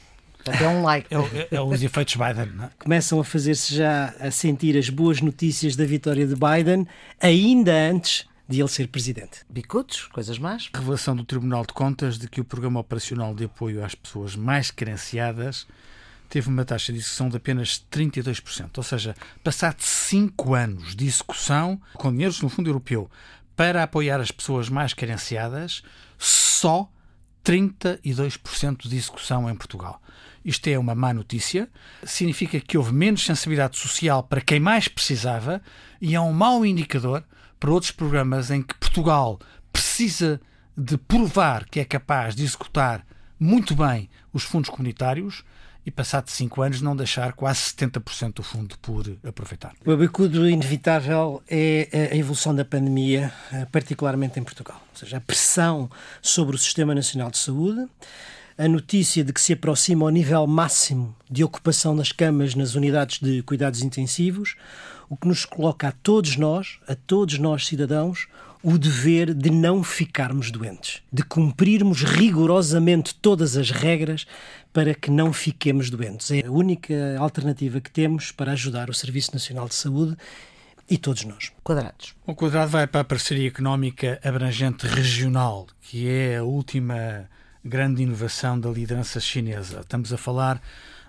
Até 0.45 0.67
um 0.67 0.83
like. 0.83 1.07
É, 1.13 1.17
é, 1.17 1.47
é 1.51 1.61
os 1.61 1.81
efeitos 1.81 2.15
Biden, 2.15 2.53
não 2.55 2.65
é? 2.65 2.69
Começam 2.79 3.19
a 3.19 3.23
fazer-se 3.23 3.75
já 3.75 4.13
a 4.19 4.29
sentir 4.31 4.77
as 4.77 4.89
boas 4.89 5.21
notícias 5.21 5.75
da 5.75 5.85
vitória 5.85 6.27
de 6.27 6.35
Biden, 6.35 6.87
ainda 7.19 7.71
antes 7.71 8.25
de 8.47 8.59
ele 8.59 8.67
ser 8.67 8.87
presidente. 8.87 9.39
Bicudos, 9.49 10.07
coisas 10.07 10.37
más. 10.37 10.69
Revelação 10.73 11.15
do 11.15 11.23
Tribunal 11.23 11.65
de 11.65 11.73
Contas 11.73 12.17
de 12.17 12.27
que 12.27 12.41
o 12.41 12.45
Programa 12.45 12.79
Operacional 12.79 13.33
de 13.33 13.45
Apoio 13.45 13.83
às 13.83 13.95
Pessoas 13.95 14.35
Mais 14.35 14.69
Carenciadas 14.69 15.65
teve 16.29 16.49
uma 16.49 16.65
taxa 16.65 16.91
de 16.91 16.99
execução 16.99 17.29
de 17.29 17.37
apenas 17.37 17.85
32%. 17.91 18.71
Ou 18.77 18.83
seja, 18.83 19.15
passado 19.43 19.79
5 19.79 20.53
anos 20.55 20.95
de 20.95 21.05
execução 21.05 21.79
com 21.93 22.11
dinheiros 22.11 22.41
no 22.41 22.49
Fundo 22.49 22.69
Europeu 22.69 23.09
para 23.55 23.83
apoiar 23.83 24.19
as 24.19 24.31
pessoas 24.31 24.67
mais 24.67 24.93
carenciadas, 24.93 25.83
só 26.17 26.89
32% 27.45 28.87
de 28.87 28.95
execução 28.95 29.49
em 29.49 29.55
Portugal. 29.55 30.01
Isto 30.43 30.67
é 30.67 30.77
uma 30.77 30.93
má 30.93 31.13
notícia, 31.13 31.69
significa 32.03 32.59
que 32.59 32.77
houve 32.77 32.93
menos 32.93 33.25
sensibilidade 33.25 33.77
social 33.77 34.23
para 34.23 34.41
quem 34.41 34.59
mais 34.59 34.87
precisava 34.87 35.61
e 36.01 36.15
é 36.15 36.19
um 36.19 36.33
mau 36.33 36.65
indicador 36.65 37.23
para 37.59 37.71
outros 37.71 37.91
programas 37.91 38.51
em 38.51 38.61
que 38.61 38.75
Portugal 38.75 39.39
precisa 39.71 40.41
de 40.77 40.97
provar 40.97 41.65
que 41.65 41.79
é 41.79 41.85
capaz 41.85 42.35
de 42.35 42.43
executar 42.43 43.05
muito 43.39 43.75
bem 43.75 44.09
os 44.33 44.43
fundos 44.43 44.69
comunitários 44.69 45.43
e, 45.85 45.91
passado 45.91 46.29
cinco 46.29 46.61
anos, 46.61 46.81
não 46.81 46.95
deixar 46.95 47.33
quase 47.33 47.59
70% 47.59 48.35
do 48.35 48.43
fundo 48.43 48.77
por 48.79 49.05
aproveitar. 49.27 49.73
O 49.85 49.91
abicudo 49.91 50.47
inevitável 50.47 51.43
é 51.47 52.09
a 52.11 52.15
evolução 52.15 52.55
da 52.55 52.63
pandemia, 52.63 53.33
eh, 53.51 53.65
particularmente 53.65 54.39
em 54.39 54.43
Portugal. 54.43 54.81
Ou 54.91 54.97
seja, 54.97 55.17
a 55.17 55.21
pressão 55.21 55.89
sobre 56.21 56.55
o 56.55 56.59
Sistema 56.59 56.95
Nacional 56.95 57.29
de 57.29 57.37
Saúde, 57.37 57.85
a 58.57 58.67
notícia 58.67 59.23
de 59.23 59.33
que 59.33 59.41
se 59.41 59.53
aproxima 59.53 60.05
ao 60.05 60.09
nível 60.09 60.45
máximo 60.45 61.15
de 61.29 61.43
ocupação 61.43 61.95
das 61.95 62.11
camas 62.11 62.55
nas 62.55 62.75
unidades 62.75 63.19
de 63.19 63.41
cuidados 63.43 63.81
intensivos, 63.81 64.55
o 65.09 65.17
que 65.17 65.27
nos 65.27 65.45
coloca 65.45 65.87
a 65.87 65.91
todos 65.91 66.37
nós, 66.37 66.79
a 66.87 66.95
todos 66.95 67.37
nós 67.37 67.65
cidadãos, 67.65 68.27
o 68.63 68.77
dever 68.77 69.33
de 69.33 69.49
não 69.49 69.83
ficarmos 69.83 70.49
doentes, 70.49 71.01
de 71.11 71.21
cumprirmos 71.21 72.03
rigorosamente 72.03 73.13
todas 73.15 73.57
as 73.57 73.69
regras 73.69 74.25
para 74.71 74.93
que 74.95 75.11
não 75.11 75.33
fiquemos 75.33 75.89
doentes. 75.89 76.31
É 76.31 76.45
a 76.45 76.51
única 76.51 77.17
alternativa 77.19 77.81
que 77.81 77.91
temos 77.91 78.31
para 78.31 78.53
ajudar 78.53 78.89
o 78.89 78.93
Serviço 78.93 79.33
Nacional 79.33 79.67
de 79.67 79.75
Saúde 79.75 80.15
e 80.89 80.97
todos 80.97 81.25
nós. 81.25 81.51
Quadrados. 81.61 82.15
O 82.25 82.33
quadrado 82.33 82.71
vai 82.71 82.87
para 82.87 83.01
a 83.01 83.05
parceria 83.05 83.49
económica 83.49 84.19
abrangente 84.23 84.87
regional, 84.87 85.67
que 85.81 86.07
é 86.07 86.37
a 86.37 86.43
última 86.43 87.29
grande 87.63 88.03
inovação 88.03 88.59
da 88.59 88.69
liderança 88.69 89.19
chinesa. 89.19 89.79
Estamos 89.79 90.11
a 90.11 90.17
falar 90.17 90.61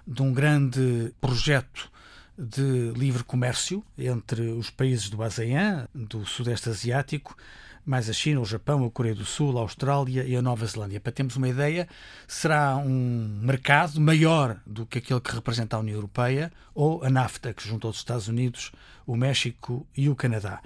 de 0.06 0.22
um 0.22 0.32
grande 0.32 1.12
projeto 1.20 1.90
de 2.38 2.92
livre 2.96 3.24
comércio 3.24 3.84
entre 3.98 4.42
os 4.52 4.70
países 4.70 5.10
do 5.10 5.22
ASEAN, 5.22 5.88
do 5.94 6.24
Sudeste 6.24 6.68
Asiático, 6.68 7.36
mais 7.84 8.08
a 8.08 8.12
China, 8.12 8.40
o 8.40 8.44
Japão, 8.44 8.84
a 8.84 8.90
Coreia 8.90 9.14
do 9.14 9.24
Sul, 9.24 9.58
a 9.58 9.60
Austrália 9.60 10.24
e 10.24 10.34
a 10.34 10.42
Nova 10.42 10.64
Zelândia. 10.64 11.00
Para 11.00 11.12
termos 11.12 11.36
uma 11.36 11.48
ideia, 11.48 11.86
será 12.26 12.76
um 12.76 13.40
mercado 13.42 14.00
maior 14.00 14.56
do 14.66 14.86
que 14.86 14.98
aquele 14.98 15.20
que 15.20 15.34
representa 15.34 15.76
a 15.76 15.80
União 15.80 15.96
Europeia 15.96 16.52
ou 16.74 17.04
a 17.04 17.10
NAFTA, 17.10 17.52
que 17.52 17.66
juntou 17.66 17.90
os 17.90 17.98
Estados 17.98 18.28
Unidos, 18.28 18.72
o 19.06 19.16
México 19.16 19.86
e 19.96 20.08
o 20.08 20.16
Canadá. 20.16 20.62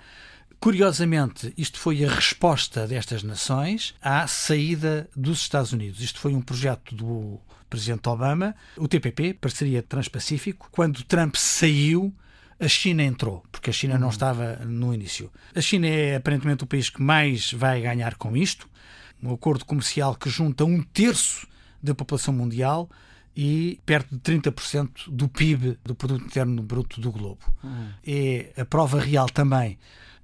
Curiosamente, 0.61 1.53
isto 1.57 1.79
foi 1.79 2.05
a 2.05 2.11
resposta 2.11 2.87
destas 2.87 3.23
nações 3.23 3.95
à 4.03 4.27
saída 4.27 5.09
dos 5.15 5.41
Estados 5.41 5.73
Unidos. 5.73 6.01
Isto 6.01 6.19
foi 6.19 6.35
um 6.35 6.43
projeto 6.43 6.95
do 6.95 7.39
presidente 7.71 8.09
Obama, 8.09 8.57
o 8.77 8.89
TPP, 8.89 9.35
Parceria 9.35 9.83
Transpacífico. 9.83 10.69
Quando 10.73 11.05
Trump 11.05 11.37
saiu, 11.37 12.13
a 12.59 12.67
China 12.67 13.05
entrou, 13.05 13.45
porque 13.53 13.71
a 13.71 13.73
China 13.73 13.95
não 13.95 14.09
uhum. 14.09 14.13
estava 14.13 14.57
no 14.65 14.93
início. 14.93 15.31
A 15.55 15.61
China 15.61 15.87
é 15.87 16.17
aparentemente 16.17 16.65
o 16.65 16.67
país 16.67 16.91
que 16.91 17.01
mais 17.01 17.53
vai 17.53 17.83
ganhar 17.83 18.17
com 18.17 18.37
isto. 18.37 18.69
Um 19.23 19.33
acordo 19.33 19.65
comercial 19.65 20.17
que 20.17 20.29
junta 20.29 20.65
um 20.65 20.83
terço 20.83 21.47
da 21.81 21.95
população 21.95 22.35
mundial 22.35 22.91
e 23.37 23.81
perto 23.87 24.13
de 24.13 24.21
30% 24.21 25.09
do 25.09 25.29
PIB, 25.29 25.79
do 25.85 25.95
Produto 25.95 26.25
Interno 26.25 26.61
Bruto 26.63 27.01
do 27.01 27.13
globo. 27.13 27.41
Uhum. 27.63 27.91
É 28.05 28.53
a 28.57 28.65
prova 28.65 28.99
real 28.99 29.29
também 29.29 29.79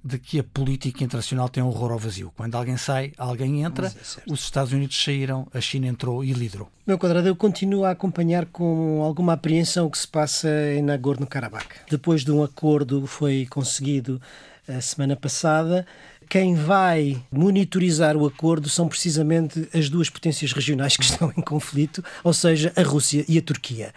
de 0.05 0.19
que 0.19 0.39
a 0.39 0.43
política 0.43 1.03
internacional 1.03 1.49
tem 1.49 1.63
um 1.63 1.67
horror 1.67 1.91
ao 1.91 1.97
vazio. 1.97 2.31
Quando 2.37 2.53
alguém 2.53 2.77
sai, 2.77 3.11
alguém 3.17 3.63
entra. 3.63 3.87
É 3.87 4.31
os 4.31 4.41
Estados 4.41 4.71
Unidos 4.71 5.03
saíram, 5.03 5.47
a 5.51 5.59
China 5.59 5.87
entrou 5.87 6.23
e 6.23 6.31
liderou. 6.31 6.69
Meu 6.85 6.99
quadrado, 6.99 7.27
eu 7.27 7.35
continuo 7.35 7.83
a 7.83 7.89
acompanhar 7.89 8.45
com 8.45 9.01
alguma 9.01 9.33
apreensão 9.33 9.87
o 9.87 9.89
que 9.89 9.97
se 9.97 10.07
passa 10.07 10.47
em 10.77 10.83
Nagorno-Karabakh. 10.83 11.87
Depois 11.89 12.23
de 12.23 12.31
um 12.31 12.43
acordo 12.43 13.01
que 13.01 13.07
foi 13.07 13.47
conseguido 13.49 14.21
a 14.67 14.79
semana 14.79 15.15
passada, 15.15 15.87
quem 16.29 16.53
vai 16.53 17.19
monitorizar 17.31 18.15
o 18.15 18.27
acordo 18.27 18.69
são 18.69 18.87
precisamente 18.87 19.67
as 19.73 19.89
duas 19.89 20.07
potências 20.07 20.51
regionais 20.51 20.95
que 20.95 21.03
estão 21.05 21.33
em 21.35 21.41
conflito, 21.41 22.05
ou 22.23 22.33
seja, 22.33 22.71
a 22.75 22.83
Rússia 22.83 23.25
e 23.27 23.39
a 23.39 23.41
Turquia 23.41 23.91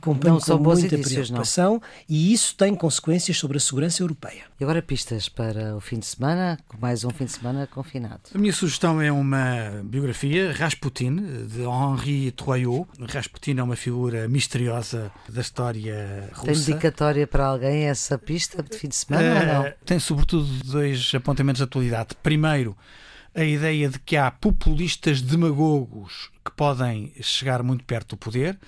acompanho 0.00 0.34
não 0.34 0.40
com 0.40 0.58
muita 0.58 0.98
preocupação 0.98 1.74
não. 1.74 1.82
e 2.08 2.32
isso 2.32 2.56
tem 2.56 2.74
consequências 2.74 3.36
sobre 3.36 3.58
a 3.58 3.60
segurança 3.60 4.02
europeia. 4.02 4.44
E 4.58 4.64
agora 4.64 4.82
pistas 4.82 5.28
para 5.28 5.76
o 5.76 5.80
fim 5.80 5.98
de 5.98 6.06
semana, 6.06 6.58
mais 6.80 7.04
um 7.04 7.10
fim 7.10 7.26
de 7.26 7.32
semana 7.32 7.66
confinado. 7.66 8.20
A 8.34 8.38
minha 8.38 8.52
sugestão 8.52 9.00
é 9.00 9.12
uma 9.12 9.82
biografia, 9.84 10.52
Rasputin, 10.52 11.16
de 11.46 11.62
Henri 11.62 12.32
Troyot. 12.32 12.88
Rasputin 13.08 13.58
é 13.58 13.62
uma 13.62 13.76
figura 13.76 14.26
misteriosa 14.28 15.12
da 15.28 15.40
história 15.40 16.28
russa. 16.32 16.46
Tem 16.46 16.54
dedicatória 16.54 17.26
para 17.26 17.46
alguém 17.46 17.84
essa 17.84 18.18
pista 18.18 18.62
de 18.62 18.76
fim 18.76 18.88
de 18.88 18.96
semana 18.96 19.34
uh, 19.34 19.38
ou 19.38 19.46
não? 19.46 19.66
Eh, 19.66 19.76
tem 19.84 19.98
sobretudo 19.98 20.46
dois 20.64 21.12
apontamentos 21.14 21.58
de 21.58 21.64
atualidade. 21.64 22.14
Primeiro, 22.22 22.76
a 23.34 23.44
ideia 23.44 23.88
de 23.88 23.98
que 24.00 24.16
há 24.16 24.30
populistas 24.30 25.22
demagogos 25.22 26.30
que 26.44 26.50
podem 26.52 27.12
chegar 27.20 27.62
muito 27.62 27.84
perto 27.84 28.10
do 28.10 28.16
poder 28.16 28.58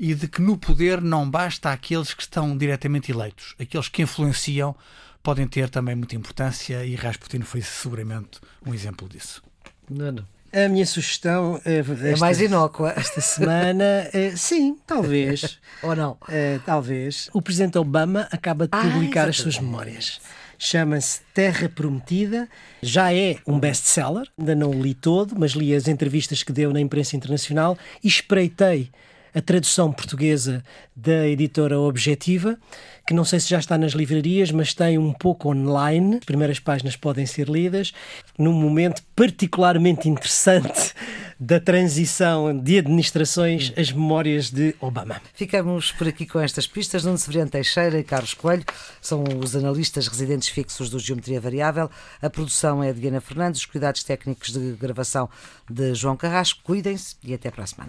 e 0.00 0.14
de 0.14 0.26
que 0.26 0.40
no 0.40 0.56
poder 0.56 1.02
não 1.02 1.30
basta 1.30 1.70
aqueles 1.70 2.14
que 2.14 2.22
estão 2.22 2.56
diretamente 2.56 3.12
eleitos. 3.12 3.54
Aqueles 3.60 3.86
que 3.86 4.00
influenciam 4.00 4.74
podem 5.22 5.46
ter 5.46 5.68
também 5.68 5.94
muita 5.94 6.16
importância 6.16 6.82
e 6.86 6.94
Rasputin 6.94 7.42
foi 7.42 7.60
seguramente 7.60 8.40
um 8.66 8.72
exemplo 8.72 9.06
disso. 9.06 9.42
Não, 9.90 10.10
não. 10.10 10.24
A 10.52 10.68
minha 10.68 10.86
sugestão 10.86 11.60
é, 11.66 11.84
é 12.12 12.16
mais 12.16 12.40
inócua. 12.40 12.94
Esta 12.96 13.20
semana, 13.20 14.08
é, 14.14 14.34
sim, 14.34 14.78
talvez. 14.86 15.60
Ou 15.82 15.94
não? 15.94 16.16
É, 16.28 16.58
talvez. 16.64 17.28
O 17.34 17.42
presidente 17.42 17.76
Obama 17.76 18.26
acaba 18.32 18.66
de 18.66 18.70
ah, 18.72 18.80
publicar 18.80 19.28
as 19.28 19.36
suas 19.36 19.58
memórias. 19.58 20.18
Chama-se 20.58 21.20
Terra 21.34 21.68
Prometida. 21.68 22.48
Já 22.80 23.12
é 23.14 23.36
um 23.46 23.60
best-seller. 23.60 24.26
Ainda 24.38 24.54
não 24.54 24.72
li 24.72 24.94
todo, 24.94 25.38
mas 25.38 25.52
li 25.52 25.74
as 25.74 25.86
entrevistas 25.86 26.42
que 26.42 26.52
deu 26.52 26.72
na 26.72 26.80
imprensa 26.80 27.16
internacional 27.16 27.78
e 28.02 28.08
espreitei 28.08 28.90
a 29.34 29.40
tradução 29.40 29.92
portuguesa 29.92 30.62
da 30.94 31.26
editora 31.26 31.78
Objetiva, 31.78 32.58
que 33.06 33.14
não 33.14 33.24
sei 33.24 33.40
se 33.40 33.48
já 33.48 33.58
está 33.58 33.76
nas 33.76 33.92
livrarias, 33.92 34.50
mas 34.50 34.74
tem 34.74 34.98
um 34.98 35.12
pouco 35.12 35.48
online. 35.48 36.16
As 36.16 36.24
primeiras 36.24 36.60
páginas 36.60 36.96
podem 36.96 37.26
ser 37.26 37.48
lidas. 37.48 37.92
Num 38.38 38.52
momento 38.52 39.02
particularmente 39.16 40.08
interessante 40.08 40.94
da 41.38 41.58
transição 41.58 42.56
de 42.56 42.78
administrações, 42.78 43.72
as 43.76 43.90
memórias 43.90 44.50
de 44.50 44.76
Obama. 44.78 45.20
Ficamos 45.32 45.90
por 45.90 46.06
aqui 46.06 46.26
com 46.26 46.38
estas 46.38 46.66
pistas. 46.66 47.02
Nuno 47.02 47.16
Severiano 47.16 47.50
Teixeira 47.50 47.98
e 47.98 48.04
Carlos 48.04 48.34
Coelho 48.34 48.64
são 49.00 49.24
os 49.42 49.56
analistas 49.56 50.06
residentes 50.06 50.50
fixos 50.50 50.90
do 50.90 50.98
Geometria 50.98 51.40
Variável. 51.40 51.90
A 52.20 52.28
produção 52.28 52.82
é 52.82 52.92
de 52.92 53.00
Diana 53.00 53.22
Fernandes, 53.22 53.62
os 53.62 53.66
cuidados 53.66 54.04
técnicos 54.04 54.52
de 54.52 54.72
gravação 54.72 55.30
de 55.68 55.94
João 55.94 56.16
Carrasco. 56.16 56.60
Cuidem-se 56.62 57.16
e 57.24 57.32
até 57.32 57.50
para 57.50 57.64
a 57.64 57.66
semana. 57.66 57.88